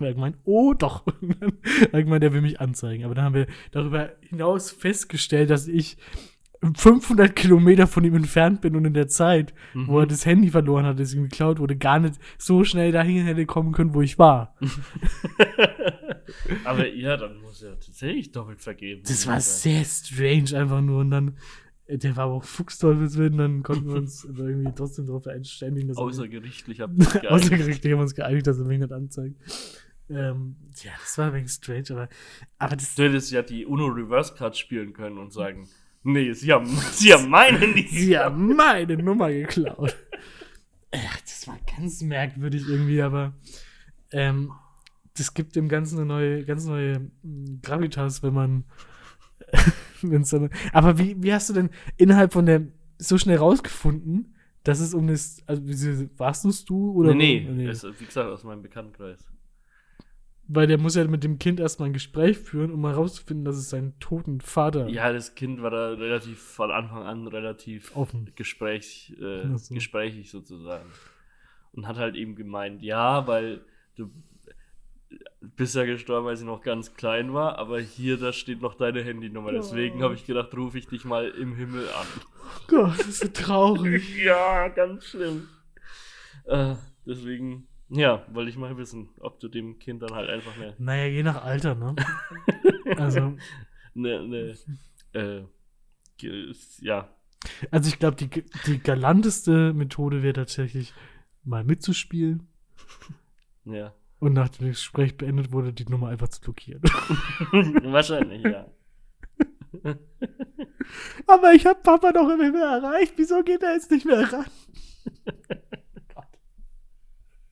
Er 0.00 0.08
hat 0.10 0.14
gemeint, 0.16 0.36
oh 0.44 0.74
doch. 0.74 1.04
Und 1.20 1.36
dann 1.40 1.52
hat 1.82 1.92
er 1.92 2.02
gemeint, 2.04 2.24
er 2.24 2.32
will 2.32 2.42
mich 2.42 2.60
anzeigen. 2.60 3.04
Aber 3.04 3.14
dann 3.14 3.24
haben 3.24 3.34
wir 3.34 3.46
darüber 3.72 4.12
hinaus 4.20 4.70
festgestellt, 4.70 5.50
dass 5.50 5.66
ich 5.68 5.96
500 6.74 7.36
Kilometer 7.36 7.86
von 7.86 8.02
ihm 8.02 8.16
entfernt 8.16 8.62
bin 8.62 8.74
und 8.74 8.84
in 8.84 8.92
der 8.94 9.06
Zeit, 9.06 9.54
wo 9.74 10.00
er 10.00 10.06
Mhm. 10.06 10.08
das 10.08 10.26
Handy 10.26 10.50
verloren 10.50 10.86
hat, 10.86 10.98
das 10.98 11.14
ihm 11.14 11.22
geklaut 11.22 11.60
wurde, 11.60 11.76
gar 11.76 12.00
nicht 12.00 12.14
so 12.36 12.64
schnell 12.64 12.90
dahin 12.90 13.24
hätte 13.26 13.46
kommen 13.46 13.70
können, 13.72 13.94
wo 13.94 14.02
ich 14.02 14.18
war. 14.18 14.56
Aber 16.64 16.86
ja, 16.88 17.16
dann 17.16 17.40
muss 17.40 17.62
er 17.62 17.78
tatsächlich 17.78 18.32
doppelt 18.32 18.60
vergeben. 18.60 19.02
Das 19.06 19.26
war 19.26 19.40
sehr 19.40 19.84
strange 19.84 20.56
einfach 20.58 20.80
nur. 20.80 21.00
Und 21.00 21.10
dann, 21.10 21.36
äh, 21.86 21.98
der 21.98 22.16
war 22.16 22.24
aber 22.24 22.34
auch 22.34 22.44
Fuchsteufelswind, 22.44 23.38
dann 23.38 23.62
konnten 23.62 23.88
wir 23.88 23.96
uns 23.96 24.24
irgendwie 24.24 24.70
trotzdem 24.74 25.06
darauf 25.06 25.26
einständigen, 25.26 25.88
dass 25.88 25.96
er. 25.96 26.02
Außergerichtlich 27.30 27.92
haben 27.92 27.98
wir 27.98 28.02
uns 28.02 28.14
geeinigt, 28.14 28.46
dass 28.46 28.58
er 28.58 28.66
mich 28.66 28.78
nicht 28.78 28.92
anzeigt. 28.92 29.36
Ähm, 30.10 30.56
ja, 30.82 30.92
das 31.00 31.18
war 31.18 31.26
ein 31.26 31.34
wenig 31.34 31.50
strange, 31.50 31.84
aber, 31.90 32.08
aber 32.58 32.76
das, 32.76 32.94
Du 32.94 33.04
hättest 33.04 33.30
ja 33.30 33.42
die 33.42 33.66
Uno 33.66 33.86
Reverse 33.86 34.34
Card 34.34 34.56
spielen 34.56 34.92
können 34.92 35.18
und 35.18 35.32
sagen, 35.32 35.68
nee, 36.02 36.32
sie 36.32 36.52
haben, 36.52 36.66
sie 36.92 37.12
haben 37.12 37.28
mein 37.28 37.56
Handy. 37.56 37.86
sie 37.90 38.18
haben 38.18 38.56
meine 38.56 38.96
Nummer 38.96 39.30
geklaut. 39.30 39.96
Ach, 40.90 41.20
das 41.20 41.46
war 41.46 41.58
ganz 41.76 42.00
merkwürdig 42.00 42.66
irgendwie, 42.66 43.02
aber 43.02 43.34
ähm, 44.12 44.52
das 45.16 45.34
gibt 45.34 45.56
dem 45.56 45.68
Ganzen 45.68 45.98
eine 45.98 46.06
neue, 46.06 46.44
ganz 46.44 46.64
neue 46.64 47.10
mh, 47.22 47.58
Gravitas, 47.62 48.22
wenn 48.22 48.32
man 48.32 48.64
dann, 50.02 50.50
aber 50.72 50.98
wie, 50.98 51.22
wie 51.22 51.32
hast 51.32 51.48
du 51.48 51.54
denn 51.54 51.70
innerhalb 51.96 52.32
von 52.32 52.46
der 52.46 52.62
so 52.98 53.18
schnell 53.18 53.36
rausgefunden, 53.36 54.34
dass 54.64 54.80
es 54.80 54.94
um 54.94 55.06
das, 55.06 55.42
also 55.46 55.62
warst 56.16 56.44
du's 56.44 56.64
du 56.64 56.92
oder 56.92 57.14
nee, 57.14 57.46
nee, 57.48 57.66
Es, 57.66 57.84
wie 57.84 58.04
gesagt, 58.04 58.28
aus 58.30 58.44
meinem 58.44 58.62
Bekanntenkreis. 58.62 59.26
Weil 60.50 60.66
der 60.66 60.78
muss 60.78 60.94
ja 60.94 61.04
mit 61.06 61.24
dem 61.24 61.38
Kind 61.38 61.60
erstmal 61.60 61.90
ein 61.90 61.92
Gespräch 61.92 62.38
führen, 62.38 62.72
um 62.72 62.84
herauszufinden, 62.86 63.44
dass 63.44 63.56
es 63.56 63.68
seinen 63.68 63.98
toten 64.00 64.40
Vater 64.40 64.88
Ja, 64.88 65.12
das 65.12 65.34
Kind 65.34 65.60
war 65.62 65.70
da 65.70 65.90
relativ 65.90 66.40
von 66.40 66.70
Anfang 66.70 67.02
an 67.02 67.26
relativ 67.26 67.94
Offen. 67.94 68.32
Gespräch, 68.34 69.14
äh, 69.20 69.56
so. 69.58 69.74
gesprächig 69.74 70.30
sozusagen. 70.30 70.88
Und 71.72 71.86
hat 71.86 71.98
halt 71.98 72.16
eben 72.16 72.34
gemeint, 72.34 72.82
ja, 72.82 73.26
weil 73.26 73.60
du 73.94 74.10
bist 75.40 75.74
ja 75.74 75.84
gestorben, 75.84 76.26
als 76.28 76.40
ich 76.40 76.46
noch 76.46 76.62
ganz 76.62 76.94
klein 76.94 77.32
war, 77.34 77.58
aber 77.58 77.78
hier, 77.80 78.16
da 78.18 78.32
steht 78.32 78.60
noch 78.62 78.74
deine 78.74 79.02
Handynummer. 79.02 79.52
Deswegen 79.52 80.00
Oh. 80.00 80.04
habe 80.04 80.14
ich 80.14 80.26
gedacht, 80.26 80.54
rufe 80.56 80.78
ich 80.78 80.86
dich 80.86 81.04
mal 81.04 81.28
im 81.28 81.54
Himmel 81.56 81.86
an. 81.90 82.06
Gott, 82.68 82.98
das 82.98 83.06
ist 83.06 83.20
so 83.20 83.28
traurig. 83.28 84.16
ja, 84.24 84.68
ganz 84.68 85.04
schlimm. 85.04 85.48
Äh, 86.46 86.74
deswegen, 87.06 87.67
ja, 87.90 88.24
wollte 88.32 88.50
ich 88.50 88.56
mal 88.56 88.76
wissen, 88.76 89.08
ob 89.20 89.40
du 89.40 89.48
dem 89.48 89.78
Kind 89.78 90.02
dann 90.02 90.14
halt 90.14 90.28
einfach 90.28 90.56
eine, 90.56 90.74
naja, 90.78 91.06
je 91.06 91.22
nach 91.22 91.42
Alter, 91.42 91.74
ne? 91.74 91.96
also, 92.96 93.36
eine, 93.94 94.18
eine 94.20 94.54
äh, 95.12 95.44
ja, 96.80 97.08
also 97.70 97.88
ich 97.88 97.98
glaube, 97.98 98.16
die, 98.16 98.28
die 98.66 98.78
galanteste 98.78 99.72
Methode 99.72 100.22
wäre 100.22 100.34
tatsächlich, 100.34 100.94
mal 101.44 101.64
mitzuspielen. 101.64 102.48
ja. 103.64 103.94
Und 104.20 104.32
nachdem 104.32 104.66
das 104.66 104.78
Gespräch 104.78 105.16
beendet 105.16 105.52
wurde, 105.52 105.72
die 105.72 105.84
Nummer 105.84 106.08
einfach 106.08 106.26
zu 106.26 106.40
blockieren. 106.40 106.82
Wahrscheinlich, 107.84 108.42
ja. 108.42 108.66
Aber 111.28 111.52
ich 111.52 111.64
habe 111.66 111.78
Papa 111.80 112.10
doch 112.12 112.28
immer 112.28 112.50
mehr 112.50 112.66
erreicht. 112.66 113.12
Wieso 113.16 113.44
geht 113.44 113.62
er 113.62 113.74
jetzt 113.74 113.92
nicht 113.92 114.06
mehr 114.06 114.32
ran? 114.32 114.46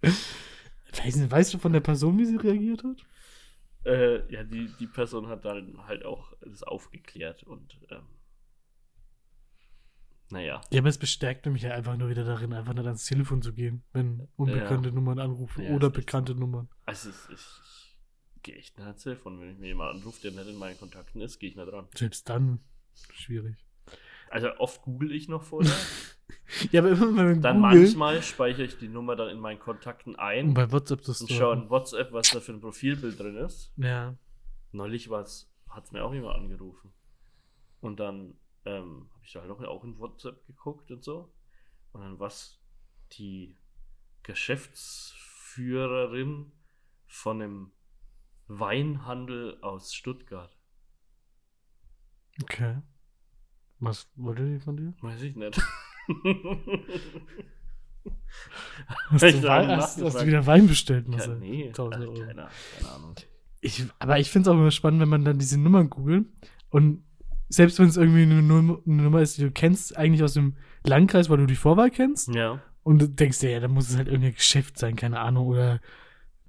Weiß 0.07 1.17
nicht, 1.17 1.31
weißt 1.31 1.55
du 1.55 1.59
von 1.59 1.73
der 1.73 1.81
Person, 1.81 2.19
wie 2.19 2.25
sie 2.25 2.37
reagiert 2.37 2.85
hat? 2.85 3.05
Äh, 3.85 4.33
ja, 4.33 4.43
die, 4.43 4.69
die 4.81 4.87
Person 4.87 5.29
hat 5.29 5.45
dann 5.45 5.87
halt 5.87 6.05
auch 6.05 6.33
das 6.41 6.63
aufgeklärt 6.63 7.45
und 7.45 7.79
ähm, 7.91 8.07
naja. 10.31 10.61
Ja, 10.71 10.81
aber 10.81 10.89
es 10.89 10.99
bestärkte 10.99 11.51
mich 11.51 11.63
ja 11.63 11.73
einfach 11.73 11.97
nur 11.97 12.09
wieder 12.09 12.25
darin, 12.25 12.53
einfach 12.53 12.75
nicht 12.75 12.87
ans 12.87 13.05
Telefon 13.05 13.43
zu 13.43 13.53
gehen, 13.53 13.85
wenn 13.93 14.27
unbekannte 14.37 14.89
Ja. 14.89 14.95
Nummern 14.95 15.21
anrufen 15.21 15.63
Ja, 15.63 15.71
oder 15.71 15.87
echt 15.87 15.97
bekannte 15.97 16.33
so. 16.33 16.39
Nummern. 16.39 16.69
Also 16.85 17.11
ich, 17.11 17.35
ich, 17.35 17.47
gehe 18.43 18.57
echt 18.57 18.77
nicht 18.77 18.87
ans 18.87 19.03
Telefon. 19.03 19.41
Wenn 19.41 19.53
ich 19.53 19.59
mir 19.59 19.69
jemand 19.69 19.95
anruft, 19.97 20.25
der 20.25 20.33
nicht 20.33 20.49
in 20.49 20.57
meinen 20.57 20.79
Kontakten 20.79 21.21
ist, 21.21 21.39
gehe 21.39 21.51
ich 21.51 21.57
nicht 21.57 21.71
dran. 21.71 21.87
Selbst 21.95 22.29
dann 22.29 22.61
schwierig. 23.13 23.66
Also 24.31 24.49
oft 24.59 24.83
google 24.83 25.13
ich 25.13 25.29
noch 25.29 25.43
vorher. 25.43 25.73
Ja, 26.71 26.81
aber 26.81 26.91
immer 26.91 27.29
wenn 27.29 27.43
Dann 27.43 27.61
googelt 27.61 27.97
manchmal 27.97 28.23
speichere 28.23 28.63
ich 28.65 28.79
die 28.79 28.87
Nummer 28.89 29.17
dann 29.17 29.31
in 29.31 29.39
meinen 29.39 29.59
Kontakten 29.59 30.15
und 30.15 30.21
ein 30.21 30.55
bei 30.55 30.71
WhatsApp 30.71 31.03
das 31.03 31.21
und 31.21 31.31
schaue 31.31 31.55
in 31.55 31.69
WhatsApp, 31.71 32.13
was 32.13 32.31
da 32.31 32.39
für 32.41 32.53
ein 32.53 32.61
Profilbild 32.61 33.19
drin 33.19 33.35
ist. 33.37 33.73
Ja. 33.77 34.17
Neulich 34.73 35.11
hat 35.11 35.27
es 35.27 35.51
mir 35.93 36.05
auch 36.05 36.15
jemand 36.15 36.37
angerufen. 36.37 36.93
Und 37.81 37.99
dann 37.99 38.39
ähm, 38.65 39.09
habe 39.13 39.25
ich 39.25 39.33
da 39.33 39.41
halt 39.41 39.51
auch, 39.51 39.61
auch 39.61 39.83
in 39.85 39.99
WhatsApp 39.99 40.47
geguckt 40.47 40.89
und 40.91 41.03
so. 41.03 41.33
Und 41.93 42.03
dann 42.03 42.21
was 42.21 42.61
die 43.13 43.57
Geschäftsführerin 44.23 46.53
von 47.07 47.43
einem 47.43 47.73
Weinhandel 48.49 49.61
aus 49.63 49.95
Stuttgart. 49.95 50.57
Okay. 52.43 52.83
Was 53.81 54.09
wollte 54.17 54.45
die 54.47 54.59
von 54.59 54.77
dir? 54.77 54.95
Weiß 55.03 55.23
ich 55.23 55.37
nicht. 55.37 55.61
Hast 59.11 59.23
Ich 59.23 59.41
du, 59.41 59.49
Wein, 59.49 59.69
hast, 59.71 60.01
hast 60.03 60.21
du 60.21 60.27
wieder 60.27 60.47
Wein 60.47 60.67
bestellt, 60.67 61.07
Ja, 61.09 61.13
Marcel? 61.17 61.37
nee, 61.39 61.69
1000 61.69 61.95
ach, 61.95 62.15
keine, 62.15 62.49
keine 62.79 62.91
Ahnung. 62.95 63.15
Ich, 63.61 63.85
aber 63.99 64.19
ich 64.19 64.31
finde 64.31 64.49
es 64.51 64.55
auch 64.55 64.59
immer 64.59 64.71
spannend, 64.71 65.01
wenn 65.01 65.09
man 65.09 65.25
dann 65.25 65.39
diese 65.39 65.59
Nummern 65.59 65.91
googelt 65.91 66.27
und 66.71 67.03
selbst 67.49 67.79
wenn 67.79 67.89
es 67.89 67.97
irgendwie 67.97 68.23
eine, 68.23 68.43
Num 68.43 68.83
eine 68.87 69.03
Nummer 69.03 69.23
ist, 69.23 69.39
die 69.39 69.43
du 69.43 69.51
kennst, 69.51 69.97
eigentlich 69.97 70.23
aus 70.23 70.35
dem 70.35 70.57
Landkreis, 70.85 71.29
weil 71.31 71.39
du 71.39 71.47
die 71.47 71.57
Vorwahl 71.57 71.91
kennst, 71.91 72.29
Ja, 72.35 72.61
und 72.83 73.01
du 73.01 73.09
denkst 73.09 73.41
dir, 73.41 73.51
ja, 73.51 73.61
da 73.61 73.69
muss 73.69 73.89
es 73.91 73.97
halt 73.97 74.07
irgendein 74.09 74.35
Geschäft 74.35 74.79
sein, 74.79 74.95
keine 74.95 75.19
Ahnung, 75.21 75.47
oder 75.49 75.81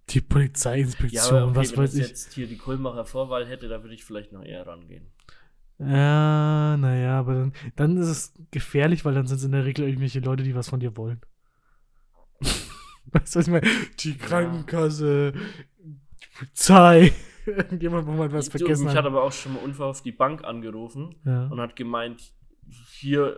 die 0.10 0.20
ja 0.20 0.26
Polizeiinspektion, 0.30 1.36
aber 1.42 1.48
okay, 1.52 1.56
was 1.60 1.72
wenn 1.72 1.78
weiß 1.80 1.94
es 1.94 2.00
ich. 2.00 2.08
jetzt 2.08 2.34
hier 2.34 2.48
die 2.48 2.58
Kulmacher 2.58 3.06
Vorwahl 3.06 3.48
hätte, 3.48 3.68
da 3.68 3.82
würde 3.84 3.96
ich 3.96 4.04
vielleicht 4.04 4.32
noch 4.32 4.44
eher 4.44 4.66
rangehen. 4.68 5.08
Ja, 5.80 6.76
naja, 6.78 7.20
aber 7.20 7.34
dann, 7.36 7.54
dann 7.76 7.98
ist 7.98 8.08
es 8.08 8.34
gefährlich, 8.52 9.06
weil 9.06 9.14
dann 9.14 9.28
sind 9.28 9.38
es 9.38 9.44
in 9.44 9.52
der 9.52 9.66
Regel 9.66 9.86
irgendwelche 9.88 10.20
Leute, 10.20 10.44
die 10.44 10.56
was 10.56 10.70
von 10.70 10.80
dir 10.80 10.98
wollen. 10.98 11.22
weißt 13.12 13.36
du, 13.36 13.40
was 13.40 13.48
ich 13.48 13.52
meine? 13.52 13.68
Die 14.00 14.18
Krankenkasse, 14.18 15.34
die 15.84 16.28
Polizei, 16.38 17.14
irgendjemand, 17.46 18.08
wo 18.08 18.12
man 18.12 18.32
was 18.32 18.50
Du, 18.50 18.58
vergessen 18.58 18.86
mich 18.86 18.92
hat. 18.96 19.00
hat 19.00 19.06
aber 19.06 19.24
auch 19.24 19.32
schon 19.32 19.54
mal 19.54 19.64
unverhofft 19.64 20.04
die 20.06 20.12
Bank 20.12 20.44
angerufen 20.44 21.16
ja. 21.26 21.48
und 21.48 21.60
hat 21.62 21.76
gemeint, 21.76 22.34
hier 22.92 23.38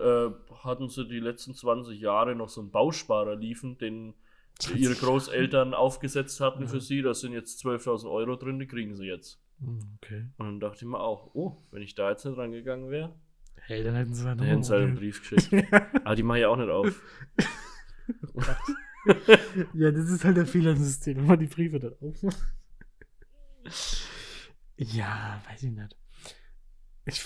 äh, 0.49 0.55
hatten 0.63 0.89
sie 0.89 1.07
die 1.07 1.19
letzten 1.19 1.53
20 1.53 1.99
Jahre 1.99 2.35
noch 2.35 2.49
so 2.49 2.61
einen 2.61 2.71
Bausparer 2.71 3.35
liefen, 3.35 3.77
den 3.77 4.13
ihre 4.75 4.95
Großeltern 4.95 5.73
aufgesetzt 5.73 6.39
hatten 6.41 6.63
Ja. 6.63 6.67
für 6.67 6.81
sie. 6.81 7.01
Da 7.01 7.13
sind 7.13 7.33
jetzt 7.33 7.63
12.000 7.65 8.09
Euro 8.09 8.35
drin, 8.35 8.59
die 8.59 8.67
kriegen 8.67 8.95
sie 8.95 9.05
jetzt. 9.05 9.39
Hm, 9.59 9.79
Okay. 9.97 10.25
Und 10.37 10.45
dann 10.45 10.59
dachte 10.59 10.77
ich 10.77 10.83
mir 10.89 10.99
auch, 10.99 11.31
oh, 11.33 11.57
wenn 11.71 11.81
ich 11.81 11.95
da 11.95 12.09
jetzt 12.09 12.25
nicht 12.25 12.37
rangegangen 12.37 12.89
wäre, 12.89 13.13
Hey, 13.61 13.83
dann 13.83 13.93
hätten 13.93 14.13
sie 14.13 14.23
dann 14.23 14.39
hätten 14.39 14.63
sie 14.63 14.73
halt 14.73 14.83
einen 14.87 14.95
Brief 14.95 15.21
geschickt. 15.29 15.51
Aber 16.03 16.15
die 16.15 16.23
mache 16.23 16.39
ich 16.39 16.45
auch 16.45 16.55
nicht 16.55 16.69
auf. 16.69 17.03
ja, 19.73 19.91
das 19.91 20.09
ist 20.09 20.23
halt 20.23 20.37
der 20.37 20.45
Fehler 20.45 20.71
im 20.71 20.77
System, 20.77 21.17
wenn 21.17 21.25
man 21.27 21.39
die 21.39 21.47
Briefe 21.47 21.79
dann 21.79 21.93
aufmacht. 22.01 22.39
Ja, 24.77 25.41
weiß 25.47 25.63
ich 25.63 25.71
nicht. 25.71 25.95
Ich, 27.05 27.23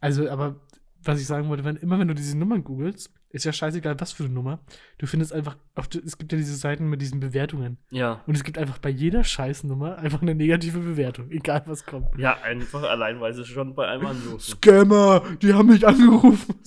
also, 0.00 0.28
aber 0.28 0.60
was 1.02 1.20
ich 1.20 1.26
sagen 1.26 1.48
wollte, 1.48 1.64
wenn, 1.64 1.76
immer 1.76 1.98
wenn 1.98 2.08
du 2.08 2.14
diese 2.14 2.36
Nummern 2.36 2.64
googelst, 2.64 3.12
ist 3.36 3.44
ja 3.44 3.52
scheißegal, 3.52 4.00
was 4.00 4.12
für 4.12 4.24
eine 4.24 4.32
Nummer. 4.34 4.60
Du 4.98 5.06
findest 5.06 5.32
einfach, 5.32 5.56
auf, 5.74 5.88
es 5.94 6.18
gibt 6.18 6.32
ja 6.32 6.38
diese 6.38 6.56
Seiten 6.56 6.88
mit 6.88 7.00
diesen 7.00 7.20
Bewertungen. 7.20 7.78
Ja. 7.90 8.22
Und 8.26 8.34
es 8.36 8.42
gibt 8.44 8.58
einfach 8.58 8.78
bei 8.78 8.88
jeder 8.90 9.22
Scheißnummer 9.24 9.98
einfach 9.98 10.22
eine 10.22 10.34
negative 10.34 10.80
Bewertung, 10.80 11.30
egal 11.32 11.62
was 11.66 11.84
kommt. 11.86 12.18
Ja, 12.18 12.40
einfach 12.42 12.82
allein, 12.82 13.20
weil 13.20 13.32
sie 13.34 13.44
schon 13.44 13.74
bei 13.74 13.86
einem 13.88 14.06
anrufen. 14.06 14.40
Scammer, 14.40 15.22
die 15.42 15.54
haben 15.54 15.68
mich 15.68 15.86
angerufen. 15.86 16.54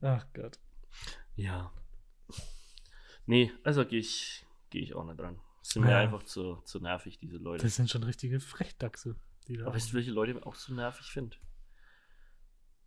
Ach 0.00 0.26
Gott. 0.34 0.58
Ja. 1.34 1.72
Nee, 3.26 3.50
also 3.64 3.84
gehe 3.84 4.00
ich, 4.00 4.46
geh 4.70 4.80
ich 4.80 4.94
auch 4.94 5.04
nicht 5.04 5.18
dran. 5.20 5.38
Sind 5.62 5.84
mir 5.84 5.90
Ja. 5.90 5.98
einfach 5.98 6.22
zu, 6.22 6.56
zu 6.64 6.80
nervig, 6.80 7.18
diese 7.18 7.36
Leute. 7.36 7.64
Das 7.64 7.76
sind 7.76 7.90
schon 7.90 8.02
richtige 8.02 8.40
Frechdachse. 8.40 9.16
Aber 9.62 9.74
weißt 9.74 9.90
du, 9.90 9.94
welche 9.96 10.10
Leute 10.10 10.32
ich 10.32 10.42
auch 10.44 10.54
so 10.54 10.74
nervig 10.74 11.06
finde? 11.06 11.36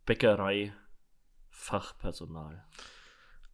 Bäckerei, 0.06 0.72
Fachpersonal. 1.52 2.64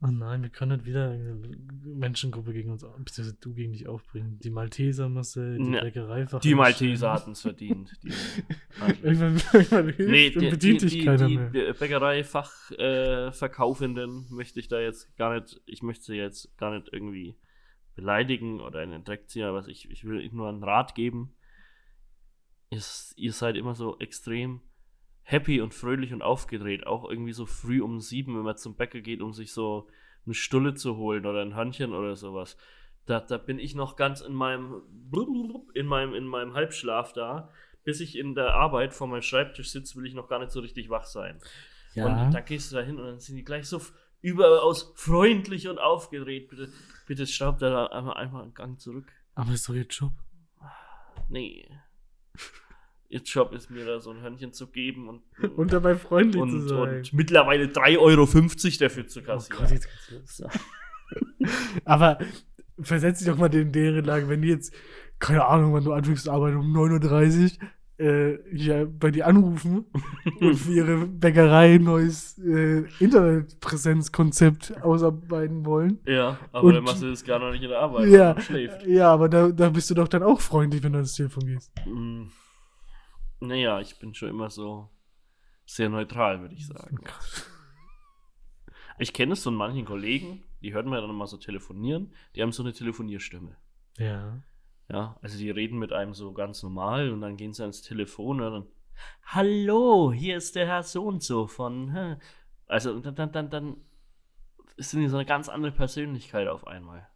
Oh 0.01 0.07
nein, 0.07 0.42
wir 0.42 0.51
können 0.51 0.76
nicht 0.76 0.86
wieder 0.86 1.11
eine 1.11 1.34
Menschengruppe 1.82 2.53
gegen 2.53 2.70
uns, 2.70 2.82
beziehungsweise 2.82 3.36
du 3.40 3.53
gegen 3.53 3.72
dich 3.72 3.88
aufbringen. 3.88 4.38
Die 4.38 4.51
Malteser, 4.51 5.09
Marcel, 5.09 5.59
die 5.59 5.72
Bäckerei. 5.72 6.24
Die 6.40 6.55
Malteser 6.55 7.12
hatten 7.12 7.32
es 7.32 7.40
verdient. 7.40 7.90
Die, 8.05 8.11
Irgendwann, 9.03 9.42
irgendwann 9.53 9.86
hilft 9.86 10.11
nee, 10.11 10.30
die, 10.30 10.51
bedient 10.51 10.82
die, 10.82 10.86
dich 10.86 11.01
die, 11.01 11.05
keiner 11.05 11.26
die 11.26 11.38
mehr. 11.38 11.74
Bäckerei-Fachverkaufenden 11.74 14.26
möchte 14.30 14.61
ich 14.61 14.68
da 14.68 14.78
jetzt 14.78 15.16
gar 15.16 15.34
nicht, 15.34 15.61
ich 15.66 15.82
möchte 15.82 16.05
sie 16.05 16.14
jetzt 16.14 16.57
gar 16.59 16.72
nicht 16.72 16.88
irgendwie 16.92 17.36
beleidigen 17.96 18.61
oder 18.61 18.84
in 18.84 18.92
den 18.92 19.03
Dreck 19.03 19.28
ziehen, 19.28 19.46
aber 19.46 19.66
ich, 19.66 19.90
ich 19.90 20.05
will 20.05 20.20
ihnen 20.20 20.36
nur 20.36 20.49
einen 20.49 20.62
Rat 20.62 20.94
geben. 20.94 21.34
Ihr, 22.70 22.82
ihr 23.16 23.32
seid 23.32 23.57
immer 23.57 23.74
so 23.74 23.99
extrem 23.99 24.61
happy 25.31 25.61
und 25.61 25.74
fröhlich 25.74 26.14
und 26.14 26.22
aufgedreht, 26.22 26.87
auch 26.87 27.09
irgendwie 27.09 27.35
so 27.35 27.45
früh 27.45 27.83
um 27.83 28.01
sieben, 28.01 28.35
wenn 28.35 28.45
man 28.45 28.57
zum 28.57 28.76
Bäcker 28.76 29.03
geht, 29.03 29.20
um 29.20 29.35
sich 29.35 29.53
so 29.53 29.87
eine 30.24 30.33
Stulle 30.33 30.72
zu 30.72 30.97
holen 30.97 31.26
oder 31.26 31.43
ein 31.43 31.55
Hörnchen 31.55 31.93
oder 31.93 32.16
sowas. 32.16 32.57
Da, 33.05 33.20
da 33.20 33.37
bin 33.37 33.59
ich 33.59 33.74
noch 33.74 33.97
ganz 33.97 34.22
in 34.22 34.33
meinem, 34.33 34.81
in 35.74 35.87
meinem, 35.87 36.14
in 36.14 36.26
meinem 36.26 36.55
Halbschlaf 36.55 37.12
da. 37.12 37.51
Bis 37.85 38.01
ich 38.01 38.16
in 38.16 38.35
der 38.35 38.55
Arbeit 38.55 38.95
vor 38.95 39.07
meinem 39.07 39.20
Schreibtisch 39.20 39.70
sitze, 39.70 39.97
will 39.97 40.07
ich 40.07 40.14
noch 40.14 40.29
gar 40.29 40.39
nicht 40.39 40.51
so 40.51 40.61
richtig 40.61 40.89
wach 40.89 41.05
sein. 41.05 41.39
Und 41.95 42.33
da 42.33 42.41
gehst 42.41 42.72
du 42.72 42.76
da 42.76 42.83
hin 42.83 42.99
und 42.99 43.05
dann 43.05 43.20
sind 43.20 43.37
die 43.37 43.45
gleich 43.45 43.66
so 43.66 43.83
überaus 44.22 44.95
freundlich 44.97 45.68
und 45.68 45.79
aufgedreht. 45.79 46.49
Bitte, 46.49 46.72
bitte 47.07 47.26
schraubt 47.26 47.61
da 47.61 47.87
einmal, 47.87 48.16
einmal 48.16 48.43
einen 48.45 48.55
Gang 48.55 48.81
zurück. 48.81 49.12
aber 49.35 49.53
ist 49.53 49.68
doch 49.68 49.74
ihr 49.74 49.87
Job. 49.87 50.12
Nee. 51.29 51.68
Ihr 53.11 53.20
Job 53.22 53.54
ist 53.54 53.70
mir 53.70 53.86
da 53.86 54.00
so 54.00 54.11
ein 54.11 54.20
Hörnchen 54.20 54.52
zu 54.52 54.66
geben 54.66 55.09
und, 55.09 55.22
Und 55.56 55.72
dabei 55.72 55.94
freundlich 55.94 56.42
und, 56.42 56.50
zu 56.50 56.68
sein. 56.68 56.96
und 56.98 57.12
mittlerweile 57.14 57.66
3,50 57.66 57.98
Euro 57.98 58.26
dafür 58.80 59.06
zu 59.06 59.20
oh 59.20 59.22
kassieren. 59.22 59.59
Gott, 59.61 59.70
jetzt 59.70 59.88
geht's 60.11 60.38
los. 60.40 60.50
aber 61.84 62.18
versetz 62.80 63.18
dich 63.20 63.28
doch 63.28 63.38
mal 63.38 63.52
in 63.54 63.72
deren 63.72 64.04
Lage, 64.04 64.28
wenn 64.28 64.42
die 64.42 64.48
jetzt, 64.48 64.74
keine 65.18 65.46
Ahnung, 65.46 65.72
wann 65.72 65.84
du 65.84 65.92
anfängst 65.92 66.24
zu 66.24 66.30
arbeiten, 66.30 66.59
um 66.59 66.76
9.30 66.76 67.59
Uhr, 67.59 67.68
äh, 67.98 68.38
hier 68.54 68.86
bei 68.86 69.11
dir 69.11 69.26
anrufen 69.26 69.86
und 70.40 70.54
für 70.54 70.72
ihre 70.72 71.06
Bäckerei 71.06 71.74
ein 71.76 71.84
neues 71.84 72.38
äh, 72.38 72.84
Internetpräsenzkonzept 73.00 74.82
ausarbeiten 74.82 75.64
wollen. 75.64 75.98
Ja, 76.06 76.38
aber 76.52 76.64
Und- 76.64 76.74
dann 76.74 76.84
machst 76.84 77.02
du 77.02 77.11
das 77.11 77.24
gar 77.24 77.38
noch 77.38 77.50
nicht 77.50 77.62
in 77.62 77.70
der 77.70 77.80
Arbeit. 77.80 78.09
Ja, 78.09 78.36
ja, 78.86 79.11
aber 79.12 79.28
da, 79.28 79.48
da 79.48 79.70
bist 79.70 79.90
du 79.90 79.94
doch 79.94 80.09
dann 80.09 80.22
auch 80.22 80.40
freundlich, 80.40 80.82
wenn 80.82 80.92
du 80.92 80.98
ans 80.98 81.14
Telefon 81.14 81.46
gehst. 81.46 81.72
Mm. 81.86 82.24
Naja, 83.41 83.80
ich 83.80 83.99
bin 83.99 84.14
schon 84.14 84.30
immer 84.30 84.51
so 84.51 84.89
sehr 85.66 85.89
neutral, 85.89 86.41
würde 86.41 86.55
ich 86.55 86.66
sagen. 86.66 86.99
Ich 89.01 89.12
kenne 89.12 89.34
es 89.34 89.45
von 89.45 89.55
manchen 89.55 89.84
Kollegen, 89.84 90.43
die 90.61 90.74
hört 90.74 90.86
man 90.86 91.01
ja 91.01 91.07
dann 91.07 91.14
mal 91.14 91.28
so 91.28 91.36
telefonieren, 91.36 92.12
die 92.34 92.43
haben 92.43 92.51
so 92.51 92.64
eine 92.64 92.72
Telefonierstimme. 92.72 93.57
Ja. 93.97 94.43
Ja, 94.91 95.16
also 95.22 95.39
die 95.39 95.51
reden 95.51 95.78
mit 95.78 95.93
einem 95.93 96.14
so 96.14 96.32
ganz 96.32 96.62
normal 96.62 97.12
und 97.12 97.20
dann 97.20 97.36
gehen 97.36 97.53
sie 97.53 97.62
ans 97.62 97.82
Telefon 97.82 98.41
und 98.41 98.53
dann, 98.53 98.66
Hallo, 99.22 100.12
hier 100.12 100.36
ist 100.36 100.57
der 100.57 100.66
Herr 100.66 100.82
so 100.82 101.05
und 101.05 101.22
so 101.22 101.47
von, 101.47 101.93
hä?" 101.93 102.16
also 102.66 102.99
dann, 102.99 103.14
dann, 103.14 103.30
dann, 103.30 103.51
dann 103.51 103.76
sind 104.78 105.03
die 105.03 105.09
so 105.09 105.16
eine 105.16 105.26
ganz 105.26 105.49
andere 105.49 105.72
Persönlichkeit 105.72 106.49
auf 106.49 106.66
einmal. 106.66 107.07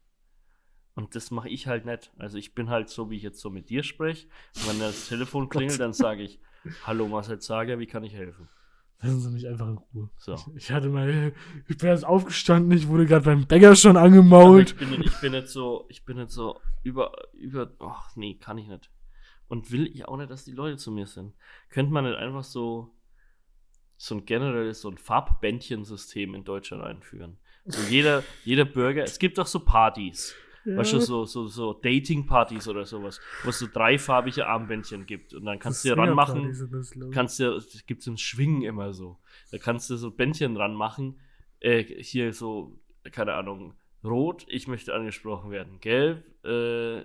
Und 0.95 1.14
das 1.14 1.30
mache 1.30 1.49
ich 1.49 1.66
halt 1.66 1.86
nicht. 1.86 2.12
Also 2.18 2.36
ich 2.38 2.55
bin 2.55 2.68
halt 2.68 2.88
so, 2.88 3.11
wie 3.11 3.16
ich 3.16 3.22
jetzt 3.22 3.40
so 3.40 3.51
mit 3.51 3.70
dir 3.70 3.82
spreche. 3.82 4.26
Und 4.57 4.68
wenn 4.68 4.78
das 4.80 5.09
Telefon 5.09 5.49
klingelt, 5.49 5.80
dann 5.80 5.93
sage 5.93 6.22
ich, 6.22 6.38
Hallo 6.84 7.09
Marcel 7.09 7.40
Zager, 7.40 7.78
wie 7.78 7.86
kann 7.86 8.05
ich 8.05 8.14
helfen? 8.14 8.49
Lassen 9.01 9.20
Sie 9.20 9.30
mich 9.30 9.49
einfach 9.49 9.66
in 9.68 9.78
Ruhe. 9.78 10.11
So. 10.16 10.36
Ich 10.55 10.70
hatte 10.70 10.88
mal, 10.88 11.32
ich 11.66 11.76
bin 11.76 11.88
erst 11.88 12.05
aufgestanden, 12.05 12.70
ich 12.70 12.86
wurde 12.86 13.05
gerade 13.05 13.24
beim 13.24 13.47
Bäcker 13.47 13.74
schon 13.74 13.97
Aber 13.97 14.07
angemault. 14.07 14.70
ich, 14.70 14.76
bin, 14.76 15.03
ich 15.03 15.20
bin 15.20 15.32
nicht 15.32 15.49
so, 15.49 15.86
ich 15.88 16.05
bin 16.05 16.18
nicht 16.18 16.30
so 16.30 16.61
über, 16.84 17.11
über, 17.32 17.72
ach 17.80 18.14
nee, 18.14 18.34
kann 18.38 18.59
ich 18.59 18.68
nicht. 18.68 18.90
Und 19.49 19.72
will 19.72 19.88
ich 19.88 20.07
auch 20.07 20.16
nicht, 20.16 20.30
dass 20.30 20.45
die 20.45 20.53
Leute 20.53 20.76
zu 20.76 20.93
mir 20.93 21.07
sind. 21.07 21.34
Könnte 21.68 21.93
man 21.93 22.05
nicht 22.05 22.16
einfach 22.16 22.45
so, 22.45 22.95
so 23.97 24.14
ein 24.14 24.24
generelles, 24.24 24.80
so 24.82 24.88
ein 24.88 24.99
Farbbändchensystem 24.99 26.34
in 26.34 26.45
Deutschland 26.45 26.84
einführen? 26.84 27.38
So 27.64 27.82
jeder, 27.90 28.22
jeder 28.45 28.64
Bürger, 28.64 29.03
es 29.03 29.18
gibt 29.18 29.38
auch 29.40 29.47
so 29.47 29.61
Partys. 29.61 30.34
Weißt 30.65 30.93
du, 30.93 30.99
so, 31.07 31.25
so, 31.25 31.47
so 31.49 31.73
Dating-Partys 31.73 32.69
oder 32.69 32.85
sowas, 32.87 33.21
wo 33.43 33.51
es 33.51 33.59
so 33.59 33.67
dreifarbige 33.73 34.47
Armbändchen 34.47 35.07
gibt. 35.07 35.35
Und 35.35 35.45
dann 35.45 35.59
kannst 35.59 35.85
du 35.85 35.89
dir 35.89 35.97
ranmachen, 36.09 36.43
kannst 37.11 37.41
du, 37.41 37.61
gibt 37.87 38.03
es 38.03 38.07
im 38.07 38.17
Schwingen 38.17 38.63
immer 38.63 38.93
so. 38.93 39.19
Da 39.51 39.59
kannst 39.59 39.91
du 39.91 39.97
so 39.97 40.11
Bändchen 40.11 40.57
ranmachen. 40.57 41.19
Äh, 41.61 41.83
hier 41.83 42.33
so, 42.33 42.79
keine 43.11 43.35
Ahnung, 43.35 43.75
rot, 44.05 44.45
ich 44.49 44.67
möchte 44.69 44.95
angesprochen 44.95 45.51
werden. 45.51 45.81
Gelb, 45.81 46.25
äh, 46.45 47.03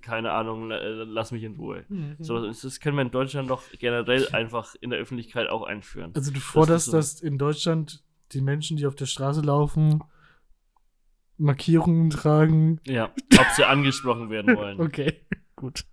keine 0.00 0.32
Ahnung, 0.32 0.70
äh, 0.70 0.88
lass 1.04 1.30
mich 1.32 1.42
in 1.42 1.56
Ruhe. 1.56 1.84
Mhm. 1.88 2.16
So, 2.18 2.44
das 2.44 2.60
das 2.62 2.80
können 2.80 2.96
wir 2.96 3.02
in 3.02 3.10
Deutschland 3.10 3.50
doch 3.50 3.62
generell 3.78 4.28
einfach 4.32 4.74
in 4.80 4.90
der 4.90 4.98
Öffentlichkeit 4.98 5.48
auch 5.48 5.62
einführen. 5.64 6.12
Also 6.14 6.32
du 6.32 6.40
forderst, 6.40 6.86
so- 6.86 6.92
dass 6.92 7.20
in 7.20 7.38
Deutschland 7.38 8.02
die 8.32 8.40
Menschen, 8.40 8.76
die 8.76 8.86
auf 8.86 8.94
der 8.94 9.06
Straße 9.06 9.40
laufen, 9.40 10.02
Markierungen 11.38 12.10
tragen. 12.10 12.80
Ja, 12.84 13.06
ob 13.38 13.46
sie 13.56 13.64
angesprochen 13.64 14.30
werden 14.30 14.56
wollen. 14.56 14.80
Okay, 14.86 15.24
gut. 15.56 15.84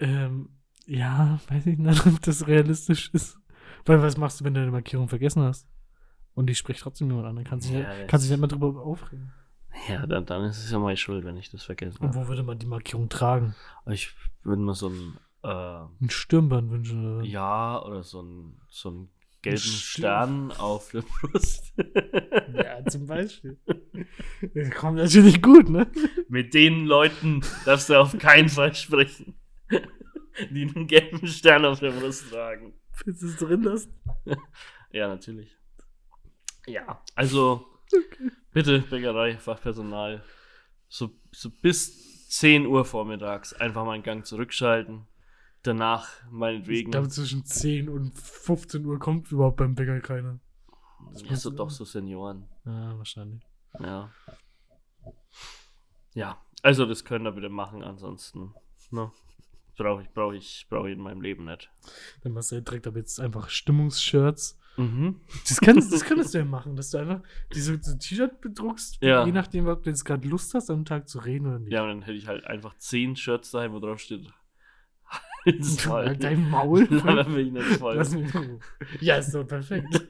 ähm, 0.00 0.50
ja, 0.86 1.38
weiß 1.48 1.66
ich 1.66 1.78
nicht, 1.78 2.06
ob 2.06 2.20
das 2.22 2.46
realistisch 2.46 3.10
ist. 3.12 3.38
Weil 3.84 4.02
was 4.02 4.16
machst 4.16 4.40
du, 4.40 4.44
wenn 4.44 4.54
du 4.54 4.60
eine 4.62 4.70
Markierung 4.70 5.08
vergessen 5.08 5.42
hast? 5.42 5.66
Und 6.34 6.46
die 6.46 6.54
spricht 6.54 6.80
trotzdem 6.80 7.08
jemand 7.08 7.26
an, 7.26 7.36
dann 7.36 7.44
kannst 7.44 7.68
du 7.68 7.72
dich 7.74 7.82
Ja, 7.82 7.94
nicht, 7.94 8.08
kannst 8.08 8.24
dich 8.24 8.30
nicht 8.30 8.40
mehr 8.40 8.48
drüber 8.48 8.82
aufregen. 8.82 9.32
Ja, 9.88 10.06
dann, 10.06 10.24
dann 10.26 10.44
ist 10.44 10.58
es 10.64 10.70
ja 10.70 10.78
meine 10.78 10.96
Schuld, 10.96 11.24
wenn 11.24 11.36
ich 11.36 11.50
das 11.50 11.62
vergessen 11.62 12.02
Und 12.02 12.14
wo 12.14 12.26
würde 12.28 12.42
man 12.42 12.58
die 12.58 12.66
Markierung 12.66 13.08
tragen? 13.08 13.54
Ich 13.86 14.14
würde 14.42 14.62
mir 14.62 14.74
so 14.74 14.88
ein, 14.88 15.18
äh, 15.42 15.48
Ein 16.04 16.10
Stirnband 16.10 16.70
wünschen 16.70 17.04
oder 17.04 17.18
was? 17.22 17.28
ja, 17.28 17.82
oder 17.84 18.02
so 18.02 18.22
ein, 18.22 18.60
so 18.68 18.88
einen 18.88 19.08
gelben 19.42 19.58
Stern 19.58 20.52
auf 20.52 20.90
der 20.90 21.02
Brust. 21.22 21.72
Ja, 22.54 22.84
zum 22.86 23.06
Beispiel. 23.06 23.58
Das 24.54 24.70
kommt 24.72 24.96
natürlich 24.98 25.42
gut, 25.42 25.68
ne? 25.68 25.90
Mit 26.28 26.54
den 26.54 26.86
Leuten 26.86 27.42
darfst 27.64 27.88
du 27.88 28.00
auf 28.00 28.18
keinen 28.18 28.48
Fall 28.48 28.74
sprechen, 28.74 29.38
die 30.50 30.62
einen 30.62 30.86
gelben 30.86 31.26
Stern 31.26 31.64
auf 31.64 31.80
der 31.80 31.90
Brust 31.92 32.30
tragen. 32.30 32.74
Willst 33.04 33.22
du 33.22 33.26
es 33.28 33.36
drin 33.36 33.62
lassen? 33.62 33.94
Ja, 34.90 35.08
natürlich. 35.08 35.56
Ja, 36.66 37.02
also 37.14 37.66
bitte 38.52 38.80
Bäckerei, 38.80 39.38
Fachpersonal, 39.38 40.22
so, 40.88 41.10
so 41.30 41.50
bis 41.50 42.28
10 42.28 42.66
Uhr 42.66 42.84
vormittags 42.84 43.52
einfach 43.54 43.84
mal 43.84 43.92
einen 43.92 44.02
Gang 44.02 44.26
zurückschalten. 44.26 45.06
Danach 45.62 46.08
Ich 46.26 46.30
meinetwegen. 46.30 46.90
glaube, 46.90 47.08
zwischen 47.08 47.44
10 47.44 47.88
und 47.88 48.14
15 48.14 48.84
Uhr 48.86 48.98
kommt 48.98 49.30
überhaupt 49.32 49.56
beim 49.56 49.74
Bäcker 49.74 50.00
keiner. 50.00 50.38
ja, 51.24 51.36
so, 51.36 51.50
doch 51.50 51.70
so 51.70 51.84
Senioren. 51.84 52.48
Ja, 52.64 52.96
wahrscheinlich. 52.96 53.42
Ja. 53.80 54.10
Ja, 56.14 56.38
also 56.62 56.86
das 56.86 57.04
können 57.04 57.24
wir 57.24 57.32
bitte 57.32 57.48
machen, 57.48 57.82
ansonsten 57.84 58.54
ne, 58.90 59.10
brauche 59.76 60.02
ich, 60.02 60.08
brauche 60.10 60.36
ich, 60.36 60.66
brauche 60.68 60.88
ich 60.90 60.96
in 60.96 61.02
meinem 61.02 61.20
Leben 61.20 61.44
nicht. 61.44 61.70
Dann 62.22 62.32
machst 62.32 62.50
du 62.50 62.56
ja 62.56 62.60
direkt 62.60 62.86
ab 62.86 62.96
jetzt 62.96 63.20
einfach 63.20 63.48
Stimmungsshirts. 63.48 64.58
Mhm. 64.76 65.20
Das 65.48 65.60
kannst, 65.60 65.92
das 65.92 66.04
könntest 66.04 66.34
du 66.34 66.38
ja 66.38 66.44
machen, 66.44 66.76
dass 66.76 66.90
du 66.90 66.98
einfach 66.98 67.20
diese 67.52 67.80
so 67.82 67.96
T-Shirt 67.96 68.40
bedruckst, 68.40 68.98
Ja. 69.02 69.24
je 69.26 69.32
nachdem, 69.32 69.66
ob 69.66 69.82
du 69.82 69.90
jetzt 69.90 70.04
gerade 70.04 70.26
Lust 70.28 70.54
hast, 70.54 70.70
am 70.70 70.84
Tag 70.84 71.08
zu 71.08 71.18
reden 71.18 71.46
oder 71.48 71.58
nicht. 71.58 71.72
Ja, 71.72 71.82
und 71.82 71.88
dann 71.88 72.02
hätte 72.02 72.16
ich 72.16 72.26
halt 72.28 72.44
einfach 72.46 72.76
zehn 72.78 73.16
Shirts 73.16 73.50
daheim, 73.50 73.72
wo 73.72 73.80
drauf 73.80 73.98
steht. 73.98 74.32
Halt's 75.52 75.86
Maul. 75.86 76.06
Halt 76.06 76.22
dein 76.24 76.50
Maul. 76.50 76.84
Laber 76.90 77.28
mich 77.28 77.50
nicht 77.52 77.64
voll. 77.78 77.96
Lass 77.96 78.14
mich. 78.14 78.30
Ja, 79.00 79.16
ist 79.16 79.34
doch 79.34 79.44
perfekt. 79.46 79.88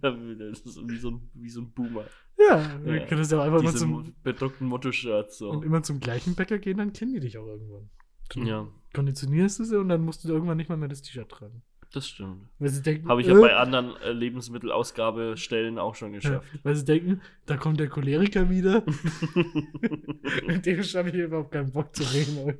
das 0.00 0.60
ist 0.60 0.88
wie 0.88 0.96
so 0.98 1.10
ein, 1.10 1.30
wie 1.34 1.50
so 1.50 1.60
ein 1.62 1.70
Boomer. 1.72 2.04
Ja, 2.38 2.80
Ja. 2.86 3.06
könntest 3.06 3.32
du 3.32 3.36
ja 3.36 3.42
einfach 3.42 3.60
Diese 3.60 3.86
mo- 3.86 4.02
zum, 4.02 4.14
bedruckten 4.22 4.66
Motto-Shirts 4.68 5.38
so. 5.38 5.50
und 5.50 5.64
immer 5.64 5.82
zum 5.82 6.00
gleichen 6.00 6.34
Bäcker 6.34 6.58
gehen, 6.58 6.78
dann 6.78 6.92
kennen 6.92 7.12
die 7.14 7.20
dich 7.20 7.36
auch 7.38 7.46
irgendwann. 7.46 7.90
Dann 8.34 8.46
Ja, 8.46 8.68
konditionierst 8.94 9.58
du 9.58 9.64
sie 9.64 9.78
und 9.78 9.88
dann 9.88 10.02
musst 10.02 10.24
du 10.24 10.28
irgendwann 10.28 10.56
nicht 10.56 10.68
mal 10.68 10.76
mehr 10.76 10.88
das 10.88 11.02
T-Shirt 11.02 11.28
tragen. 11.28 11.62
das 11.92 12.06
stimmt. 12.06 12.48
Weil 12.58 12.68
sie 12.68 12.82
denken, 12.82 13.08
Habe 13.08 13.20
ich 13.22 13.26
ja 13.26 13.36
äh, 13.36 13.40
bei 13.40 13.56
anderen 13.56 13.96
äh, 14.02 14.12
Lebensmittelausgabestellen 14.12 15.78
auch 15.78 15.94
schon 15.96 16.12
Ja, 16.12 16.18
geschafft. 16.20 16.46
weil 16.62 16.76
sie 16.76 16.84
denken, 16.84 17.20
da 17.46 17.56
kommt 17.56 17.80
der 17.80 17.88
Choleriker 17.88 18.48
wieder. 18.50 18.84
Mit 20.46 20.66
dem 20.66 20.82
habe 20.82 21.08
ich 21.08 21.14
überhaupt 21.16 21.50
keinen 21.50 21.72
Bock 21.72 21.94
zu 21.96 22.02
reden. 22.04 22.58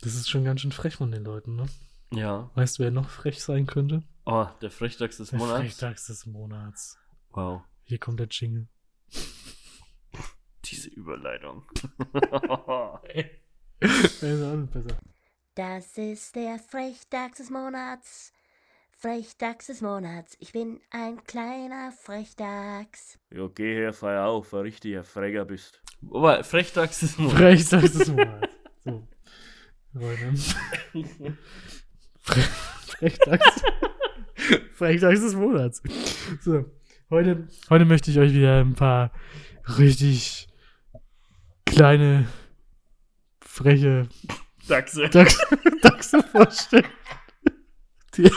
Das 0.00 0.14
ist 0.14 0.28
schon 0.28 0.44
ganz 0.44 0.60
schön 0.60 0.72
frech 0.72 0.96
von 0.96 1.10
den 1.10 1.24
Leuten, 1.24 1.56
ne? 1.56 1.66
ja. 2.10 2.50
Weißt 2.54 2.78
du, 2.78 2.82
wer 2.84 2.90
noch 2.90 3.08
frech 3.08 3.42
sein 3.42 3.66
könnte? 3.66 4.02
Oh, 4.24 4.46
der 4.60 4.70
Frechtags 4.70 5.16
des 5.18 5.30
Der 5.30 5.38
Monats. 5.38 5.60
Frechtags 5.60 6.06
des 6.06 6.26
Monats. 6.26 6.98
Wow. 7.30 7.62
Hier 7.84 7.98
kommt 7.98 8.20
der 8.20 8.28
Jingle. 8.28 8.68
Diese 10.64 10.88
Überleitung. 10.90 11.64
Nicht 13.80 14.20
besser. 14.20 14.98
Das 15.54 15.98
ist 15.98 16.34
der 16.36 16.58
Frechdachs 16.58 17.38
des 17.38 17.50
Monats. 17.50 18.32
Frechdachs 19.02 19.66
des 19.66 19.80
Monats. 19.80 20.36
Ich 20.38 20.52
bin 20.52 20.78
ein 20.92 21.24
kleiner 21.24 21.90
Frechdachs. 21.90 23.18
ja, 23.34 23.48
geh 23.52 23.74
her, 23.74 23.92
feier 23.92 24.26
auf, 24.26 24.54
ein 24.54 24.60
richtiger 24.60 25.02
Freger 25.02 25.44
bist. 25.44 25.82
Aber 26.08 26.44
Frechtags 26.44 27.00
des 27.00 27.18
Monats. 27.18 27.36
Frechtags 27.36 27.92
des 27.94 28.08
Monats. 28.12 28.48
So. 28.84 29.08
Leute. 29.94 30.34
Fre 32.20 32.40
Frechtags. 32.86 33.62
Frechtags 34.74 35.20
des 35.20 35.34
Monats. 35.34 35.82
So. 36.40 36.64
Heute, 37.10 37.48
heute 37.70 37.84
möchte 37.84 38.12
ich 38.12 38.20
euch 38.20 38.32
wieder 38.32 38.60
ein 38.60 38.76
paar 38.76 39.10
richtig 39.78 40.46
kleine, 41.66 42.28
freche 43.40 44.08
Dachse. 44.68 45.08
Dachs, 45.08 45.44
Dachse 45.82 46.22
vorstellen. 46.22 46.86
Die, 48.16 48.30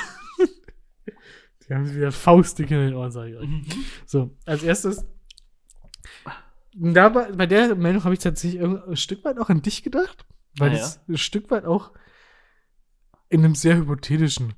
die 1.68 1.74
haben 1.74 1.94
wieder 1.96 2.12
faustdick 2.12 2.72
in 2.72 2.78
den 2.78 2.94
Ohren, 2.94 3.12
sage 3.12 3.32
ich 3.32 3.38
euch. 3.38 3.50
So, 4.06 4.36
als 4.46 4.64
erstes. 4.64 5.06
Dabei, 6.74 7.32
bei 7.32 7.46
der 7.46 7.76
Meldung 7.76 8.04
habe 8.04 8.14
ich 8.14 8.20
tatsächlich 8.20 8.62
ein 8.62 8.98
Stück 8.98 9.24
weit 9.24 9.40
auch 9.40 9.50
an 9.50 9.62
dich 9.62 9.82
gedacht, 9.82 10.26
weil 10.58 10.72
Ah, 10.72 10.76
es 10.76 11.00
ein 11.08 11.18
Stück 11.18 11.50
weit 11.52 11.66
auch 11.66 11.92
in 13.30 13.44
einem 13.44 13.56
sehr 13.56 13.78
hypothetischen 13.78 14.54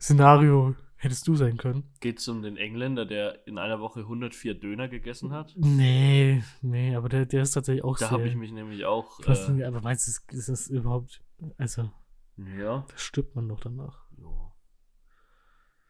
Szenario 0.00 0.74
hättest 0.96 1.26
du 1.26 1.34
sein 1.34 1.56
können. 1.56 1.84
Geht 2.00 2.18
es 2.18 2.28
um 2.28 2.42
den 2.42 2.56
Engländer, 2.56 3.06
der 3.06 3.46
in 3.46 3.58
einer 3.58 3.80
Woche 3.80 4.00
104 4.00 4.54
Döner 4.54 4.88
gegessen 4.88 5.32
hat? 5.32 5.52
Nee, 5.56 6.42
nee, 6.60 6.94
aber 6.94 7.08
der, 7.08 7.26
der 7.26 7.42
ist 7.42 7.52
tatsächlich 7.52 7.84
auch 7.84 7.98
Da 7.98 8.06
sehr 8.06 8.10
habe 8.10 8.28
ich 8.28 8.36
mich 8.36 8.52
nämlich 8.52 8.84
auch. 8.84 9.20
Äh. 9.20 9.64
Aber 9.64 9.80
meinst 9.80 10.06
du, 10.06 10.10
ist, 10.10 10.32
ist 10.32 10.48
das 10.48 10.68
überhaupt, 10.68 11.22
also, 11.58 11.90
ja. 12.36 12.84
da 12.88 12.96
stirbt 12.98 13.34
man 13.34 13.48
doch 13.48 13.60
danach. 13.60 14.04
ja. 14.18 14.51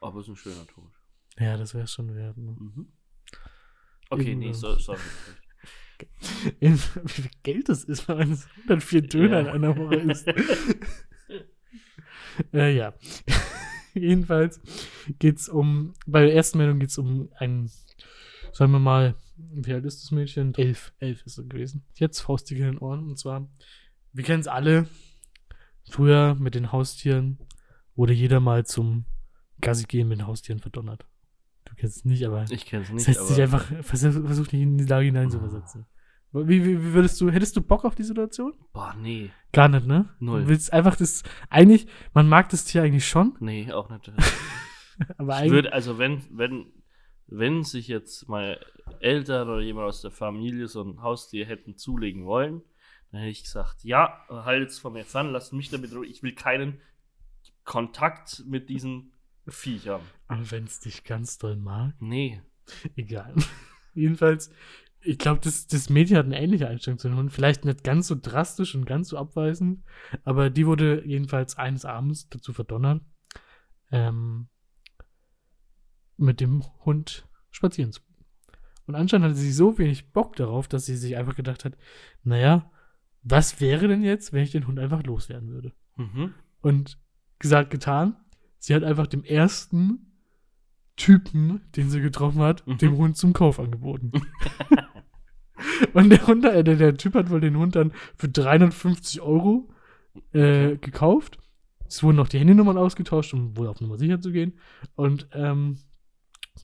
Aber 0.02 0.20
es 0.20 0.26
ist 0.26 0.32
ein 0.32 0.36
schöner 0.36 0.66
Tod. 0.66 0.90
Ja, 1.38 1.56
das 1.56 1.74
wäre 1.74 1.86
schon 1.86 2.14
wert. 2.14 2.36
Ne? 2.36 2.56
Mhm. 2.58 2.92
Okay, 4.10 4.34
nee, 4.34 4.52
so, 4.52 4.76
sorry. 4.78 5.00
In, 6.60 6.74
wie 6.74 7.08
viel 7.08 7.30
Geld 7.44 7.68
das 7.68 7.84
ist, 7.84 8.08
wenn 8.08 8.18
man 8.18 8.34
so 8.34 8.48
104 8.64 9.02
Döner 9.02 9.40
in 9.40 9.46
Ja. 9.46 9.52
einer 9.52 9.76
Woche 9.76 9.94
isst. 9.96 10.26
äh, 12.52 12.76
ja. 12.76 12.92
Jedenfalls 13.94 14.60
geht's 15.18 15.48
um, 15.48 15.94
bei 16.06 16.22
der 16.24 16.34
ersten 16.34 16.58
Meldung 16.58 16.80
geht's 16.80 16.98
um 16.98 17.30
ein, 17.36 17.70
sagen 18.52 18.72
wir 18.72 18.78
mal, 18.80 19.14
wie 19.36 19.72
alt 19.72 19.84
ist 19.84 20.02
das 20.02 20.10
Mädchen? 20.10 20.54
Elf. 20.56 20.92
Elf 20.98 21.24
ist 21.24 21.38
es 21.38 21.48
gewesen. 21.48 21.84
Jetzt 21.94 22.20
faustig 22.20 22.58
in 22.58 22.64
den 22.64 22.78
Ohren. 22.78 23.08
Und 23.08 23.18
zwar, 23.18 23.48
wir 24.12 24.24
kennen 24.24 24.40
es 24.40 24.48
alle, 24.48 24.88
früher 25.90 26.34
mit 26.34 26.54
den 26.54 26.72
Haustieren 26.72 27.38
wurde 27.94 28.14
jeder 28.14 28.40
mal 28.40 28.64
zum 28.66 29.04
Gassi 29.62 29.84
gehen 29.84 30.08
mit 30.08 30.26
Haustieren 30.26 30.60
verdonnert. 30.60 31.06
Du 31.64 31.74
kennst 31.74 31.98
es 31.98 32.04
nicht, 32.04 32.24
aber 32.26 32.44
Ich 32.50 32.66
kenne 32.66 32.82
es 32.82 32.88
das 32.88 33.06
nicht, 33.06 33.20
sich 33.20 33.42
aber 33.42 33.42
einfach, 33.42 33.84
versuch, 33.84 34.26
versuch 34.26 34.48
dich 34.48 34.60
in 34.60 34.76
die 34.76 34.84
Lage 34.84 35.06
hineinzuversetzen. 35.06 35.86
Wie, 36.34 36.64
wie, 36.64 36.66
wie 36.66 36.92
würdest 36.94 37.20
du, 37.20 37.30
hättest 37.30 37.56
du 37.56 37.62
Bock 37.62 37.84
auf 37.84 37.94
die 37.94 38.02
Situation? 38.02 38.54
boah, 38.72 38.94
nee, 38.98 39.30
Gar 39.52 39.68
nicht, 39.68 39.86
ne? 39.86 40.08
Null. 40.18 40.42
Du 40.42 40.48
willst 40.48 40.72
einfach 40.72 40.96
das, 40.96 41.22
eigentlich, 41.50 41.86
man 42.14 42.28
mag 42.28 42.48
das 42.48 42.64
Tier 42.64 42.82
eigentlich 42.82 43.06
schon, 43.06 43.36
nee, 43.40 43.70
auch 43.70 43.90
nicht. 43.90 44.10
aber 45.18 45.44
Ich 45.44 45.50
würde, 45.50 45.72
also 45.72 45.98
wenn, 45.98 46.22
wenn, 46.30 46.72
wenn 47.26 47.62
sich 47.64 47.86
jetzt 47.86 48.28
meine 48.28 48.58
Eltern 49.00 49.48
oder 49.48 49.60
jemand 49.60 49.88
aus 49.88 50.00
der 50.00 50.10
Familie 50.10 50.68
so 50.68 50.82
ein 50.82 51.02
Haustier 51.02 51.46
hätten 51.46 51.76
zulegen 51.76 52.24
wollen, 52.24 52.62
Dann 53.10 53.20
hätte 53.20 53.30
ich 53.30 53.44
gesagt, 53.44 53.84
ja, 53.84 54.24
haltet's 54.28 54.78
von 54.78 54.94
mir 54.94 55.04
fern, 55.04 55.32
lasst 55.32 55.52
mich 55.52 55.70
damit 55.70 55.94
ruhig. 55.94 56.10
Ich 56.10 56.22
will 56.22 56.34
keinen 56.34 56.80
Kontakt 57.64 58.42
mit 58.46 58.70
diesen 58.70 59.11
Viechern. 59.48 60.00
Aber 60.28 60.50
wenn 60.50 60.64
es 60.64 60.80
dich 60.80 61.04
ganz 61.04 61.38
doll 61.38 61.56
mag, 61.56 61.94
Nee. 62.00 62.40
egal. 62.96 63.34
Jedenfalls, 63.94 64.50
ich 65.00 65.18
glaube, 65.18 65.40
das, 65.42 65.66
das 65.66 65.90
Mädchen 65.90 66.16
hat 66.16 66.26
eine 66.26 66.40
ähnliche 66.40 66.68
Einstellung 66.68 66.98
zu 66.98 67.08
den 67.08 67.16
Hunden. 67.16 67.30
Vielleicht 67.30 67.64
nicht 67.64 67.82
ganz 67.84 68.06
so 68.06 68.16
drastisch 68.20 68.74
und 68.74 68.84
ganz 68.86 69.08
so 69.08 69.18
abweisend, 69.18 69.82
aber 70.24 70.48
die 70.48 70.66
wurde 70.66 71.04
jedenfalls 71.04 71.58
eines 71.58 71.84
Abends 71.84 72.28
dazu 72.28 72.52
verdonnert, 72.52 73.02
ähm, 73.90 74.48
mit 76.16 76.40
dem 76.40 76.62
Hund 76.84 77.28
spazieren 77.50 77.92
zu 77.92 78.00
gehen. 78.02 78.24
Und 78.86 78.94
anscheinend 78.94 79.26
hatte 79.26 79.34
sie 79.36 79.52
so 79.52 79.78
wenig 79.78 80.12
Bock 80.12 80.36
darauf, 80.36 80.68
dass 80.68 80.86
sie 80.86 80.96
sich 80.96 81.16
einfach 81.16 81.34
gedacht 81.36 81.64
hat, 81.64 81.76
naja, 82.22 82.70
was 83.22 83.60
wäre 83.60 83.88
denn 83.88 84.02
jetzt, 84.02 84.32
wenn 84.32 84.42
ich 84.42 84.50
den 84.50 84.66
Hund 84.66 84.78
einfach 84.78 85.02
loswerden 85.04 85.50
würde? 85.50 85.72
Mhm. 85.96 86.34
Und 86.60 86.98
gesagt, 87.38 87.70
getan. 87.70 88.16
Sie 88.64 88.76
hat 88.76 88.84
einfach 88.84 89.08
dem 89.08 89.24
ersten 89.24 90.12
Typen, 90.96 91.62
den 91.74 91.90
sie 91.90 92.00
getroffen 92.00 92.40
hat, 92.42 92.64
Mhm. 92.64 92.78
dem 92.78 92.96
Hund 92.96 93.16
zum 93.16 93.32
Kauf 93.32 93.58
angeboten. 93.58 94.12
Und 95.94 96.10
der, 96.10 96.24
Hund, 96.28 96.44
äh, 96.44 96.62
der, 96.62 96.76
der 96.76 96.96
Typ 96.96 97.14
hat 97.14 97.28
wohl 97.30 97.40
den 97.40 97.56
Hund 97.56 97.74
dann 97.74 97.92
für 98.16 98.28
350 98.28 99.20
Euro 99.20 99.68
äh, 100.32 100.76
gekauft. 100.76 101.38
Es 101.88 102.04
wurden 102.04 102.16
noch 102.16 102.28
die 102.28 102.38
Handynummern 102.38 102.78
ausgetauscht, 102.78 103.34
um 103.34 103.56
wohl 103.56 103.66
auf 103.66 103.80
Nummer 103.80 103.98
sicher 103.98 104.20
zu 104.20 104.30
gehen. 104.30 104.58
Und 104.94 105.26
ähm, 105.32 105.78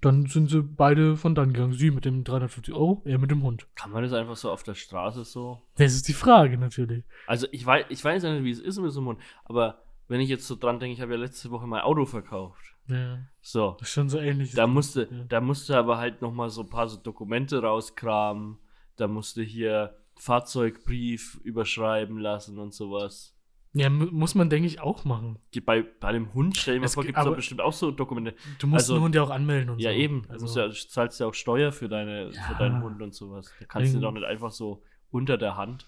dann 0.00 0.26
sind 0.26 0.50
sie 0.50 0.62
beide 0.62 1.16
von 1.16 1.34
dann 1.34 1.52
gegangen. 1.52 1.72
Sie 1.72 1.90
mit 1.90 2.04
dem 2.04 2.22
350 2.22 2.74
Euro, 2.74 3.02
er 3.06 3.18
mit 3.18 3.32
dem 3.32 3.42
Hund. 3.42 3.66
Kann 3.74 3.90
man 3.90 4.04
das 4.04 4.12
einfach 4.12 4.36
so 4.36 4.52
auf 4.52 4.62
der 4.62 4.74
Straße 4.74 5.24
so? 5.24 5.60
Das 5.76 5.94
ist 5.94 6.06
die 6.06 6.12
Frage 6.12 6.58
natürlich. 6.58 7.02
Also 7.26 7.48
ich 7.50 7.66
weiß, 7.66 7.86
ich 7.88 8.04
weiß 8.04 8.22
ja 8.22 8.32
nicht, 8.34 8.44
wie 8.44 8.50
es 8.52 8.60
ist 8.60 8.78
mit 8.78 8.92
so 8.92 9.00
einem 9.00 9.08
Hund, 9.08 9.20
aber 9.46 9.82
wenn 10.08 10.20
ich 10.20 10.28
jetzt 10.28 10.46
so 10.46 10.56
dran 10.56 10.80
denke, 10.80 10.94
ich 10.94 11.00
habe 11.00 11.12
ja 11.12 11.18
letzte 11.18 11.50
Woche 11.50 11.66
mein 11.66 11.82
Auto 11.82 12.04
verkauft. 12.06 12.74
Ja, 12.86 13.18
So. 13.42 13.76
das 13.78 13.88
ist 13.88 13.94
schon 13.94 14.08
so 14.08 14.18
ähnlich. 14.18 14.52
Da 14.54 14.66
musste, 14.66 15.08
Ja. 15.10 15.24
da 15.28 15.40
musste 15.40 15.76
aber 15.76 15.98
halt 15.98 16.22
noch 16.22 16.32
mal 16.32 16.48
so 16.50 16.62
ein 16.62 16.70
paar 16.70 16.88
so 16.88 16.96
Dokumente 16.96 17.62
rauskramen. 17.62 18.58
Da 18.96 19.06
musste 19.08 19.42
hier 19.42 19.94
Fahrzeugbrief 20.16 21.38
überschreiben 21.44 22.18
lassen 22.18 22.58
und 22.58 22.72
sowas. 22.72 23.34
Ja, 23.74 23.90
mu- 23.90 24.08
muss 24.10 24.34
man, 24.34 24.48
denke 24.48 24.66
ich, 24.66 24.80
auch 24.80 25.04
machen. 25.04 25.38
Bei, 25.66 25.82
bei 25.82 26.12
dem 26.12 26.32
Hund, 26.32 26.56
stell 26.56 26.74
dir 26.74 26.80
mal 26.80 26.86
Es 26.86 26.94
vor, 26.94 27.04
gibt- 27.04 27.18
es 27.18 27.34
bestimmt 27.36 27.60
auch 27.60 27.74
so 27.74 27.90
Dokumente. 27.90 28.34
Du 28.58 28.66
musst 28.66 28.84
Also- 28.84 28.94
den 28.94 29.02
Hund 29.02 29.14
ja 29.14 29.22
auch 29.22 29.30
anmelden 29.30 29.70
und 29.70 29.78
Ja, 29.78 29.90
so. 29.92 29.96
eben. 29.96 30.22
Du 30.22 30.30
Also, 30.30 30.44
musst 30.46 30.56
ja, 30.56 30.66
du 30.68 30.72
zahlst 30.74 31.20
ja 31.20 31.26
auch 31.26 31.34
Steuer 31.34 31.70
für, 31.70 31.88
deine, 31.88 32.32
für 32.32 32.52
Ja. 32.52 32.58
deinen 32.58 32.82
Hund 32.82 33.02
und 33.02 33.14
sowas. 33.14 33.52
Da 33.60 33.66
kannst 33.66 33.92
du 33.92 33.98
Irgend- 33.98 34.04
doch 34.04 34.12
nicht 34.12 34.24
einfach 34.24 34.50
so 34.50 34.82
unter 35.10 35.36
der 35.36 35.56
Hand 35.58 35.86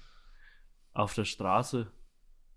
auf 0.93 1.15
der 1.15 1.25
Straße 1.25 1.91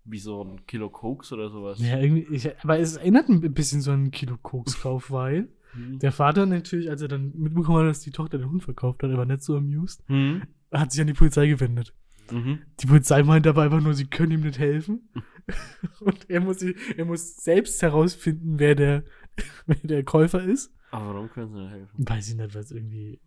wie 0.04 0.18
so 0.18 0.42
ein 0.44 0.66
Kilo 0.66 0.90
Koks 0.90 1.32
oder 1.32 1.48
sowas. 1.50 1.78
ja, 1.80 1.98
irgendwie, 1.98 2.26
ich, 2.34 2.50
aber 2.62 2.78
es 2.78 2.96
erinnert 2.96 3.28
ein 3.28 3.40
bisschen 3.54 3.80
so 3.80 3.90
an 3.92 4.00
einen 4.00 4.10
Kilo 4.10 4.36
Kokskauf, 4.40 5.10
weil 5.10 5.48
Hm. 5.72 5.98
der 5.98 6.12
Vater 6.12 6.46
natürlich, 6.46 6.88
als 6.88 7.02
er 7.02 7.08
dann 7.08 7.32
mitbekommen 7.36 7.78
hat, 7.80 7.86
dass 7.88 8.00
die 8.00 8.12
Tochter 8.12 8.38
den 8.38 8.48
Hund 8.48 8.62
verkauft 8.62 9.02
hat, 9.02 9.10
er 9.10 9.16
war 9.18 9.24
nicht 9.26 9.42
so 9.42 9.56
amused, 9.56 10.04
Hm. 10.06 10.42
hat 10.70 10.92
sich 10.92 11.00
an 11.00 11.06
die 11.08 11.14
Polizei 11.14 11.46
gewendet. 11.48 11.94
Mhm. 12.30 12.60
Die 12.80 12.86
Polizei 12.86 13.22
meinte 13.22 13.50
aber 13.50 13.62
einfach 13.62 13.82
nur, 13.82 13.92
sie 13.92 14.06
können 14.06 14.32
ihm 14.32 14.40
nicht 14.40 14.58
helfen. 14.58 15.08
Und 16.00 16.30
er 16.30 16.40
muss, 16.40 16.62
er 16.62 17.04
muss 17.04 17.36
selbst 17.36 17.82
herausfinden, 17.82 18.58
wer 18.58 18.74
der, 18.74 19.04
wer 19.66 19.76
der 19.82 20.04
Käufer 20.04 20.42
ist. 20.42 20.72
Aber 20.94 21.14
warum 21.14 21.28
können 21.30 21.48
sie 21.52 21.58
nicht 21.60 21.70
helfen? 21.72 22.08
Weiß 22.08 22.28
ich 22.28 22.34
nicht, 22.36 22.54
weil 22.54 22.60
es 22.62 22.70
irgendwie 22.70 23.20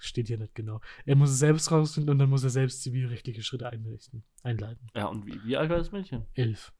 steht 0.00 0.28
hier 0.28 0.38
nicht 0.38 0.54
genau. 0.54 0.80
Er 1.06 1.16
muss 1.16 1.30
es 1.30 1.38
selbst 1.38 1.70
rausfinden 1.72 2.10
und 2.10 2.18
dann 2.18 2.28
muss 2.28 2.44
er 2.44 2.50
selbst 2.50 2.82
zivilrechtliche 2.82 3.42
Schritte 3.42 3.68
einrichten, 3.68 4.24
einleiten. 4.42 4.86
Ja, 4.94 5.06
und 5.06 5.26
wie, 5.26 5.40
wie 5.44 5.56
alt 5.56 5.70
war 5.70 5.78
das 5.78 5.90
Mädchen? 5.92 6.26
Elf. 6.34 6.72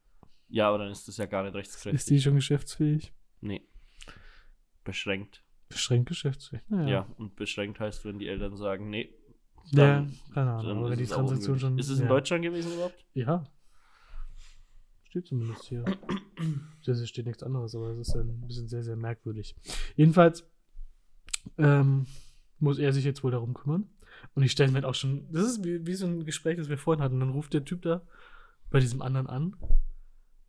Ja, 0.47 0.69
aber 0.69 0.77
dann 0.77 0.91
ist 0.91 1.07
das 1.07 1.17
ja 1.17 1.25
gar 1.25 1.41
nicht 1.43 1.49
Ist 1.53 1.57
rechtskräftig. 1.57 2.05
die 2.05 2.21
schon 2.21 2.35
geschäftsfähig? 2.35 3.13
Nee. 3.41 3.67
Beschränkt. 4.83 5.43
Beschränkt 5.69 6.09
geschäftsfähig. 6.09 6.61
Naja. 6.67 6.87
Ja. 6.89 7.07
und 7.17 7.35
beschränkt 7.35 7.79
heißt, 7.79 8.05
wenn 8.05 8.19
die 8.19 8.27
Eltern 8.27 8.55
sagen, 8.55 8.89
nee. 8.89 9.13
Ja, 9.71 9.95
dann- 10.01 10.13
keine 10.33 10.51
Ahnung. 10.51 10.65
dann 10.67 10.91
wenn 10.91 10.99
ist 10.99 11.09
die 11.09 11.15
Transaktion 11.15 11.59
schon. 11.59 11.79
Ist 11.79 11.89
es 11.89 11.97
in 11.97 12.03
ja. 12.05 12.09
Deutschland 12.09 12.43
gewesen 12.43 12.71
überhaupt? 12.73 13.03
Ja. 13.15 13.47
Steht 15.15 15.27
zumindest 15.27 15.63
hier. 15.63 15.85
Das 16.85 17.07
steht 17.07 17.25
nichts 17.25 17.41
anderes, 17.41 17.73
aber 17.73 17.91
es 17.91 18.09
ist 18.09 18.15
ein 18.17 18.41
bisschen 18.45 18.67
sehr, 18.67 18.83
sehr 18.83 18.97
merkwürdig. 18.97 19.55
Jedenfalls 19.95 20.45
ähm, 21.57 22.05
muss 22.59 22.79
er 22.79 22.91
sich 22.91 23.05
jetzt 23.05 23.23
wohl 23.23 23.31
darum 23.31 23.53
kümmern. 23.53 23.87
Und 24.33 24.43
ich 24.43 24.51
stelle 24.51 24.73
mir 24.73 24.85
auch 24.85 24.93
schon. 24.93 25.31
Das 25.31 25.45
ist 25.45 25.63
wie, 25.63 25.87
wie 25.87 25.93
so 25.93 26.05
ein 26.05 26.25
Gespräch, 26.25 26.57
das 26.57 26.67
wir 26.67 26.77
vorhin 26.77 27.01
hatten. 27.01 27.21
Dann 27.21 27.29
ruft 27.29 27.53
der 27.53 27.63
Typ 27.63 27.83
da 27.83 28.05
bei 28.69 28.81
diesem 28.81 29.01
anderen 29.01 29.27
an 29.27 29.55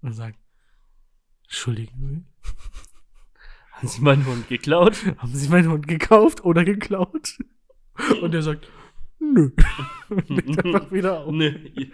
und 0.03 0.15
sagt: 0.15 0.41
Entschuldigen 1.45 2.27
Haben 3.71 3.87
sie 3.87 4.01
meinen 4.01 4.27
Hund 4.27 4.49
geklaut? 4.49 4.97
Sie, 4.97 5.17
haben 5.17 5.33
Sie 5.33 5.49
meinen 5.49 5.71
Hund 5.71 5.87
gekauft 5.87 6.45
oder 6.45 6.65
geklaut? 6.65 7.39
Und 8.21 8.35
er 8.35 8.43
sagt: 8.43 8.69
Nö. 9.21 9.53
Und 10.09 10.59
einfach 10.65 10.91
wieder 10.91 11.21
auf. 11.21 11.33
nee. 11.33 11.93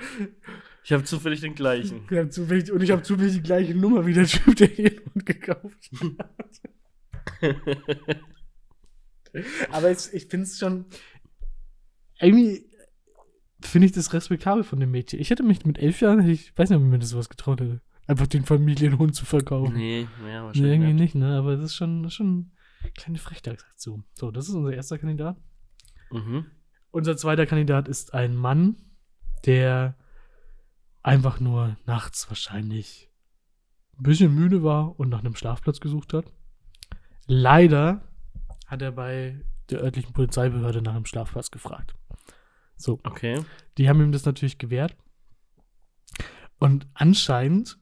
Ich 0.85 0.93
habe 0.93 1.05
zufällig 1.05 1.41
den 1.41 1.55
gleichen. 1.55 2.03
Ich 2.11 2.19
hab 2.19 2.33
zufällig, 2.33 2.71
und 2.73 2.83
ich 2.83 2.91
habe 2.91 3.03
zufällig 3.03 3.35
die 3.35 3.43
gleiche 3.43 3.75
Nummer 3.75 4.05
wie 4.05 4.15
der 4.15 4.27
Typ, 4.27 4.57
der 4.57 4.69
den 4.69 5.01
Hund 5.15 5.27
gekauft 5.27 5.91
hat. 6.19 6.61
Aber 9.71 9.91
es, 9.91 10.13
ich 10.13 10.27
finde 10.27 10.45
es 10.47 10.59
schon. 10.59 10.87
Irgendwie 12.21 12.67
finde 13.61 13.87
ich 13.87 13.93
das 13.93 14.13
respektabel 14.13 14.65
von 14.65 14.81
dem 14.81 14.91
Mädchen. 14.91 15.21
Ich 15.21 15.31
hätte 15.31 15.43
mich 15.43 15.65
mit 15.65 15.79
elf 15.79 16.01
Jahren, 16.01 16.21
hätte 16.21 16.33
ich 16.33 16.57
weiß 16.57 16.71
nicht, 16.71 16.77
ob 16.79 16.83
ich 16.85 16.91
mir 16.91 16.99
das 16.99 17.11
sowas 17.11 17.29
getraut 17.29 17.61
hätte. 17.61 17.81
Einfach 18.07 18.27
den 18.27 18.45
Familienhund 18.45 19.15
zu 19.15 19.25
verkaufen. 19.25 19.75
nee, 19.75 20.01
ja, 20.03 20.09
Nee, 20.25 20.35
wahrscheinlich 20.47 20.73
irgendwie 20.73 20.93
nicht. 20.95 21.15
ne? 21.15 21.37
Aber 21.39 21.57
das 21.57 21.67
ist 21.67 21.75
schon, 21.77 22.11
schon 22.11 22.51
eine 22.83 22.91
kleine 22.93 23.19
Frechdachsaktion. 23.19 24.05
So, 24.15 24.31
das 24.33 24.49
ist 24.49 24.55
unser 24.55 24.73
erster 24.75 24.99
Kandidat. 24.99 25.37
Mhm. 26.11 26.47
Unser 26.91 27.17
zweiter 27.17 27.47
Kandidat 27.47 27.89
ist 27.89 28.13
ein 28.13 28.35
Mann, 28.35 28.77
der 29.47 29.97
einfach 31.03 31.41
nur 31.41 31.77
nachts 31.87 32.29
wahrscheinlich 32.29 33.11
ein 33.99 34.03
bisschen 34.05 34.35
müde 34.35 34.63
war 34.63 34.99
und 34.99 35.09
nach 35.09 35.21
einem 35.21 35.35
Schlafplatz 35.37 35.81
gesucht 35.81 36.13
hat. 36.15 36.33
Leider 37.27 38.03
hat 38.67 38.83
er 38.83 38.93
bei 38.93 39.45
der 39.71 39.81
örtlichen 39.83 40.13
Polizeibehörde 40.13 40.83
nach 40.83 40.95
einem 40.95 41.07
Schlafplatz 41.07 41.51
gefragt. 41.51 41.95
So, 42.77 43.01
Okay. 43.05 43.41
die 43.79 43.89
haben 43.89 44.01
ihm 44.01 44.13
das 44.13 44.25
natürlich 44.25 44.59
gewährt. 44.59 44.97
Und 46.59 46.87
anscheinend, 46.95 47.79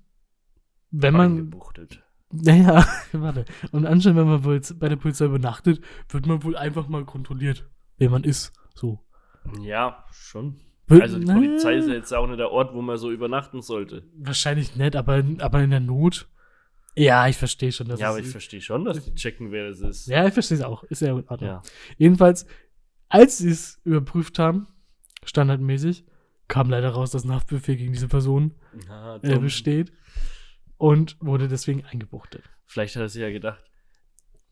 wenn 0.91 1.15
man 1.15 1.33
Eingebuchtet. 1.33 2.03
naja, 2.31 2.87
warte. 3.13 3.45
Und 3.73 3.87
anscheinend, 3.87 4.19
wenn 4.21 4.27
man 4.29 4.45
wohl 4.45 4.61
bei 4.77 4.89
der 4.89 4.97
Polizei 4.97 5.27
übernachtet, 5.27 5.83
wird 6.09 6.27
man 6.27 6.43
wohl 6.43 6.57
einfach 6.57 6.89
mal 6.89 7.05
kontrolliert, 7.05 7.69
wer 7.99 8.11
man 8.11 8.25
ist. 8.25 8.53
So. 8.75 9.05
Ja, 9.61 10.05
schon. 10.11 10.61
Also 10.91 11.19
die 11.19 11.25
na, 11.25 11.35
Polizei 11.35 11.77
ist 11.77 11.89
ja 11.89 11.95
jetzt 11.95 12.13
auch 12.13 12.27
nicht 12.27 12.39
der 12.39 12.51
Ort, 12.51 12.75
wo 12.75 12.83
man 12.83 12.97
so 12.99 13.11
übernachten 13.11 13.63
sollte. 13.63 14.03
Wahrscheinlich 14.17 14.75
nicht, 14.77 14.97
aber, 14.97 15.23
aber 15.39 15.63
in 15.63 15.71
der 15.71 15.81
Not. 15.81 16.29
Ja, 16.97 17.29
ich 17.29 17.37
verstehe 17.37 17.71
schon, 17.71 17.89
dass 17.89 18.01
ja, 18.01 18.11
aber 18.11 18.19
ich 18.19 18.27
verstehe 18.27 18.61
schon, 18.61 18.85
dass 18.85 19.05
die 19.05 19.15
checken, 19.15 19.53
wer 19.53 19.69
das 19.69 19.81
ist. 19.81 20.09
Ja, 20.09 20.27
ich 20.27 20.35
verstehe 20.35 20.59
es 20.59 20.65
auch. 20.65 20.83
Ist 20.85 21.03
ja 21.03 21.17
in 21.17 21.29
Ordnung. 21.29 21.51
Ja. 21.51 21.63
Jedenfalls, 21.97 22.47
als 23.09 23.39
sie 23.39 23.51
es 23.51 23.81
überprüft 23.85 24.39
haben, 24.39 24.67
standardmäßig, 25.25 26.05
kam 26.49 26.69
leider 26.69 26.91
raus, 26.91 27.13
dass 27.13 27.25
ein 27.25 27.33
Haftbefehl 27.33 27.77
gegen 27.77 27.93
diese 27.93 28.09
Person 28.09 28.55
Na, 28.89 29.21
äh, 29.23 29.39
besteht 29.39 29.93
und 30.77 31.17
wurde 31.21 31.47
deswegen 31.47 31.85
eingebuchtet. 31.85 32.43
Vielleicht 32.67 32.97
hat 32.97 33.03
er 33.03 33.09
sich 33.09 33.23
ja 33.23 33.31
gedacht, 33.31 33.65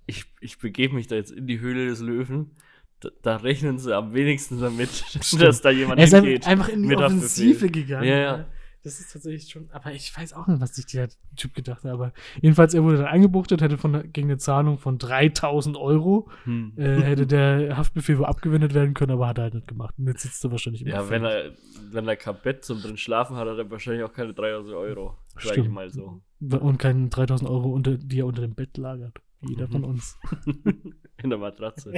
ich, 0.06 0.24
ich 0.40 0.58
begebe 0.58 0.94
mich 0.94 1.08
da 1.08 1.16
jetzt 1.16 1.32
in 1.32 1.46
die 1.46 1.60
Höhle 1.60 1.86
des 1.86 2.00
Löwen. 2.00 2.52
Da, 3.00 3.10
da 3.22 3.36
rechnen 3.36 3.78
sie 3.78 3.94
am 3.96 4.12
wenigsten 4.12 4.60
damit, 4.60 4.88
Stimmt. 5.20 5.42
dass 5.42 5.60
da 5.62 5.70
jemand 5.70 5.98
Er 6.00 6.06
ist 6.06 6.14
hingeht. 6.14 6.46
einfach 6.46 6.68
in 6.68 6.82
die 6.82 6.88
mit 6.88 6.98
Offensive 6.98 7.50
Haftbefehl. 7.54 7.70
gegangen. 7.84 8.08
Ja, 8.08 8.16
ja. 8.18 8.46
Das 8.84 9.00
ist 9.00 9.12
tatsächlich 9.12 9.50
schon, 9.50 9.68
aber 9.72 9.92
ich 9.92 10.16
weiß 10.16 10.32
auch 10.34 10.46
nicht, 10.46 10.60
was 10.60 10.76
sich 10.76 10.86
der 10.86 11.08
Typ 11.36 11.52
gedacht 11.52 11.82
hat. 11.82 11.90
Aber 11.90 12.12
jedenfalls, 12.40 12.74
er 12.74 12.84
wurde 12.84 12.98
dann 12.98 13.06
eingebuchtet, 13.06 13.60
hätte 13.60 13.76
von, 13.76 14.12
gegen 14.12 14.28
eine 14.28 14.38
Zahlung 14.38 14.78
von 14.78 14.98
3000 14.98 15.76
Euro, 15.76 16.30
Hm. 16.44 16.72
äh, 16.76 17.00
hätte 17.02 17.26
der 17.26 17.76
Haftbefehl 17.76 18.18
wohl 18.18 18.24
abgewendet 18.26 18.74
werden 18.74 18.94
können, 18.94 19.10
aber 19.12 19.26
hat 19.26 19.38
er 19.38 19.44
halt 19.44 19.54
nicht 19.54 19.66
gemacht. 19.66 19.94
Und 19.98 20.06
jetzt 20.06 20.22
sitzt 20.22 20.44
er 20.44 20.52
wahrscheinlich 20.52 20.82
im 20.82 20.88
Ja, 20.88 21.10
wenn 21.10 21.24
er, 21.24 21.50
wenn 21.90 22.06
er 22.06 22.16
kein 22.16 22.36
Bett 22.42 22.64
zum 22.64 22.80
drin 22.80 22.96
schlafen 22.96 23.36
hat, 23.36 23.48
hat 23.48 23.58
er 23.58 23.68
wahrscheinlich 23.70 24.04
auch 24.04 24.12
keine 24.12 24.32
3000 24.32 24.74
Euro. 24.76 25.16
Sag 25.40 25.56
ich 25.58 25.68
mal 25.68 25.90
so. 25.90 26.22
Und 26.40 26.78
keine 26.78 27.08
3000 27.08 27.50
Euro, 27.50 27.70
unter, 27.72 27.96
die 27.96 28.20
er 28.20 28.26
unter 28.26 28.42
dem 28.42 28.54
Bett 28.54 28.76
lagert. 28.76 29.18
Jeder 29.40 29.66
Mhm. 29.68 29.72
von 29.72 29.84
uns. 29.84 30.18
In 31.22 31.30
der 31.30 31.38
Matratze. 31.38 31.92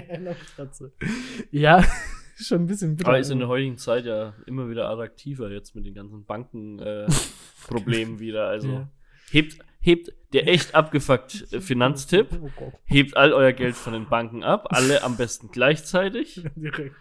ja, 1.51 1.83
schon 2.37 2.63
ein 2.63 2.67
bisschen 2.67 2.97
bitter. 2.97 3.09
Aber 3.09 3.19
ist 3.19 3.31
in 3.31 3.39
der 3.39 3.49
heutigen 3.49 3.77
Zeit 3.77 4.05
ja 4.07 4.35
immer 4.47 4.69
wieder 4.71 4.89
attraktiver 4.89 5.51
jetzt 5.51 5.75
mit 5.75 5.85
den 5.87 5.95
ganzen 5.95 6.25
Bankenproblemen 6.25 8.17
äh, 8.17 8.21
wieder. 8.21 8.49
Also 8.49 8.69
Ja. 8.69 8.91
hebt, 9.31 9.59
hebt 9.81 10.13
der 10.33 10.49
echt 10.49 10.75
abgefuckt 10.75 11.53
äh, 11.53 11.61
Finanztipp. 11.61 12.29
Oh. 12.59 12.73
Hebt 12.85 13.17
all 13.17 13.33
euer 13.33 13.53
Geld 13.53 13.75
von 13.77 13.93
den 13.93 14.09
Banken 14.09 14.43
ab, 14.43 14.69
alle 14.71 15.03
am 15.03 15.17
besten 15.19 15.51
gleichzeitig 15.51 16.43
Direkt. 16.57 16.97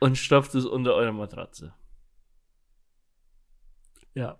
und 0.00 0.18
stopft 0.18 0.54
es 0.54 0.66
unter 0.66 0.94
eure 0.94 1.12
Matratze. 1.12 1.72
Ja. 4.14 4.38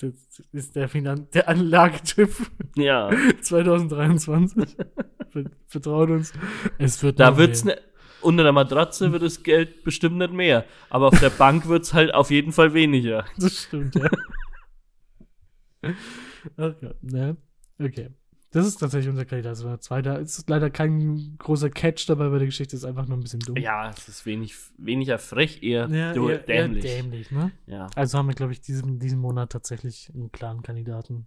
Das 0.00 0.12
ist 0.52 0.76
der, 0.76 0.88
Finan 0.88 1.28
der 1.34 1.48
Anlagetipp 1.48 2.30
Ja, 2.76 3.10
2023. 3.42 4.76
Ver- 5.30 5.44
Vertraut 5.66 6.10
uns. 6.10 6.32
Es 6.78 7.02
wird 7.02 7.18
da 7.20 7.36
wird's 7.36 7.64
ne, 7.64 7.76
unter 8.20 8.44
der 8.44 8.52
Matratze 8.52 9.10
wird 9.12 9.22
das 9.22 9.42
Geld 9.42 9.82
bestimmt 9.84 10.16
nicht 10.18 10.32
mehr. 10.32 10.64
Aber 10.88 11.08
auf 11.08 11.18
der 11.18 11.30
Bank 11.30 11.66
wird's 11.68 11.94
halt 11.94 12.14
auf 12.14 12.30
jeden 12.30 12.52
Fall 12.52 12.74
weniger. 12.74 13.24
Das 13.38 13.64
stimmt, 13.64 13.94
ja. 13.96 14.08
Ach 16.56 16.74
ja, 16.80 16.90
ne? 17.02 17.36
Okay. 17.80 18.10
Das 18.50 18.66
ist 18.66 18.76
tatsächlich 18.78 19.10
unser 19.10 19.26
Kandidat. 19.26 19.52
Das 19.52 19.64
war 19.64 19.72
der 19.72 19.80
zweite. 19.80 20.10
Es 20.12 20.38
ist 20.38 20.48
leider 20.48 20.70
kein 20.70 21.36
großer 21.38 21.68
Catch 21.68 22.08
dabei 22.08 22.28
bei 22.30 22.38
der 22.38 22.46
Geschichte, 22.46 22.76
ist 22.76 22.84
einfach 22.84 23.06
nur 23.06 23.18
ein 23.18 23.22
bisschen 23.22 23.40
dumm. 23.40 23.56
Ja, 23.56 23.90
es 23.90 24.08
ist 24.08 24.24
wenig, 24.24 24.54
weniger 24.78 25.18
frech, 25.18 25.62
eher, 25.62 25.86
Ja, 25.88 26.14
eher, 26.14 26.38
dämlich. 26.38 26.84
Eher 26.84 27.02
dämlich, 27.02 27.30
ne? 27.30 27.52
Ja. 27.66 27.88
Also 27.94 28.16
haben 28.16 28.28
wir, 28.28 28.34
glaube 28.34 28.52
ich, 28.52 28.60
diesen, 28.62 28.98
diesen 28.98 29.18
Monat 29.18 29.50
tatsächlich 29.52 30.10
einen 30.14 30.32
klaren 30.32 30.62
Kandidaten. 30.62 31.26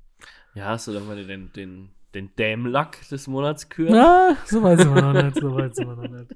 ja, 0.55 0.65
hast 0.65 0.87
du 0.87 0.93
dann 0.93 1.05
mal 1.05 1.23
den, 1.23 1.51
den, 1.53 1.89
den 2.15 2.35
Dämlack 2.37 3.07
des 3.09 3.27
Monats 3.27 3.69
küren? 3.69 3.93
Ja, 3.93 4.35
so 4.45 4.63
weit 4.63 4.79
sind 4.79 4.95
wir 4.95 5.01
noch 5.01 5.23
nicht, 5.23 5.39
so 5.39 5.55
weit 5.55 5.75
sind 5.75 5.87
wir 5.87 5.95
noch 5.95 6.09
nicht. 6.09 6.35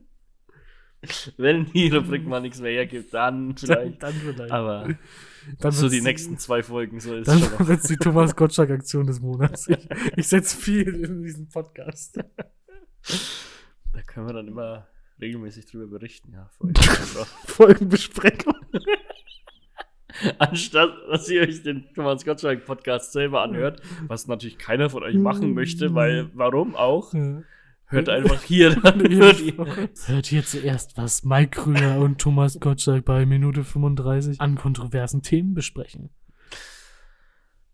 Wenn 1.38 1.66
die 1.66 1.90
Rubrik 1.90 2.26
mal 2.28 2.42
nichts 2.42 2.60
mehr 2.60 2.72
hergibt, 2.72 3.14
dann 3.14 3.58
vielleicht. 3.58 4.02
Dann, 4.04 4.14
dann 4.14 4.34
vielleicht. 4.34 4.52
Aber 4.52 4.88
dann 5.60 5.72
so 5.72 5.90
die 5.90 6.02
nächsten 6.02 6.38
zwei 6.38 6.64
Folgen, 6.64 7.00
so 7.00 7.16
ist 7.16 7.28
Dann 7.28 7.68
wird 7.68 7.82
es 7.82 7.88
die 7.88 7.98
Thomas 7.98 8.36
Gottschalk-Aktion 8.36 9.08
des 9.08 9.20
Monats. 9.20 9.68
Ich, 9.68 9.88
ich 10.16 10.28
setze 10.28 10.58
viel 10.58 10.88
in 11.04 11.24
diesen 11.24 11.48
Podcast. 11.50 12.18
Da 12.18 14.02
können 14.08 14.28
wir 14.28 14.34
dann 14.34 14.48
immer 14.48 14.88
regelmäßig 15.22 15.66
drüber 15.68 15.88
berichten, 15.88 16.34
ja. 16.34 16.50
Folgenbesprechung. 17.46 18.56
Anstatt, 20.40 20.92
dass 21.10 21.30
ihr 21.30 21.42
euch 21.42 21.64
den 21.64 21.86
Thomas 21.94 22.24
Gottschalk 22.26 22.66
Podcast 22.66 23.12
selber 23.12 23.42
anhört, 23.42 23.82
was 24.08 24.28
natürlich 24.28 24.58
keiner 24.58 24.90
von 24.90 25.04
euch 25.04 25.16
machen 25.16 25.54
möchte, 25.54 25.94
weil, 25.94 26.30
warum 26.34 26.76
auch? 26.76 27.14
Hört 27.88 28.10
einfach 28.10 28.42
hier 28.44 28.76
dann 28.82 29.00
die, 29.00 29.18
Hört 29.18 30.26
hier 30.26 30.44
zuerst, 30.44 30.98
was 30.98 31.24
Mike 31.24 31.62
Krüger 31.62 31.98
und 31.98 32.20
Thomas 32.20 32.60
Gottschalk 32.60 33.06
bei 33.06 33.26
Minute 33.26 33.64
35 33.64 34.42
an 34.42 34.56
kontroversen 34.56 35.22
Themen 35.22 35.54
besprechen. 35.54 36.10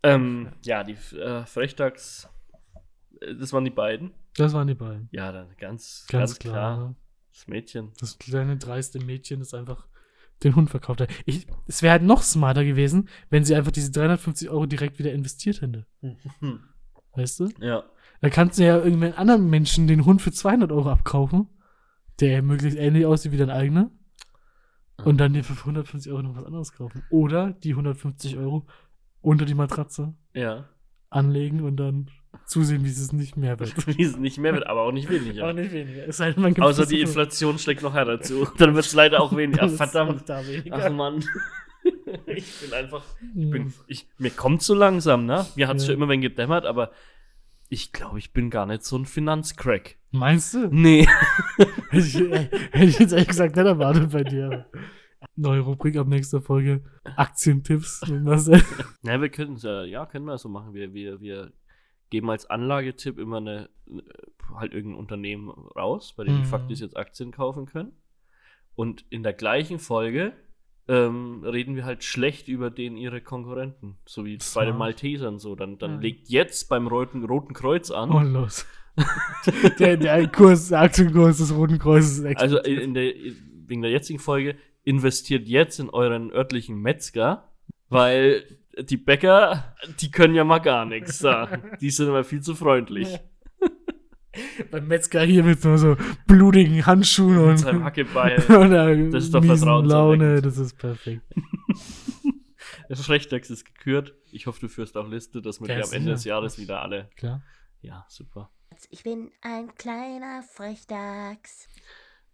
ähm, 0.02 0.52
ja, 0.64 0.84
die 0.84 0.96
äh, 1.16 1.46
Frechtags, 1.46 2.28
äh, 3.20 3.34
das 3.36 3.52
waren 3.52 3.64
die 3.64 3.70
beiden. 3.70 4.12
Das 4.36 4.52
waren 4.52 4.66
die 4.68 4.74
beiden. 4.74 5.08
Ja, 5.12 5.30
dann 5.32 5.48
ganz, 5.58 6.06
Ganz, 6.08 6.32
ganz, 6.32 6.38
klar. 6.38 6.52
klar, 6.52 6.94
das 7.32 7.46
Mädchen. 7.46 7.92
Das 8.00 8.18
kleine 8.18 8.56
dreiste 8.56 8.98
Mädchen, 9.04 9.40
das 9.40 9.54
einfach 9.54 9.86
den 10.42 10.56
Hund 10.56 10.70
verkauft 10.70 11.00
hat. 11.02 11.10
Ich, 11.24 11.46
es 11.66 11.82
wäre 11.82 11.92
halt 11.92 12.02
noch 12.02 12.22
smarter 12.22 12.64
gewesen, 12.64 13.08
wenn 13.30 13.44
sie 13.44 13.54
einfach 13.54 13.70
diese 13.70 13.92
350 13.92 14.50
Euro 14.50 14.66
direkt 14.66 14.98
wieder 14.98 15.12
investiert 15.12 15.60
hätte. 15.62 15.86
Weißt 17.14 17.40
du? 17.40 17.48
Ja. 17.60 17.84
Da 18.22 18.30
kannst 18.30 18.58
du 18.58 18.64
ja 18.64 18.78
irgendeinen 18.78 19.14
anderen 19.14 19.50
Menschen 19.50 19.86
den 19.88 20.04
Hund 20.06 20.22
für 20.22 20.32
200 20.32 20.70
Euro 20.72 20.88
abkaufen, 20.90 21.48
der 22.20 22.40
möglichst 22.42 22.78
ähnlich 22.78 23.04
aussieht 23.04 23.32
wie 23.32 23.36
dein 23.36 23.50
eigener. 23.50 23.90
Und 25.04 25.18
dann 25.18 25.32
dir 25.32 25.42
für 25.42 25.54
150 25.54 26.10
Euro 26.12 26.22
noch 26.22 26.36
was 26.36 26.44
anderes 26.44 26.72
kaufen. 26.72 27.02
Oder 27.10 27.50
die 27.64 27.70
150 27.72 28.36
Euro 28.36 28.66
unter 29.20 29.44
die 29.44 29.54
Matratze 29.54 30.14
Ja. 30.34 30.68
anlegen 31.10 31.62
und 31.62 31.76
dann 31.76 32.10
zusehen, 32.46 32.84
wie 32.84 32.88
es 32.90 33.12
nicht 33.12 33.36
mehr 33.36 33.58
wird. 33.58 33.74
Wie 33.98 34.02
es 34.02 34.16
nicht 34.16 34.38
mehr 34.38 34.54
wird, 34.54 34.66
aber 34.66 34.82
auch 34.82 34.92
nicht 34.92 35.10
weniger. 35.10 35.42
Aber 35.42 35.52
nicht 35.52 35.72
weniger. 35.72 36.06
Es 36.08 36.16
sei 36.18 36.32
denn, 36.32 36.62
Außer 36.62 36.86
die 36.86 37.00
Inflation 37.00 37.58
schlägt 37.58 37.82
noch 37.82 37.92
härter 37.94 38.20
zu. 38.20 38.46
Dann 38.58 38.74
wird 38.74 38.84
es 38.86 38.94
leider 38.94 39.20
auch 39.20 39.36
weniger. 39.36 39.68
Verdammt. 39.68 40.20
auch 40.22 40.24
da 40.24 40.46
weniger. 40.46 40.76
Ach 40.76 40.90
Mann. 40.90 41.24
ich 42.26 42.60
bin 42.60 42.72
einfach. 42.72 43.02
Ich 43.34 43.50
bin, 43.50 43.72
ich, 43.86 44.08
mir 44.18 44.30
kommt 44.30 44.62
so 44.62 44.74
langsam, 44.74 45.26
ne? 45.26 45.44
Mir 45.56 45.66
hat 45.68 45.76
es 45.76 45.82
Ja. 45.82 45.86
schon 45.88 45.96
immer 45.96 46.08
wenn 46.08 46.20
gedämmert, 46.20 46.64
aber 46.64 46.92
ich 47.72 47.92
glaube, 47.92 48.18
ich 48.18 48.32
bin 48.32 48.50
gar 48.50 48.66
nicht 48.66 48.84
so 48.84 48.96
ein 48.98 49.06
Finanzcrack. 49.06 49.96
Meinst 50.10 50.52
du? 50.54 50.68
Nee. 50.70 51.06
hätte, 51.90 51.98
ich, 52.06 52.14
äh, 52.20 52.48
hätte 52.70 52.84
ich 52.84 52.98
jetzt 52.98 53.12
ehrlich 53.12 53.28
gesagt 53.28 53.56
nicht 53.56 53.64
erwartet 53.64 54.12
bei 54.12 54.24
dir. 54.24 54.66
Neue 55.36 55.60
Rubrik 55.60 55.96
ab 55.96 56.06
nächster 56.06 56.42
Folge. 56.42 56.84
Aktientipps 57.16 58.06
mit 58.08 58.22
Marcel. 58.24 58.62
Ja, 59.02 59.20
wir 59.20 59.30
können 59.30 59.54
es 59.54 59.62
ja, 59.62 59.84
ja, 59.84 60.04
können 60.06 60.26
wir 60.26 60.36
so 60.38 60.48
machen. 60.48 60.74
Wir, 60.74 60.92
wir, 60.92 61.20
wir 61.20 61.52
geben 62.10 62.28
als 62.30 62.44
Anlagetipp 62.50 63.18
immer 63.18 63.38
eine, 63.38 63.70
eine- 63.90 64.02
halt 64.54 64.74
irgendein 64.74 64.98
Unternehmen 65.00 65.48
raus, 65.48 66.14
bei 66.14 66.24
dem 66.24 66.34
Mhm. 66.34 66.38
die 66.40 66.44
faktisch 66.48 66.80
jetzt 66.80 66.96
Aktien 66.96 67.32
kaufen 67.32 67.64
können. 67.66 67.92
Und 68.74 69.06
in 69.10 69.22
der 69.22 69.32
gleichen 69.32 69.78
Folge 69.78 70.34
ähm, 70.88 71.42
reden 71.44 71.76
wir 71.76 71.84
halt 71.84 72.02
schlecht 72.04 72.48
über 72.48 72.70
den 72.70 72.96
ihre 72.96 73.20
Konkurrenten. 73.20 73.96
So 74.04 74.24
wie 74.24 74.30
bei 74.30 74.36
den 74.36 74.40
Smart. 74.40 74.78
Maltesern 74.78 75.38
so. 75.38 75.54
Dann, 75.54 75.78
dann 75.78 75.94
Ja. 75.94 76.00
legt 76.00 76.28
jetzt 76.28 76.68
beim 76.68 76.86
Roten, 76.86 77.24
Roten 77.24 77.54
Kreuz 77.54 77.90
an. 77.90 78.10
Und 78.10 78.32
los. 78.32 78.66
der, 79.78 79.96
der 79.96 80.28
Kurs, 80.28 80.68
der 80.68 80.80
Aktienkurs 80.82 81.38
des 81.38 81.54
Roten 81.54 81.78
Kreuzes 81.78 82.18
ist 82.18 82.36
Also 82.36 82.56
explodiert. 82.58 82.82
in, 82.84 82.94
der, 82.94 83.14
wegen 83.66 83.82
der 83.82 83.90
jetzigen 83.90 84.18
Folge, 84.18 84.56
investiert 84.84 85.48
jetzt 85.48 85.78
in 85.80 85.88
euren 85.88 86.30
örtlichen 86.32 86.76
Metzger, 86.80 87.48
weil 87.88 88.44
die 88.78 88.96
Bäcker, 88.96 89.74
die 90.00 90.10
können 90.10 90.34
ja 90.34 90.44
mal 90.44 90.58
gar 90.58 90.84
nichts 90.84 91.18
sagen. 91.18 91.62
Die 91.80 91.90
sind 91.90 92.08
immer 92.08 92.24
viel 92.24 92.40
zu 92.40 92.54
freundlich. 92.54 93.18
Beim 94.70 94.86
Metzger 94.88 95.22
hier 95.22 95.44
mit 95.44 95.64
nur 95.64 95.78
so 95.78 95.96
blutigen 96.26 96.84
Handschuhen 96.86 97.36
Mit 97.36 97.44
und, 97.50 97.56
seinem 97.58 97.84
Hackebeil. 97.84 98.42
und 98.48 99.12
Das 99.12 99.24
ist 99.24 99.34
doch 99.34 99.44
vertrauenserweckend. 99.44 99.90
Laune. 99.90 100.42
Das 100.42 100.58
ist 100.58 100.78
perfekt. 100.78 101.22
Der 102.88 102.96
Frechtext 102.96 103.50
ist 103.50 103.64
gekürt. 103.64 104.14
Ich 104.32 104.46
hoffe, 104.46 104.60
du 104.60 104.68
führst 104.68 104.96
auch 104.96 105.08
Liste, 105.08 105.40
dass 105.40 105.60
wir 105.60 105.68
Ja, 105.68 105.76
die 105.76 105.82
am 105.84 105.92
Ende 105.92 106.10
des 106.12 106.22
sicher. 106.22 106.34
Jahres 106.34 106.58
wieder 106.58 106.82
alle. 106.82 107.08
Klar. 107.16 107.42
Ja, 107.80 108.04
super. 108.08 108.50
Ich 108.90 109.02
bin 109.02 109.30
ein 109.42 109.74
kleiner 109.74 110.42
Frechdachs. 110.42 111.68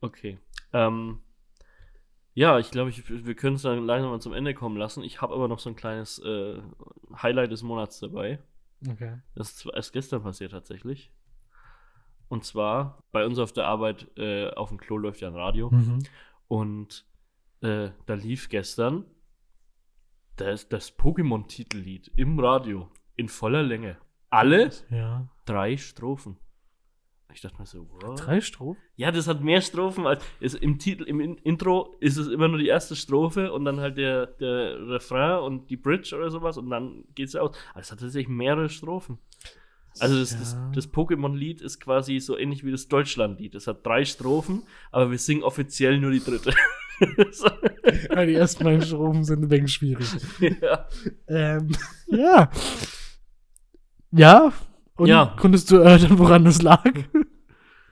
Okay. 0.00 0.38
Ähm, 0.72 1.20
ja, 2.34 2.58
ich 2.58 2.70
glaube, 2.70 2.90
ich, 2.90 3.08
wir 3.08 3.34
können 3.34 3.56
es 3.56 3.62
dann 3.62 3.84
langsam 3.84 4.10
mal 4.10 4.20
zum 4.20 4.32
Ende 4.32 4.54
kommen 4.54 4.76
lassen. 4.76 5.02
Ich 5.02 5.20
habe 5.20 5.34
aber 5.34 5.48
noch 5.48 5.58
so 5.58 5.70
ein 5.70 5.76
kleines 5.76 6.18
äh, 6.20 6.60
Highlight 7.20 7.50
des 7.50 7.62
Monats 7.62 7.98
dabei. 8.00 8.38
Okay. 8.88 9.18
Das 9.34 9.50
ist 9.52 9.66
erst 9.74 9.92
gestern 9.92 10.22
passiert 10.22 10.52
tatsächlich. 10.52 11.10
Und 12.28 12.44
zwar 12.44 13.02
bei 13.10 13.24
uns 13.24 13.38
auf 13.38 13.52
der 13.52 13.66
Arbeit 13.66 14.06
äh, 14.18 14.50
auf 14.50 14.68
dem 14.68 14.78
Klo 14.78 14.98
läuft 14.98 15.20
ja 15.20 15.28
ein 15.28 15.34
Radio. 15.34 15.70
Mhm. 15.70 16.00
Und 16.46 17.06
äh, 17.62 17.90
da 18.06 18.14
lief 18.14 18.48
gestern 18.48 19.04
das, 20.36 20.68
das 20.68 20.96
Pokémon-Titellied 20.98 22.12
im 22.16 22.38
Radio 22.38 22.88
in 23.16 23.28
voller 23.28 23.62
Länge. 23.62 23.96
Alle 24.30 24.70
Ja. 24.90 25.28
drei 25.46 25.76
Strophen. 25.76 26.36
Ich 27.34 27.42
dachte 27.42 27.58
mir 27.58 27.66
so, 27.66 27.88
what? 27.90 28.24
Drei 28.26 28.40
Strophen? 28.40 28.80
Ja, 28.96 29.10
das 29.10 29.28
hat 29.28 29.42
mehr 29.42 29.60
Strophen 29.60 30.06
als 30.06 30.24
ist 30.40 30.54
im 30.54 30.78
Titel, 30.78 31.04
im 31.04 31.20
In 31.20 31.36
Intro 31.38 31.94
ist 32.00 32.16
es 32.16 32.28
immer 32.28 32.48
nur 32.48 32.58
die 32.58 32.68
erste 32.68 32.96
Strophe 32.96 33.52
und 33.52 33.64
dann 33.64 33.80
halt 33.80 33.98
der, 33.98 34.26
der 34.26 34.88
Refrain 34.88 35.40
und 35.42 35.68
die 35.70 35.76
Bridge 35.76 36.16
oder 36.16 36.30
sowas 36.30 36.56
und 36.56 36.70
dann 36.70 37.04
geht's 37.14 37.34
ja 37.34 37.42
aus. 37.42 37.56
Aber 37.72 37.80
es 37.80 37.90
hat 37.92 38.00
tatsächlich 38.00 38.28
mehrere 38.28 38.68
Strophen. 38.68 39.18
Also 40.00 40.18
das, 40.18 40.38
das, 40.38 40.52
Ja. 40.54 40.70
das 40.74 40.92
Pokémon-Lied 40.92 41.60
ist 41.60 41.80
quasi 41.80 42.18
so 42.20 42.36
ähnlich 42.38 42.64
wie 42.64 42.70
das 42.70 42.88
Deutschland-Lied. 42.88 43.54
Es 43.54 43.66
hat 43.66 43.84
drei 43.86 44.04
Strophen, 44.04 44.62
aber 44.92 45.10
wir 45.10 45.18
singen 45.18 45.42
offiziell 45.42 45.98
nur 46.00 46.10
die 46.10 46.20
dritte. 46.20 46.52
So, 47.30 47.46
Ja, 48.14 48.26
die 48.26 48.34
ersten 48.34 48.64
beiden 48.64 48.82
Strophen 48.82 49.22
sind 49.24 49.44
ein 49.44 49.50
wenig 49.50 49.72
schwierig. 49.72 50.06
ja. 50.40 50.86
ähm, 51.28 51.70
ja. 52.08 52.50
Ja. 54.10 54.52
Und 54.96 55.06
Ja. 55.08 55.36
konntest 55.38 55.70
du 55.70 55.76
erörtern, 55.76 56.18
woran 56.18 56.44
das 56.44 56.60
lag? 56.62 56.84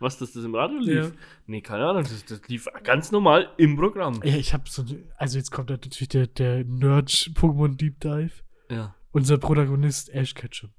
Was, 0.00 0.18
dass 0.18 0.32
das 0.32 0.44
im 0.44 0.54
Radio 0.54 0.78
lief? 0.78 1.04
Ja. 1.06 1.10
Nee, 1.46 1.62
keine 1.62 1.86
Ahnung. 1.86 2.02
Das, 2.02 2.24
das 2.24 2.42
lief 2.48 2.66
ganz 2.82 3.12
normal 3.12 3.48
im 3.56 3.76
Programm. 3.76 4.20
Ja, 4.24 4.34
ich 4.36 4.52
hab 4.52 4.68
so, 4.68 4.84
also 5.16 5.38
jetzt 5.38 5.50
kommt 5.50 5.70
natürlich 5.70 6.08
der, 6.08 6.26
der 6.26 6.64
Nerd-Pokémon 6.64 7.76
Deep 7.76 8.00
Dive. 8.00 8.32
Ja. 8.70 8.94
Unser 9.12 9.38
Protagonist 9.38 10.10
Ash 10.12 10.34
Ketchum 10.34 10.70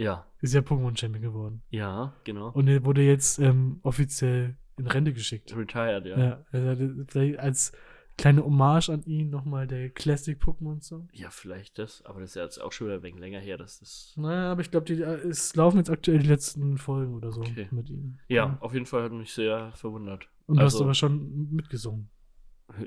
Ja. 0.00 0.26
ist 0.40 0.54
ja 0.54 0.60
Pokémon-Champion 0.60 1.22
geworden. 1.22 1.62
Ja, 1.70 2.14
genau. 2.24 2.48
Und 2.50 2.68
er 2.68 2.84
wurde 2.84 3.02
jetzt 3.02 3.38
ähm, 3.38 3.80
offiziell 3.82 4.56
in 4.78 4.86
Rente 4.86 5.12
geschickt. 5.12 5.54
Retired, 5.54 6.06
ja. 6.06 6.18
Ja, 6.18 6.44
also 6.52 7.04
vielleicht 7.08 7.38
als 7.38 7.72
kleine 8.16 8.44
Hommage 8.44 8.88
an 8.90 9.02
ihn 9.04 9.30
nochmal 9.30 9.66
der 9.66 9.90
Classic 9.90 10.38
Pokémon 10.42 10.82
Song. 10.82 11.08
Ja, 11.12 11.30
vielleicht 11.30 11.78
das, 11.78 12.02
aber 12.04 12.20
das 12.20 12.30
ist 12.30 12.36
ja 12.36 12.42
jetzt 12.44 12.58
auch 12.58 12.72
schon 12.72 12.86
wieder 12.86 12.96
ein 12.96 13.02
wenig 13.02 13.20
länger 13.20 13.40
her, 13.40 13.56
dass 13.58 13.80
das. 13.80 14.12
Naja, 14.16 14.52
aber 14.52 14.60
ich 14.62 14.70
glaube, 14.70 14.92
äh, 14.92 15.28
es 15.28 15.54
laufen 15.56 15.78
jetzt 15.78 15.90
aktuell 15.90 16.18
die 16.18 16.28
letzten 16.28 16.76
Folgen 16.78 17.14
oder 17.14 17.30
so 17.32 17.40
Okay. 17.42 17.68
mit 17.70 17.88
ihm. 17.90 18.18
Ja, 18.28 18.56
auf 18.60 18.72
jeden 18.74 18.86
Fall 18.86 19.02
hat 19.04 19.12
mich 19.12 19.32
sehr 19.32 19.72
verwundert. 19.74 20.28
Und 20.46 20.56
du 20.58 20.62
hast 20.64 20.74
Also- 20.74 20.84
aber 20.84 20.94
schon 20.94 21.50
mitgesungen. 21.52 22.08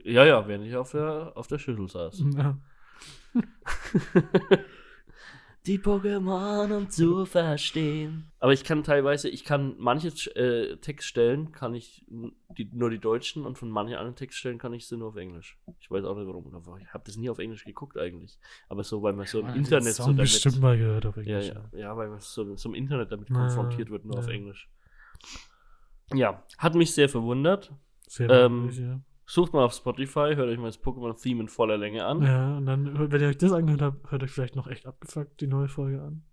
Ja, 0.03 0.23
ja, 0.25 0.47
während 0.47 0.65
ich 0.65 0.75
auf 0.75 0.91
der, 0.91 1.33
auf 1.35 1.47
der 1.47 1.59
Schüssel 1.59 1.87
saß. 1.89 2.23
Ja. 2.35 2.57
die 5.65 5.79
Pokémon, 5.79 6.75
um 6.75 6.89
zu 6.89 7.25
verstehen. 7.25 8.29
Aber 8.39 8.51
ich 8.51 8.63
kann 8.65 8.83
teilweise, 8.83 9.29
ich 9.29 9.45
kann 9.45 9.75
manche 9.77 10.09
äh, 10.35 10.75
Textstellen, 10.77 11.51
kann 11.53 11.73
ich 11.73 12.05
die, 12.57 12.69
nur 12.73 12.89
die 12.89 12.99
deutschen 12.99 13.45
und 13.45 13.57
von 13.57 13.69
manchen 13.69 13.95
anderen 13.95 14.15
Textstellen 14.17 14.57
kann 14.57 14.73
ich 14.73 14.87
sie 14.87 14.97
nur 14.97 15.09
auf 15.09 15.15
Englisch. 15.15 15.57
Ich 15.79 15.89
weiß 15.89 16.03
auch 16.03 16.17
nicht 16.17 16.27
warum. 16.27 16.79
Ich 16.81 16.93
habe 16.93 17.03
das 17.05 17.15
nie 17.15 17.29
auf 17.29 17.39
Englisch 17.39 17.63
geguckt 17.63 17.97
eigentlich. 17.97 18.37
Aber 18.67 18.83
so, 18.83 19.01
weil 19.01 19.13
man 19.13 19.25
so 19.25 19.39
im 19.39 19.45
Man 19.47 19.55
Internet 19.55 19.93
so 19.95 20.03
damit. 20.03 20.17
bestimmt 20.19 20.59
mal 20.59 20.77
gehört 20.77 21.05
auf 21.05 21.15
Ja, 21.17 21.23
Englisch. 21.39 21.53
ja, 21.71 21.79
ja, 21.79 21.97
weil 21.97 22.09
man 22.09 22.19
so, 22.19 22.55
so 22.57 22.69
im 22.69 22.75
Internet 22.75 23.11
damit 23.11 23.29
Ja, 23.29 23.35
konfrontiert 23.35 23.89
wird, 23.89 24.03
nur 24.03 24.17
auf 24.17 24.27
ja. 24.27 24.33
Englisch. 24.33 24.69
Ja, 26.13 26.43
hat 26.57 26.75
mich 26.75 26.93
sehr 26.93 27.07
verwundert. 27.09 27.71
Sehr 28.07 28.29
Ähm, 28.29 28.65
möglich, 28.65 28.79
ja. 28.79 28.99
Sucht 29.25 29.53
mal 29.53 29.63
auf 29.63 29.73
Spotify, 29.73 30.33
hört 30.35 30.49
euch 30.49 30.57
mal 30.57 30.67
das 30.67 30.81
Pokémon-Theme 30.83 31.41
in 31.41 31.47
voller 31.47 31.77
Länge 31.77 32.05
an. 32.05 32.21
Ja, 32.21 32.57
und 32.57 32.65
dann, 32.65 33.11
wenn 33.11 33.21
ihr 33.21 33.27
euch 33.27 33.37
das 33.37 33.53
angehört 33.53 33.81
habt, 33.81 34.11
hört 34.11 34.23
euch 34.23 34.31
vielleicht 34.31 34.55
noch 34.55 34.67
echt 34.67 34.85
abgefuckt 34.85 35.39
die 35.39 35.47
neue 35.47 35.69
Folge 35.69 36.01
an. 36.01 36.23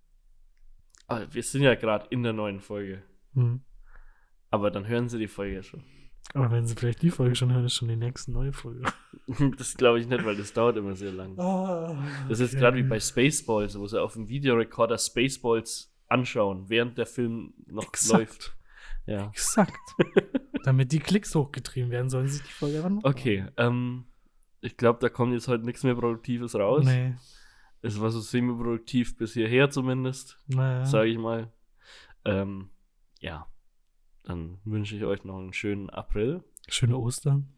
Aber 1.07 1.33
wir 1.33 1.43
sind 1.43 1.63
ja 1.63 1.75
gerade 1.75 2.07
in 2.09 2.23
der 2.23 2.33
neuen 2.33 2.59
Folge. 2.59 3.03
Hm. 3.33 3.61
Aber 4.49 4.71
dann 4.71 4.87
hören 4.87 5.09
sie 5.09 5.19
die 5.19 5.27
Folge 5.27 5.63
schon. 5.63 5.83
Aber 6.33 6.51
wenn 6.51 6.65
sie 6.65 6.75
vielleicht 6.75 7.01
die 7.01 7.09
Folge 7.09 7.35
schon 7.35 7.51
hören, 7.53 7.65
ist 7.65 7.75
schon 7.75 7.87
die 7.87 7.95
nächste 7.95 8.31
neue 8.31 8.53
Folge. 8.53 8.83
Das 9.57 9.77
glaube 9.77 9.99
ich 9.99 10.07
nicht, 10.07 10.25
weil 10.25 10.35
das 10.35 10.51
dauert 10.51 10.75
immer 10.75 10.93
sehr 10.93 11.13
lang. 11.13 11.37
Das 12.27 12.41
ist 12.41 12.57
gerade 12.57 12.75
wie 12.77 12.83
bei 12.83 12.99
Spaceballs, 12.99 13.79
wo 13.79 13.87
sie 13.87 14.01
auf 14.01 14.13
dem 14.13 14.27
Videorekorder 14.27 14.97
Spaceballs 14.97 15.95
anschauen, 16.09 16.67
während 16.67 16.97
der 16.97 17.05
Film 17.05 17.53
noch 17.67 17.87
Exakt. 17.87 18.19
läuft. 18.19 18.57
Ja. 19.05 19.27
Exakt. 19.29 19.77
Damit 20.63 20.91
die 20.91 20.99
Klicks 20.99 21.33
hochgetrieben 21.33 21.89
werden, 21.91 22.09
sollen 22.09 22.27
sich 22.27 22.43
die 22.43 22.51
Folge 22.51 22.83
ran. 22.83 22.99
Okay, 23.03 23.45
ähm, 23.57 24.05
ich 24.61 24.77
glaube, 24.77 24.99
da 24.99 25.09
kommt 25.09 25.33
jetzt 25.33 25.47
heute 25.47 25.65
nichts 25.65 25.83
mehr 25.83 25.95
Produktives 25.95 26.55
raus. 26.55 26.85
Nee. 26.85 27.15
Es 27.81 27.99
war 27.99 28.11
so 28.11 28.19
semi-produktiv 28.19 29.17
bis 29.17 29.33
hierher 29.33 29.71
zumindest, 29.71 30.37
Naja. 30.47 30.85
sage 30.85 31.09
ich 31.09 31.17
mal. 31.17 31.51
Ähm, 32.25 32.69
ja, 33.19 33.47
dann 34.23 34.59
wünsche 34.65 34.95
ich 34.95 35.03
euch 35.03 35.23
noch 35.23 35.39
einen 35.39 35.53
schönen 35.53 35.89
April. 35.89 36.43
Schöne 36.67 36.95
Ostern. 36.97 37.51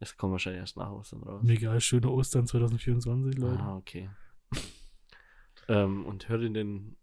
Es 0.00 0.16
kommt 0.16 0.32
wahrscheinlich 0.32 0.60
erst 0.60 0.76
nach 0.76 0.90
Ostern 0.90 1.22
raus. 1.22 1.42
Mir 1.44 1.52
egal, 1.52 1.80
schöne 1.80 2.10
Ostern 2.10 2.46
2024, 2.46 3.38
Leute. 3.38 3.60
Ah, 3.62 3.76
okay. 3.76 4.10
ähm, 5.68 6.04
und 6.06 6.28
hört 6.28 6.42
in 6.42 6.54
den 6.54 6.96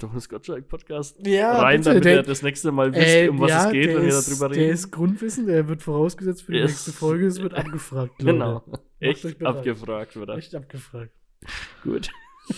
Thomas 0.00 0.28
Gottschalk 0.28 0.68
Podcast 0.68 1.16
Ja, 1.26 1.58
rein, 1.60 1.78
bitte, 1.78 1.90
damit 1.90 2.04
der- 2.04 2.14
ihr 2.16 2.22
das 2.24 2.42
nächste 2.42 2.72
Mal 2.72 2.92
wisst, 2.92 3.06
Äh, 3.06 3.28
um 3.28 3.38
was 3.40 3.50
ja, 3.50 3.66
es 3.66 3.72
geht, 3.72 3.86
der 3.86 3.94
wenn 3.96 4.02
wir 4.02 4.08
ist, 4.08 4.28
darüber 4.30 4.48
Der 4.48 4.62
reden. 4.62 4.72
ist 4.74 4.90
Grundwissen, 4.90 5.46
der 5.46 5.68
wird 5.68 5.82
vorausgesetzt 5.82 6.42
für 6.42 6.52
die 6.52 6.58
Der 6.58 6.66
nächste 6.66 6.92
Folge. 6.92 7.26
Es 7.26 7.40
wird 7.40 7.54
abgefragt, 7.54 8.12
Leute. 8.22 8.32
genau. 8.32 8.64
Echt 8.98 9.42
abgefragt, 9.44 10.16
oder? 10.16 10.36
Echt 10.36 10.54
abgefragt. 10.54 11.12
Gut. 11.84 12.08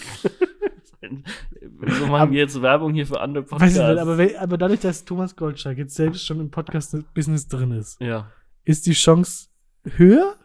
so 1.99 2.07
machen 2.07 2.31
wir 2.33 2.39
jetzt 2.39 2.61
Werbung 2.63 2.95
hier 2.95 3.07
für 3.07 3.21
andere 3.21 3.45
Podcasts. 3.45 3.77
nicht, 3.77 3.85
aber, 3.99 4.19
aber 4.41 4.59
dadurch, 4.59 4.81
dass 4.81 5.05
Thomas 5.05 5.37
Goldschlag 5.37 5.77
jetzt 5.79 5.95
selbst 5.95 6.25
schon 6.25 6.41
im 6.41 6.51
Podcast-Business 6.51 7.49
drin 7.49 7.73
ist, 7.73 8.01
ja. 8.01 8.31
ist 8.65 8.87
die 8.87 8.93
Chance 8.93 9.49
höher 9.85 10.37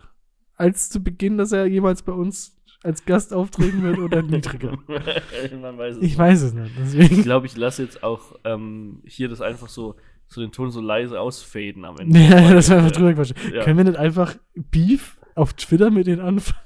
als 0.56 0.90
zu 0.90 1.04
Beginn, 1.04 1.38
dass 1.38 1.52
er 1.52 1.66
jemals 1.68 2.02
bei 2.02 2.12
uns 2.14 2.57
als 2.84 3.06
Gast 3.06 3.34
auftreten 3.34 3.82
wird 3.84 3.98
oder 4.00 4.22
niedriger? 4.22 4.78
Man 5.62 5.78
weiß 5.78 5.96
es 5.98 6.02
Ich 6.04 6.10
nicht. 6.10 6.18
weiß 6.18 6.42
es 6.42 6.54
nicht. 6.54 6.72
Ich 6.72 6.78
Deswegen. 6.78 7.24
glaube, 7.24 7.46
ich 7.48 7.58
lasse 7.58 7.84
jetzt 7.84 8.04
auch 8.04 8.36
ähm, 8.44 9.02
hier 9.06 9.30
das 9.30 9.42
einfach 9.42 9.68
so, 9.70 9.96
so 10.28 10.42
den 10.42 10.52
Ton 10.52 10.70
so 10.72 10.82
leise 10.82 11.20
ausfaden 11.20 11.86
am 11.86 11.98
Ende. 11.98 12.20
Ja, 12.30 12.54
das 12.54 12.70
war 12.70 12.78
einfach 12.78 12.92
drüber 12.92 13.14
quatschen. 13.14 13.36
Ja. 13.54 13.64
Können 13.64 13.78
wir 13.78 13.86
nicht 13.86 13.98
einfach 13.98 14.36
Beef 14.56 15.18
auf 15.36 15.54
Twitter 15.54 15.92
mit 15.92 16.08
denen 16.08 16.22
anfangen? 16.22 16.62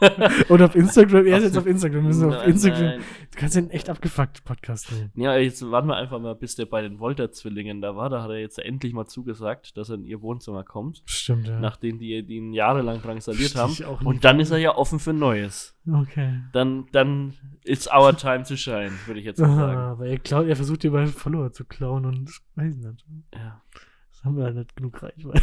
Oder 0.48 0.66
auf 0.66 0.74
Instagram? 0.74 1.26
Er 1.26 1.38
ist 1.38 1.44
jetzt 1.44 1.58
auf 1.58 1.66
Instagram. 1.66 2.02
Wir 2.02 2.08
müssen 2.08 2.32
auf 2.32 2.46
Instagram. 2.46 2.84
nein. 2.84 3.00
Du 3.32 3.38
kannst 3.38 3.54
ja 3.54 3.62
einen 3.62 3.70
echt 3.70 3.88
abgefuckten 3.88 4.44
Podcast 4.44 4.92
nehmen. 4.92 5.10
Ja, 5.14 5.36
jetzt 5.36 5.68
warten 5.70 5.88
wir 5.88 5.96
einfach 5.96 6.18
mal, 6.20 6.34
bis 6.34 6.56
der 6.56 6.66
bei 6.66 6.82
den 6.82 6.98
Volta-Zwillingen 6.98 7.80
da 7.80 7.96
war. 7.96 8.10
Da 8.10 8.22
hat 8.22 8.30
er 8.30 8.38
jetzt 8.38 8.58
endlich 8.58 8.92
mal 8.92 9.06
zugesagt, 9.06 9.76
dass 9.76 9.88
er 9.88 9.96
in 9.96 10.04
ihr 10.04 10.22
Wohnzimmer 10.22 10.64
kommt, 10.64 11.02
Stimmt, 11.06 11.48
ja. 11.48 11.58
nachdem 11.60 11.98
die, 11.98 12.22
die 12.24 12.36
ihn 12.36 12.52
jahrelang 12.52 13.00
drangsaliert 13.00 13.54
haben. 13.56 13.74
Und 14.04 14.24
dann 14.24 14.40
ist 14.40 14.50
er 14.50 14.58
ja 14.58 14.74
offen 14.74 14.98
für 14.98 15.12
Neues. 15.12 15.74
Okay. 15.90 16.40
Dann, 16.52 16.86
dann 16.92 17.34
it's 17.64 17.88
our 17.92 18.16
time 18.16 18.42
to 18.42 18.56
shine, 18.56 18.92
würde 19.06 19.20
ich 19.20 19.26
jetzt 19.26 19.40
mal 19.40 19.54
sagen. 19.54 19.78
Ah, 19.78 19.90
aber 19.92 20.06
er, 20.06 20.18
klaut, 20.18 20.46
er 20.46 20.56
versucht 20.56 20.82
dir 20.82 20.90
bei 20.90 21.06
Follower 21.06 21.52
zu 21.52 21.64
klauen 21.64 22.04
und 22.06 22.30
weiß 22.56 22.76
nicht. 22.76 23.04
Ja. 23.34 23.62
Das 24.10 24.24
haben 24.24 24.36
wir 24.36 24.44
halt 24.44 24.56
nicht 24.56 24.74
genug 24.76 25.02
Reichweite. 25.02 25.42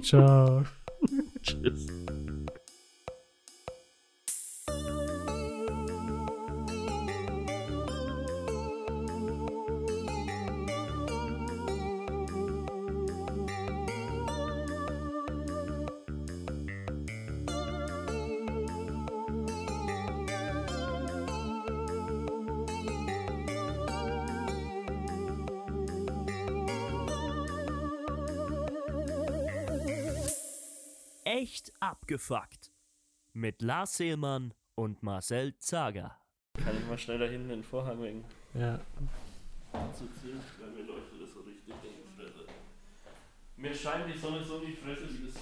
Ciao. 0.02 0.64
Tschüss. 1.42 1.86
Echt 31.38 31.70
abgefuckt. 31.80 32.72
Mit 33.34 33.60
Lars 33.60 33.98
Seelmann 33.98 34.54
und 34.74 35.02
Marcel 35.02 35.54
Zager. 35.58 36.16
Kann 36.54 36.74
ich 36.80 36.86
mal 36.88 36.96
schnell 36.96 37.18
da 37.18 37.26
hinten 37.26 37.50
den 37.50 37.62
Vorhang 37.62 38.00
wegen 38.02 38.24
Ja. 38.54 38.80
zuziehen, 39.92 40.40
weil 40.58 40.70
mir 40.70 40.84
leuchtet 40.90 41.20
das 41.20 41.34
so 41.34 41.40
richtig 41.40 41.68
in 41.68 41.74
die 41.82 42.16
Fresse. 42.16 42.46
Mir 43.58 43.74
scheint 43.74 44.08
die 44.14 44.18
Sonne 44.18 44.42
so 44.42 44.60
in 44.60 44.68
die 44.68 44.76
Fresse 44.76 45.10
wie 45.12 45.26
das, 45.26 45.34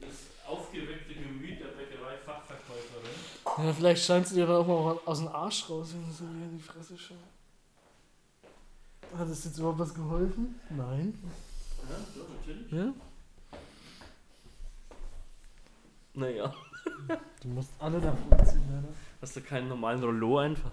das 0.00 0.16
aufgeweckte 0.48 1.14
Gemüt 1.14 1.60
der 1.60 1.66
Bäckerei-Fachverkäuferin. 1.66 3.66
ja, 3.66 3.72
vielleicht 3.72 4.04
scheint 4.04 4.26
sie 4.26 4.34
dir 4.34 4.46
dann 4.48 4.56
auch 4.56 4.66
mal 4.66 4.98
aus 5.04 5.18
dem 5.18 5.28
Arsch 5.28 5.70
raus, 5.70 5.94
wenn 5.94 6.04
du 6.06 6.10
so 6.12 6.24
in 6.24 6.56
die 6.58 6.62
Fresse 6.62 6.98
schaust. 6.98 7.20
Hat 9.16 9.28
es 9.28 9.44
jetzt 9.44 9.58
überhaupt 9.58 9.78
was 9.78 9.94
geholfen? 9.94 10.58
Nein. 10.70 11.14
Ja, 11.88 11.98
doch, 12.16 12.28
natürlich. 12.30 12.72
Ja? 12.72 12.92
Naja. 16.16 16.52
Du 17.42 17.48
musst 17.48 17.70
alle 17.78 18.00
davon 18.00 18.46
ziehen, 18.46 18.64
oder? 18.70 18.88
Hast 19.20 19.36
du 19.36 19.42
keinen 19.42 19.68
normalen 19.68 20.02
Rollo 20.02 20.38
einfach? 20.38 20.72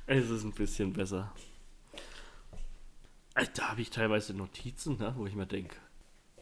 es 0.07 0.29
ist 0.29 0.43
ein 0.43 0.51
bisschen 0.51 0.91
besser. 0.91 1.31
Alter, 3.33 3.51
Da 3.55 3.69
habe 3.69 3.81
ich 3.81 3.89
teilweise 3.89 4.33
Notizen, 4.33 4.97
ne, 4.97 5.13
wo 5.15 5.25
ich 5.25 5.35
mir 5.35 5.47
denke, 5.47 5.77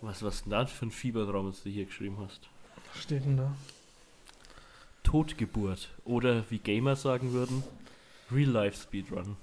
was 0.02 0.24
was 0.24 0.42
denn 0.44 0.52
da 0.52 0.66
für 0.66 0.88
ein 0.88 0.92
Fiebertraum, 0.92 1.48
das 1.48 1.62
du 1.64 1.70
hier 1.70 1.86
geschrieben 1.86 2.18
hast? 2.20 2.50
Was 2.94 3.04
steht 3.04 3.26
denn 3.26 3.38
da? 3.38 3.56
Totgeburt 5.04 5.90
oder 6.04 6.50
wie 6.50 6.58
Gamer 6.60 6.96
sagen 6.96 7.32
würden, 7.34 7.64
Real 8.32 8.50
Life 8.50 8.82
Speedrun. 8.82 9.38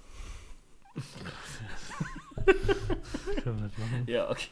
Können 3.43 3.59
wir 3.59 3.65
nicht 3.67 3.79
machen. 3.79 4.05
Ja, 4.07 4.31
okay. 4.31 4.49